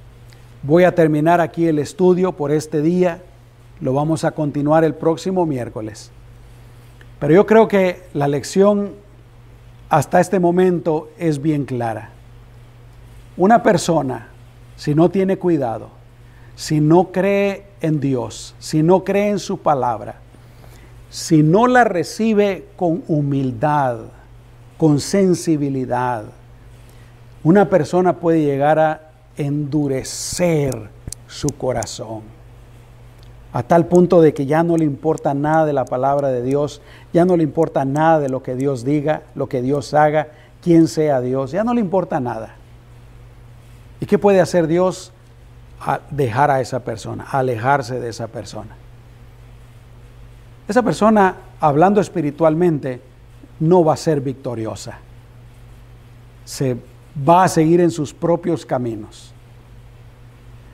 voy 0.64 0.86
a 0.86 0.96
terminar 0.96 1.42
aquí 1.42 1.68
el 1.68 1.80
estudio 1.80 2.32
por 2.32 2.50
este 2.50 2.82
día. 2.82 3.22
Lo 3.82 3.92
vamos 3.94 4.24
a 4.24 4.32
continuar 4.32 4.86
el 4.86 4.96
próximo 4.96 5.46
miércoles. 5.46 6.12
Pero 7.20 7.34
yo 7.34 7.46
creo 7.46 7.68
que 7.68 8.04
la 8.14 8.30
lección 8.30 8.94
hasta 9.90 10.22
este 10.22 10.40
momento 10.40 11.10
es 11.18 11.42
bien 11.42 11.66
clara. 11.66 12.12
Una 13.36 13.64
persona, 13.64 14.30
si 14.78 14.96
no 14.96 15.10
tiene 15.10 15.36
cuidado, 15.36 15.90
si 16.56 16.80
no 16.80 17.12
cree 17.12 17.66
en 17.82 18.00
Dios, 18.00 18.56
si 18.60 18.82
no 18.82 19.04
cree 19.04 19.28
en 19.28 19.40
su 19.40 19.58
palabra, 19.58 20.22
si 21.10 21.44
no 21.44 21.68
la 21.68 21.84
recibe 21.84 22.68
con 22.78 23.04
humildad, 23.10 23.98
con 24.78 25.02
sensibilidad, 25.02 26.24
una 27.44 27.70
persona 27.70 28.18
puede 28.18 28.42
llegar 28.42 28.80
a 28.80 29.02
endurecer 29.38 30.90
su 31.28 31.50
corazón 31.50 32.40
a 33.52 33.64
tal 33.64 33.88
punto 33.88 34.22
de 34.22 34.34
que 34.34 34.46
ya 34.46 34.64
no 34.64 34.78
le 34.78 34.86
importa 34.86 35.34
nada 35.34 35.66
de 35.66 35.74
la 35.74 35.86
palabra 35.86 36.30
de 36.30 36.44
Dios, 36.44 36.82
ya 37.14 37.26
no 37.26 37.36
le 37.36 37.44
importa 37.44 37.84
nada 37.84 38.20
de 38.20 38.30
lo 38.30 38.44
que 38.44 38.56
Dios 38.56 38.86
diga, 38.86 39.24
lo 39.34 39.50
que 39.50 39.62
Dios 39.62 39.94
haga, 39.94 40.28
quién 40.62 40.88
sea 40.88 41.20
Dios, 41.20 41.52
ya 41.52 41.64
no 41.64 41.74
le 41.74 41.82
importa 41.82 42.20
nada. 42.20 42.56
¿Y 44.00 44.06
qué 44.06 44.20
puede 44.20 44.40
hacer 44.40 44.68
Dios? 44.68 45.12
A 45.82 46.02
dejar 46.12 46.52
a 46.52 46.62
esa 46.62 46.82
persona, 46.82 47.26
alejarse 47.32 48.00
de 48.00 48.10
esa 48.10 48.28
persona. 48.28 48.76
Esa 50.68 50.84
persona, 50.84 51.38
hablando 51.60 52.02
espiritualmente, 52.02 53.02
no 53.60 53.84
va 53.84 53.94
a 53.94 53.98
ser 53.98 54.22
victoriosa. 54.22 55.00
Se 56.46 56.78
va 57.28 57.44
a 57.44 57.48
seguir 57.48 57.82
en 57.82 57.92
sus 57.92 58.14
propios 58.14 58.66
caminos. 58.66 59.34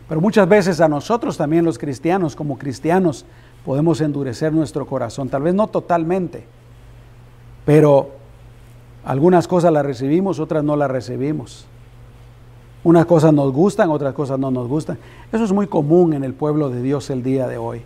Pero 0.07 0.21
muchas 0.21 0.47
veces 0.47 0.81
a 0.81 0.87
nosotros 0.87 1.37
también 1.37 1.65
los 1.65 1.79
cristianos, 1.79 2.35
como 2.35 2.57
cristianos, 2.57 3.25
podemos 3.65 4.01
endurecer 4.01 4.53
nuestro 4.53 4.85
corazón. 4.85 5.29
Tal 5.29 5.41
vez 5.41 5.55
no 5.55 5.67
totalmente, 5.67 6.45
pero 7.65 8.11
algunas 9.03 9.47
cosas 9.47 9.73
las 9.73 9.85
recibimos, 9.85 10.39
otras 10.39 10.63
no 10.63 10.75
las 10.75 10.91
recibimos. 10.91 11.65
Unas 12.83 13.07
cosas 13.07 13.33
nos 13.33 13.51
gustan, 13.51 13.89
otras 13.89 14.13
cosas 14.13 14.37
no 14.37 14.51
nos 14.51 14.67
gustan. 14.67 14.99
Eso 15.31 15.43
es 15.43 15.51
muy 15.51 15.65
común 15.65 16.13
en 16.13 16.23
el 16.23 16.35
pueblo 16.35 16.69
de 16.69 16.83
Dios 16.83 17.09
el 17.09 17.23
día 17.23 17.47
de 17.47 17.57
hoy. 17.57 17.81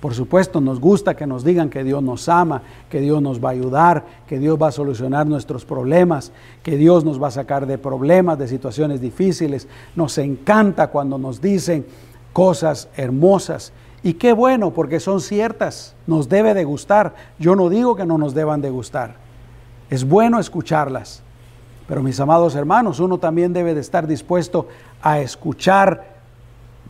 Por 0.00 0.14
supuesto, 0.14 0.62
nos 0.62 0.80
gusta 0.80 1.14
que 1.14 1.26
nos 1.26 1.44
digan 1.44 1.68
que 1.68 1.84
Dios 1.84 2.02
nos 2.02 2.28
ama, 2.30 2.62
que 2.88 3.00
Dios 3.00 3.20
nos 3.20 3.44
va 3.44 3.50
a 3.50 3.52
ayudar, 3.52 4.06
que 4.26 4.38
Dios 4.38 4.58
va 4.60 4.68
a 4.68 4.72
solucionar 4.72 5.26
nuestros 5.26 5.66
problemas, 5.66 6.32
que 6.62 6.78
Dios 6.78 7.04
nos 7.04 7.22
va 7.22 7.28
a 7.28 7.32
sacar 7.32 7.66
de 7.66 7.76
problemas, 7.76 8.38
de 8.38 8.48
situaciones 8.48 9.02
difíciles. 9.02 9.68
Nos 9.94 10.16
encanta 10.16 10.86
cuando 10.86 11.18
nos 11.18 11.42
dicen 11.42 11.84
cosas 12.32 12.88
hermosas. 12.96 13.72
Y 14.02 14.14
qué 14.14 14.32
bueno, 14.32 14.70
porque 14.70 15.00
son 15.00 15.20
ciertas, 15.20 15.94
nos 16.06 16.30
debe 16.30 16.54
de 16.54 16.64
gustar. 16.64 17.14
Yo 17.38 17.54
no 17.54 17.68
digo 17.68 17.94
que 17.94 18.06
no 18.06 18.16
nos 18.16 18.32
deban 18.32 18.62
de 18.62 18.70
gustar. 18.70 19.16
Es 19.90 20.08
bueno 20.08 20.40
escucharlas. 20.40 21.22
Pero 21.86 22.02
mis 22.02 22.20
amados 22.20 22.54
hermanos, 22.54 23.00
uno 23.00 23.18
también 23.18 23.52
debe 23.52 23.74
de 23.74 23.80
estar 23.80 24.06
dispuesto 24.06 24.68
a 25.02 25.20
escuchar 25.20 26.09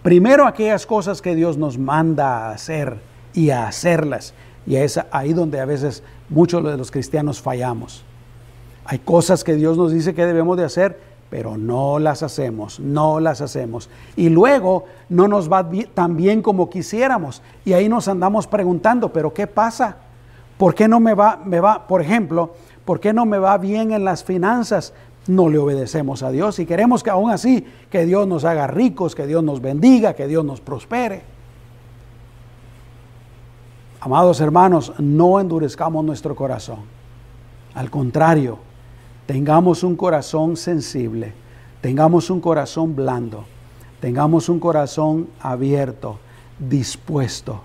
Primero 0.02 0.46
aquellas 0.46 0.86
cosas 0.86 1.20
que 1.20 1.34
Dios 1.34 1.58
nos 1.58 1.76
manda 1.76 2.48
a 2.48 2.50
hacer 2.52 2.98
y 3.34 3.50
a 3.50 3.66
hacerlas. 3.66 4.32
Y 4.66 4.76
es 4.76 4.98
ahí 5.10 5.32
donde 5.34 5.60
a 5.60 5.66
veces 5.66 6.02
muchos 6.30 6.64
de 6.64 6.76
los 6.76 6.90
cristianos 6.90 7.40
fallamos. 7.40 8.02
Hay 8.86 8.98
cosas 8.98 9.44
que 9.44 9.54
Dios 9.54 9.76
nos 9.76 9.92
dice 9.92 10.14
que 10.14 10.24
debemos 10.24 10.56
de 10.56 10.64
hacer, 10.64 10.98
pero 11.28 11.58
no 11.58 11.98
las 11.98 12.22
hacemos, 12.22 12.80
no 12.80 13.20
las 13.20 13.42
hacemos. 13.42 13.90
Y 14.16 14.30
luego 14.30 14.86
no 15.10 15.28
nos 15.28 15.52
va 15.52 15.68
tan 15.94 16.16
bien 16.16 16.40
como 16.40 16.70
quisiéramos. 16.70 17.42
Y 17.66 17.74
ahí 17.74 17.88
nos 17.88 18.08
andamos 18.08 18.46
preguntando, 18.46 19.12
pero 19.12 19.34
¿qué 19.34 19.46
pasa? 19.46 19.96
¿Por 20.56 20.74
qué 20.74 20.88
no 20.88 20.98
me 20.98 21.14
va, 21.14 21.40
me 21.44 21.60
va, 21.60 21.86
por 21.86 22.00
ejemplo, 22.00 22.54
por 22.84 23.00
qué 23.00 23.12
no 23.12 23.26
me 23.26 23.38
va 23.38 23.58
bien 23.58 23.92
en 23.92 24.04
las 24.04 24.24
finanzas? 24.24 24.92
No 25.26 25.48
le 25.48 25.58
obedecemos 25.58 26.22
a 26.22 26.30
Dios 26.30 26.58
y 26.58 26.66
queremos 26.66 27.02
que 27.02 27.10
aún 27.10 27.30
así 27.30 27.64
que 27.90 28.06
Dios 28.06 28.26
nos 28.26 28.44
haga 28.44 28.66
ricos, 28.66 29.14
que 29.14 29.26
Dios 29.26 29.44
nos 29.44 29.60
bendiga, 29.60 30.14
que 30.14 30.26
Dios 30.26 30.44
nos 30.44 30.60
prospere. 30.60 31.22
Amados 34.00 34.40
hermanos, 34.40 34.94
no 34.98 35.40
endurezcamos 35.40 36.04
nuestro 36.04 36.34
corazón. 36.34 36.80
Al 37.74 37.90
contrario, 37.90 38.58
tengamos 39.26 39.84
un 39.84 39.94
corazón 39.94 40.56
sensible, 40.56 41.34
tengamos 41.80 42.30
un 42.30 42.40
corazón 42.40 42.96
blando, 42.96 43.44
tengamos 44.00 44.48
un 44.48 44.58
corazón 44.58 45.28
abierto, 45.40 46.18
dispuesto. 46.58 47.60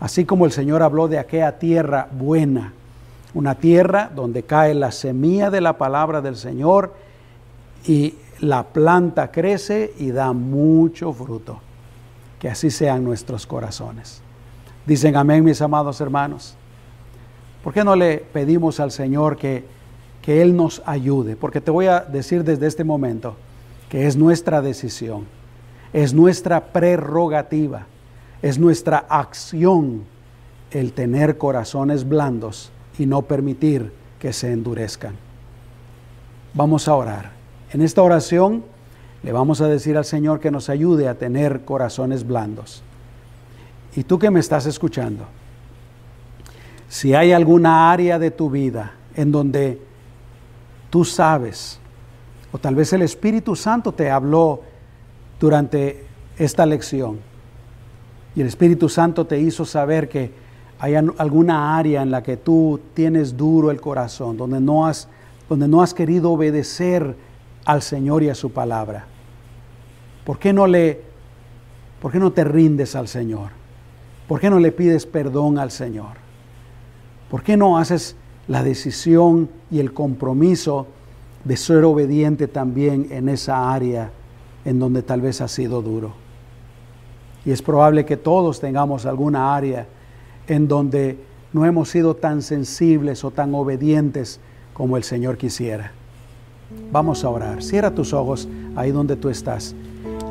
Así 0.00 0.24
como 0.24 0.46
el 0.46 0.52
Señor 0.52 0.82
habló 0.82 1.06
de 1.06 1.20
aquella 1.20 1.58
tierra 1.60 2.08
buena, 2.10 2.74
una 3.34 3.54
tierra 3.54 4.10
donde 4.14 4.42
cae 4.42 4.74
la 4.74 4.92
semilla 4.92 5.50
de 5.50 5.60
la 5.60 5.78
palabra 5.78 6.20
del 6.20 6.36
Señor 6.36 6.94
y 7.86 8.14
la 8.40 8.64
planta 8.64 9.30
crece 9.30 9.94
y 9.98 10.10
da 10.10 10.32
mucho 10.32 11.12
fruto. 11.12 11.60
Que 12.38 12.48
así 12.48 12.70
sean 12.70 13.04
nuestros 13.04 13.46
corazones. 13.46 14.20
Dicen 14.84 15.16
amén, 15.16 15.44
mis 15.44 15.62
amados 15.62 16.00
hermanos. 16.00 16.56
¿Por 17.62 17.72
qué 17.72 17.84
no 17.84 17.94
le 17.94 18.18
pedimos 18.18 18.80
al 18.80 18.90
Señor 18.90 19.36
que, 19.36 19.64
que 20.20 20.42
Él 20.42 20.56
nos 20.56 20.82
ayude? 20.84 21.36
Porque 21.36 21.60
te 21.60 21.70
voy 21.70 21.86
a 21.86 22.00
decir 22.00 22.42
desde 22.42 22.66
este 22.66 22.82
momento 22.82 23.36
que 23.88 24.06
es 24.06 24.16
nuestra 24.16 24.60
decisión, 24.60 25.26
es 25.92 26.12
nuestra 26.12 26.72
prerrogativa, 26.72 27.86
es 28.40 28.58
nuestra 28.58 29.04
acción 29.08 30.02
el 30.72 30.92
tener 30.92 31.38
corazones 31.38 32.08
blandos 32.08 32.72
y 32.98 33.06
no 33.06 33.22
permitir 33.22 33.92
que 34.18 34.32
se 34.32 34.52
endurezcan. 34.52 35.14
Vamos 36.54 36.88
a 36.88 36.94
orar. 36.94 37.32
En 37.72 37.80
esta 37.80 38.02
oración 38.02 38.64
le 39.22 39.32
vamos 39.32 39.60
a 39.60 39.68
decir 39.68 39.96
al 39.96 40.04
Señor 40.04 40.40
que 40.40 40.50
nos 40.50 40.68
ayude 40.68 41.08
a 41.08 41.14
tener 41.14 41.64
corazones 41.64 42.26
blandos. 42.26 42.82
Y 43.94 44.04
tú 44.04 44.18
que 44.18 44.30
me 44.30 44.40
estás 44.40 44.66
escuchando, 44.66 45.24
si 46.88 47.14
hay 47.14 47.32
alguna 47.32 47.90
área 47.90 48.18
de 48.18 48.30
tu 48.30 48.50
vida 48.50 48.92
en 49.14 49.32
donde 49.32 49.80
tú 50.90 51.04
sabes, 51.04 51.78
o 52.52 52.58
tal 52.58 52.74
vez 52.74 52.92
el 52.92 53.02
Espíritu 53.02 53.56
Santo 53.56 53.92
te 53.92 54.10
habló 54.10 54.60
durante 55.40 56.04
esta 56.36 56.66
lección, 56.66 57.18
y 58.34 58.40
el 58.40 58.46
Espíritu 58.46 58.88
Santo 58.88 59.26
te 59.26 59.40
hizo 59.40 59.64
saber 59.64 60.08
que 60.08 60.41
hay 60.82 60.96
alguna 60.96 61.78
área 61.78 62.02
en 62.02 62.10
la 62.10 62.24
que 62.24 62.36
tú 62.36 62.80
tienes 62.92 63.36
duro 63.36 63.70
el 63.70 63.80
corazón, 63.80 64.36
donde 64.36 64.60
no 64.60 64.84
has, 64.84 65.06
donde 65.48 65.68
no 65.68 65.80
has 65.80 65.94
querido 65.94 66.32
obedecer 66.32 67.14
al 67.64 67.82
Señor 67.82 68.24
y 68.24 68.30
a 68.30 68.34
su 68.34 68.50
palabra. 68.50 69.06
¿Por 70.24 70.40
qué 70.40 70.52
no 70.52 70.66
le, 70.66 71.00
por 72.00 72.10
qué 72.10 72.18
no 72.18 72.32
te 72.32 72.42
rindes 72.42 72.96
al 72.96 73.06
Señor? 73.06 73.50
¿Por 74.26 74.40
qué 74.40 74.50
no 74.50 74.58
le 74.58 74.72
pides 74.72 75.06
perdón 75.06 75.56
al 75.56 75.70
Señor? 75.70 76.16
¿Por 77.30 77.44
qué 77.44 77.56
no 77.56 77.78
haces 77.78 78.16
la 78.48 78.64
decisión 78.64 79.50
y 79.70 79.78
el 79.78 79.92
compromiso 79.92 80.88
de 81.44 81.56
ser 81.56 81.84
obediente 81.84 82.48
también 82.48 83.06
en 83.12 83.28
esa 83.28 83.72
área 83.72 84.10
en 84.64 84.80
donde 84.80 85.02
tal 85.02 85.20
vez 85.20 85.40
ha 85.42 85.46
sido 85.46 85.80
duro? 85.80 86.12
Y 87.44 87.52
es 87.52 87.62
probable 87.62 88.04
que 88.04 88.16
todos 88.16 88.58
tengamos 88.58 89.06
alguna 89.06 89.54
área 89.54 89.86
en 90.46 90.68
donde 90.68 91.18
no 91.52 91.64
hemos 91.66 91.90
sido 91.90 92.14
tan 92.14 92.42
sensibles 92.42 93.24
o 93.24 93.30
tan 93.30 93.54
obedientes 93.54 94.40
como 94.74 94.96
el 94.96 95.04
Señor 95.04 95.36
quisiera. 95.36 95.92
Vamos 96.90 97.24
a 97.24 97.28
orar. 97.28 97.62
Cierra 97.62 97.90
tus 97.90 98.12
ojos 98.12 98.48
ahí 98.76 98.90
donde 98.90 99.16
tú 99.16 99.28
estás. 99.28 99.74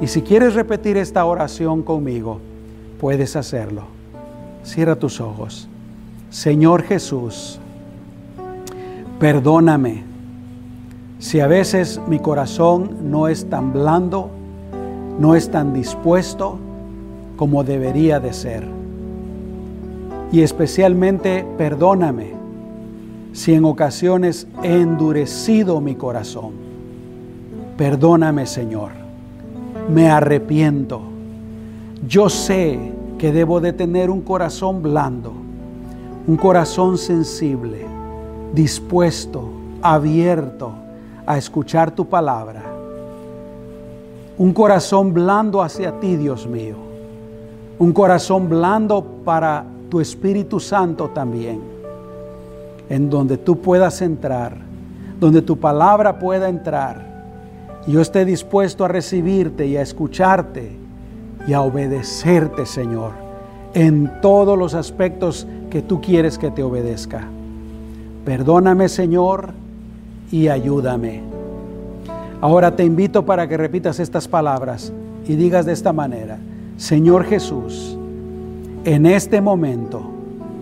Y 0.01 0.07
si 0.07 0.21
quieres 0.21 0.55
repetir 0.55 0.97
esta 0.97 1.25
oración 1.25 1.83
conmigo, 1.83 2.39
puedes 2.99 3.35
hacerlo. 3.35 3.83
Cierra 4.63 4.95
tus 4.95 5.21
ojos. 5.21 5.67
Señor 6.29 6.83
Jesús, 6.83 7.59
perdóname 9.19 10.03
si 11.19 11.39
a 11.39 11.47
veces 11.47 12.01
mi 12.07 12.19
corazón 12.19 13.11
no 13.11 13.27
es 13.27 13.47
tan 13.49 13.73
blando 13.73 14.31
no 15.21 15.35
es 15.35 15.51
tan 15.51 15.71
dispuesto 15.71 16.57
como 17.37 17.63
debería 17.63 18.19
de 18.19 18.33
ser. 18.33 18.80
Y 20.31 20.41
especialmente 20.41 21.45
perdóname 21.57 22.31
si 23.33 23.53
en 23.53 23.65
ocasiones 23.65 24.47
he 24.63 24.81
endurecido 24.81 25.81
mi 25.81 25.95
corazón. 25.95 26.51
Perdóname 27.77 28.45
Señor, 28.45 28.91
me 29.89 30.09
arrepiento. 30.09 31.01
Yo 32.07 32.29
sé 32.29 32.79
que 33.17 33.31
debo 33.31 33.61
de 33.61 33.73
tener 33.73 34.09
un 34.09 34.21
corazón 34.21 34.81
blando, 34.81 35.33
un 36.27 36.37
corazón 36.37 36.97
sensible, 36.97 37.85
dispuesto, 38.53 39.49
abierto 39.81 40.71
a 41.25 41.37
escuchar 41.37 41.91
tu 41.91 42.05
palabra. 42.05 42.63
Un 44.37 44.53
corazón 44.53 45.13
blando 45.13 45.61
hacia 45.61 45.99
ti, 45.99 46.15
Dios 46.15 46.47
mío. 46.47 46.75
Un 47.77 47.93
corazón 47.93 48.49
blando 48.49 49.03
para 49.23 49.65
tu 49.91 49.99
Espíritu 49.99 50.59
Santo 50.59 51.09
también. 51.09 51.59
En 52.89 53.09
donde 53.09 53.37
tú 53.37 53.59
puedas 53.59 54.01
entrar, 54.01 54.57
donde 55.19 55.41
tu 55.41 55.59
palabra 55.59 56.17
pueda 56.17 56.47
entrar. 56.47 57.11
Y 57.85 57.91
yo 57.91 58.01
esté 58.01 58.23
dispuesto 58.25 58.85
a 58.85 58.87
recibirte 58.87 59.67
y 59.67 59.75
a 59.75 59.81
escucharte 59.81 60.71
y 61.45 61.53
a 61.53 61.61
obedecerte, 61.61 62.65
Señor, 62.65 63.11
en 63.73 64.21
todos 64.21 64.57
los 64.57 64.75
aspectos 64.75 65.45
que 65.69 65.81
tú 65.81 65.99
quieres 65.99 66.37
que 66.37 66.51
te 66.51 66.63
obedezca. 66.63 67.27
Perdóname, 68.23 68.87
Señor, 68.87 69.53
y 70.31 70.47
ayúdame. 70.47 71.21
Ahora 72.39 72.75
te 72.75 72.85
invito 72.85 73.25
para 73.25 73.47
que 73.47 73.57
repitas 73.57 73.99
estas 73.99 74.27
palabras 74.27 74.93
y 75.27 75.35
digas 75.35 75.65
de 75.65 75.73
esta 75.73 75.91
manera, 75.91 76.37
Señor 76.77 77.25
Jesús, 77.25 77.97
en 78.85 79.05
este 79.05 79.41
momento 79.41 80.01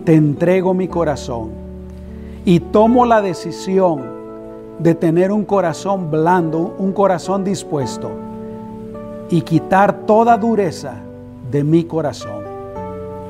te 0.06 0.16
entrego 0.16 0.74
mi 0.74 0.88
corazón 0.88 1.52
y 2.46 2.60
tomo 2.60 3.06
la 3.06 3.22
decisión 3.22 4.02
de 4.80 4.96
tener 4.96 5.32
un 5.32 5.46
corazón 5.46 6.10
blando, 6.10 6.76
un 6.78 6.94
corazón 6.94 7.44
dispuesto 7.44 8.10
y 9.30 9.42
quitar 9.42 10.06
toda 10.06 10.38
dureza 10.38 10.96
de 11.52 11.64
mi 11.64 11.84
corazón. 11.84 12.44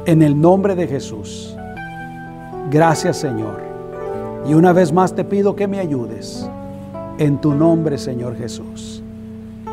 En 0.05 0.21
el 0.21 0.39
nombre 0.39 0.75
de 0.75 0.87
Jesús. 0.87 1.55
Gracias 2.71 3.17
Señor. 3.17 3.59
Y 4.47 4.53
una 4.53 4.73
vez 4.73 4.91
más 4.91 5.13
te 5.13 5.23
pido 5.23 5.55
que 5.55 5.67
me 5.67 5.79
ayudes. 5.79 6.49
En 7.17 7.37
tu 7.39 7.53
nombre, 7.53 7.97
Señor 7.97 8.37
Jesús. 8.37 9.03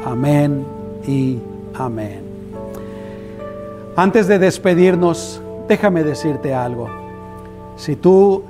Amén 0.04 0.64
y 1.06 1.38
amén. 1.74 2.25
Antes 3.98 4.28
de 4.28 4.38
despedirnos, 4.38 5.40
déjame 5.68 6.04
decirte 6.04 6.52
algo. 6.52 6.90
Si 7.76 7.96
tú 7.96 8.42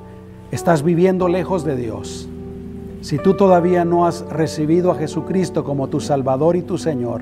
estás 0.51 0.83
viviendo 0.83 1.29
lejos 1.29 1.63
de 1.63 1.77
Dios, 1.77 2.29
si 3.01 3.19
tú 3.19 3.35
todavía 3.35 3.85
no 3.85 4.07
has 4.07 4.23
recibido 4.29 4.91
a 4.91 4.97
Jesucristo 4.97 5.63
como 5.63 5.87
tu 5.87 6.01
Salvador 6.01 6.57
y 6.57 6.63
tu 6.63 6.79
Señor, 6.79 7.21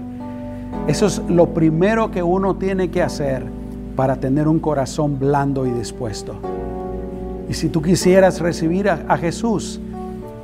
eso 0.86 1.04
es 1.04 1.18
lo 1.28 1.48
primero 1.48 2.10
que 2.10 2.22
uno 2.22 2.56
tiene 2.56 2.90
que 2.90 3.02
hacer 3.02 3.44
para 3.94 4.16
tener 4.16 4.48
un 4.48 4.58
corazón 4.58 5.18
blando 5.18 5.66
y 5.66 5.70
dispuesto. 5.72 6.34
Y 7.50 7.52
si 7.52 7.68
tú 7.68 7.82
quisieras 7.82 8.40
recibir 8.40 8.88
a, 8.88 9.18
Jesús, 9.18 9.82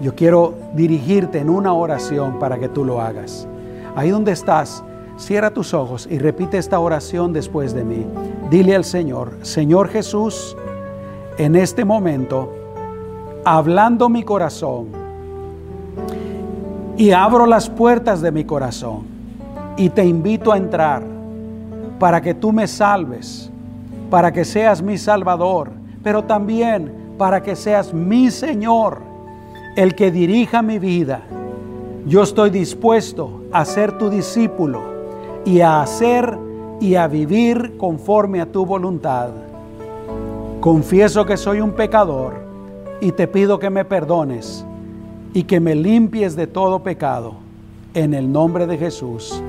yo 0.02 0.14
quiero 0.14 0.52
dirigirte 0.74 1.38
en 1.38 1.48
una 1.48 1.72
oración 1.72 2.38
para 2.38 2.58
que 2.58 2.68
tú 2.68 2.84
lo 2.84 3.00
hagas. 3.00 3.48
Ahí 3.96 4.10
donde 4.10 4.32
estás, 4.32 4.84
cierra 5.20 5.50
tus 5.50 5.74
ojos 5.74 6.08
y 6.10 6.18
repite 6.18 6.58
esta 6.58 6.80
oración 6.80 7.32
después 7.32 7.74
de 7.74 7.84
mí. 7.84 8.06
Dile 8.50 8.74
al 8.74 8.84
Señor, 8.84 9.34
Señor 9.42 9.88
Jesús, 9.88 10.56
en 11.38 11.54
este 11.54 11.84
momento, 11.84 12.52
hablando 13.44 14.08
mi 14.08 14.22
corazón, 14.22 14.88
y 16.96 17.12
abro 17.12 17.46
las 17.46 17.70
puertas 17.70 18.20
de 18.20 18.30
mi 18.30 18.44
corazón 18.44 19.04
y 19.76 19.88
te 19.88 20.04
invito 20.04 20.52
a 20.52 20.58
entrar 20.58 21.02
para 21.98 22.20
que 22.20 22.34
tú 22.34 22.52
me 22.52 22.66
salves, 22.66 23.50
para 24.10 24.32
que 24.32 24.44
seas 24.44 24.82
mi 24.82 24.98
Salvador 24.98 25.80
pero 26.02 26.24
también 26.24 26.92
para 27.18 27.42
que 27.42 27.54
seas 27.54 27.92
mi 27.92 28.30
Señor, 28.30 28.98
el 29.76 29.94
que 29.94 30.10
dirija 30.10 30.62
mi 30.62 30.78
vida. 30.78 31.22
Yo 32.06 32.22
estoy 32.22 32.50
dispuesto 32.50 33.42
a 33.52 33.64
ser 33.64 33.98
tu 33.98 34.08
discípulo 34.08 34.99
y 35.44 35.60
a 35.60 35.82
hacer 35.82 36.38
y 36.80 36.94
a 36.94 37.06
vivir 37.06 37.76
conforme 37.76 38.40
a 38.40 38.46
tu 38.46 38.64
voluntad. 38.64 39.30
Confieso 40.60 41.24
que 41.24 41.36
soy 41.36 41.60
un 41.60 41.72
pecador 41.72 42.34
y 43.00 43.12
te 43.12 43.26
pido 43.26 43.58
que 43.58 43.70
me 43.70 43.84
perdones 43.84 44.64
y 45.32 45.44
que 45.44 45.60
me 45.60 45.74
limpies 45.74 46.36
de 46.36 46.46
todo 46.46 46.82
pecado. 46.82 47.34
En 47.92 48.14
el 48.14 48.30
nombre 48.30 48.66
de 48.66 48.78
Jesús. 48.78 49.42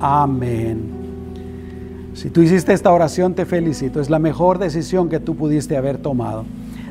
Amén. 0.00 0.82
Si 2.14 2.30
tú 2.30 2.42
hiciste 2.42 2.72
esta 2.72 2.92
oración, 2.92 3.34
te 3.34 3.46
felicito. 3.46 4.00
Es 4.00 4.10
la 4.10 4.18
mejor 4.18 4.58
decisión 4.58 5.08
que 5.08 5.18
tú 5.18 5.34
pudiste 5.34 5.76
haber 5.76 5.98
tomado. 5.98 6.44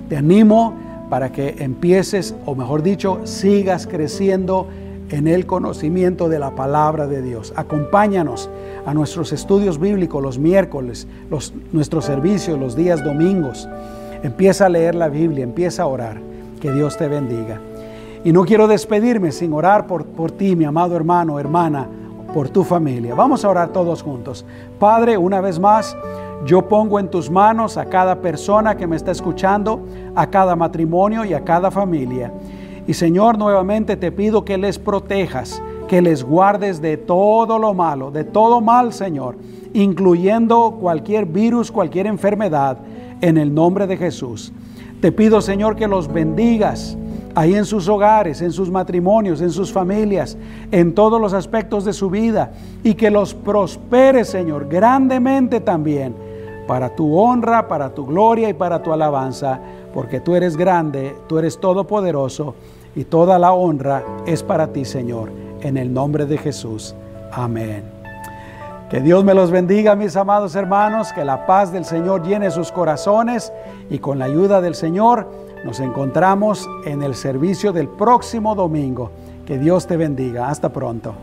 Te 0.10 0.18
animo 0.18 0.74
para 1.10 1.32
que 1.32 1.56
empieces, 1.60 2.36
o 2.46 2.56
mejor 2.56 2.82
dicho, 2.82 3.22
sigas 3.24 3.88
creciendo 3.88 4.68
en 5.14 5.28
el 5.28 5.46
conocimiento 5.46 6.28
de 6.28 6.40
la 6.40 6.56
palabra 6.56 7.06
de 7.06 7.22
Dios. 7.22 7.54
Acompáñanos 7.56 8.50
a 8.84 8.96
nuestros 8.96 9.32
estudios 9.32 9.80
bíblicos 9.80 10.24
los 10.24 10.40
miércoles, 10.40 11.08
nuestros 11.72 12.06
servicios 12.06 12.60
los 12.60 12.76
días 12.76 13.04
domingos. 13.04 13.70
Empieza 14.24 14.66
a 14.66 14.70
leer 14.70 14.96
la 14.96 15.10
Biblia, 15.10 15.44
empieza 15.44 15.84
a 15.84 15.88
orar. 15.88 16.20
Que 16.60 16.72
Dios 16.72 16.98
te 16.98 17.08
bendiga. 17.08 17.60
Y 18.24 18.32
no 18.32 18.44
quiero 18.44 18.68
despedirme 18.68 19.32
sin 19.32 19.54
orar 19.54 19.86
por, 19.86 20.04
por 20.06 20.32
ti, 20.32 20.56
mi 20.56 20.66
amado 20.66 20.96
hermano, 20.96 21.40
hermana 21.40 21.88
por 22.34 22.50
tu 22.50 22.64
familia. 22.64 23.14
Vamos 23.14 23.46
a 23.46 23.50
orar 23.50 23.70
todos 23.70 24.02
juntos. 24.02 24.44
Padre, 24.80 25.16
una 25.16 25.42
vez 25.42 25.60
más, 25.60 25.96
yo 26.44 26.68
pongo 26.68 27.00
en 27.00 27.10
tus 27.10 27.30
manos 27.30 27.78
a 27.78 27.86
cada 27.86 28.16
persona 28.16 28.76
que 28.76 28.88
me 28.88 28.96
está 28.96 29.12
escuchando, 29.12 29.86
a 30.16 30.26
cada 30.26 30.56
matrimonio 30.56 31.24
y 31.24 31.36
a 31.36 31.44
cada 31.44 31.70
familia. 31.70 32.34
Y 32.86 32.94
Señor, 32.94 33.38
nuevamente 33.38 33.96
te 33.96 34.12
pido 34.12 34.44
que 34.44 34.58
les 34.58 34.78
protejas, 34.78 35.62
que 35.88 36.02
les 36.02 36.24
guardes 36.24 36.82
de 36.82 36.98
todo 36.98 37.58
lo 37.58 37.74
malo, 37.74 38.12
de 38.12 38.24
todo 38.26 38.60
mal, 38.60 38.92
Señor, 38.92 39.38
incluyendo 39.74 40.78
cualquier 40.82 41.26
virus, 41.26 41.72
cualquier 41.72 42.08
enfermedad, 42.08 42.78
en 43.22 43.38
el 43.38 43.54
nombre 43.54 43.88
de 43.88 43.96
Jesús. 43.96 44.52
Te 45.00 45.12
pido, 45.12 45.40
Señor, 45.40 45.78
que 45.78 45.88
los 45.88 46.12
bendigas 46.12 46.98
ahí 47.36 47.56
en 47.56 47.66
sus 47.66 47.88
hogares, 47.88 48.42
en 48.42 48.52
sus 48.52 48.70
matrimonios, 48.70 49.40
en 49.40 49.50
sus 49.50 49.72
familias, 49.72 50.38
en 50.72 50.94
todos 50.94 51.20
los 51.20 51.34
aspectos 51.34 51.86
de 51.86 51.94
su 51.94 52.10
vida 52.10 52.52
y 52.84 52.96
que 52.96 53.10
los 53.10 53.34
prospere, 53.34 54.26
Señor, 54.26 54.68
grandemente 54.68 55.62
también, 55.62 56.14
para 56.68 56.96
tu 56.96 57.18
honra, 57.18 57.68
para 57.68 57.94
tu 57.94 58.06
gloria 58.06 58.50
y 58.50 58.54
para 58.54 58.84
tu 58.84 58.92
alabanza, 58.92 59.60
porque 59.94 60.20
tú 60.20 60.36
eres 60.36 60.58
grande, 60.58 61.16
tú 61.28 61.40
eres 61.40 61.60
todopoderoso 61.60 62.56
y 62.96 63.06
toda 63.06 63.40
la 63.40 63.54
honra 63.54 64.04
es 64.26 64.44
para 64.44 64.68
ti, 64.68 64.86
Señor, 64.86 65.32
en 65.62 65.78
el 65.78 65.94
nombre 65.94 66.26
de 66.26 66.38
Jesús. 66.38 66.96
Amén. 67.32 67.84
Que 68.90 69.02
Dios 69.02 69.24
me 69.24 69.34
los 69.34 69.50
bendiga, 69.50 69.96
mis 69.96 70.16
amados 70.16 70.56
hermanos, 70.56 71.12
que 71.14 71.26
la 71.26 71.48
paz 71.48 71.72
del 71.72 71.84
Señor 71.84 72.24
llene 72.24 72.52
sus 72.52 72.72
corazones 72.72 73.52
y 73.90 73.98
con 73.98 74.20
la 74.20 74.26
ayuda 74.26 74.62
del 74.62 74.76
Señor, 74.76 75.28
nos 75.66 75.80
encontramos 75.80 76.70
en 76.86 77.02
el 77.02 77.16
servicio 77.16 77.74
del 77.74 77.88
próximo 77.88 78.54
domingo. 78.54 79.10
Que 79.46 79.58
Dios 79.58 79.88
te 79.88 79.98
bendiga. 79.98 80.50
Hasta 80.50 80.70
pronto. 80.70 81.16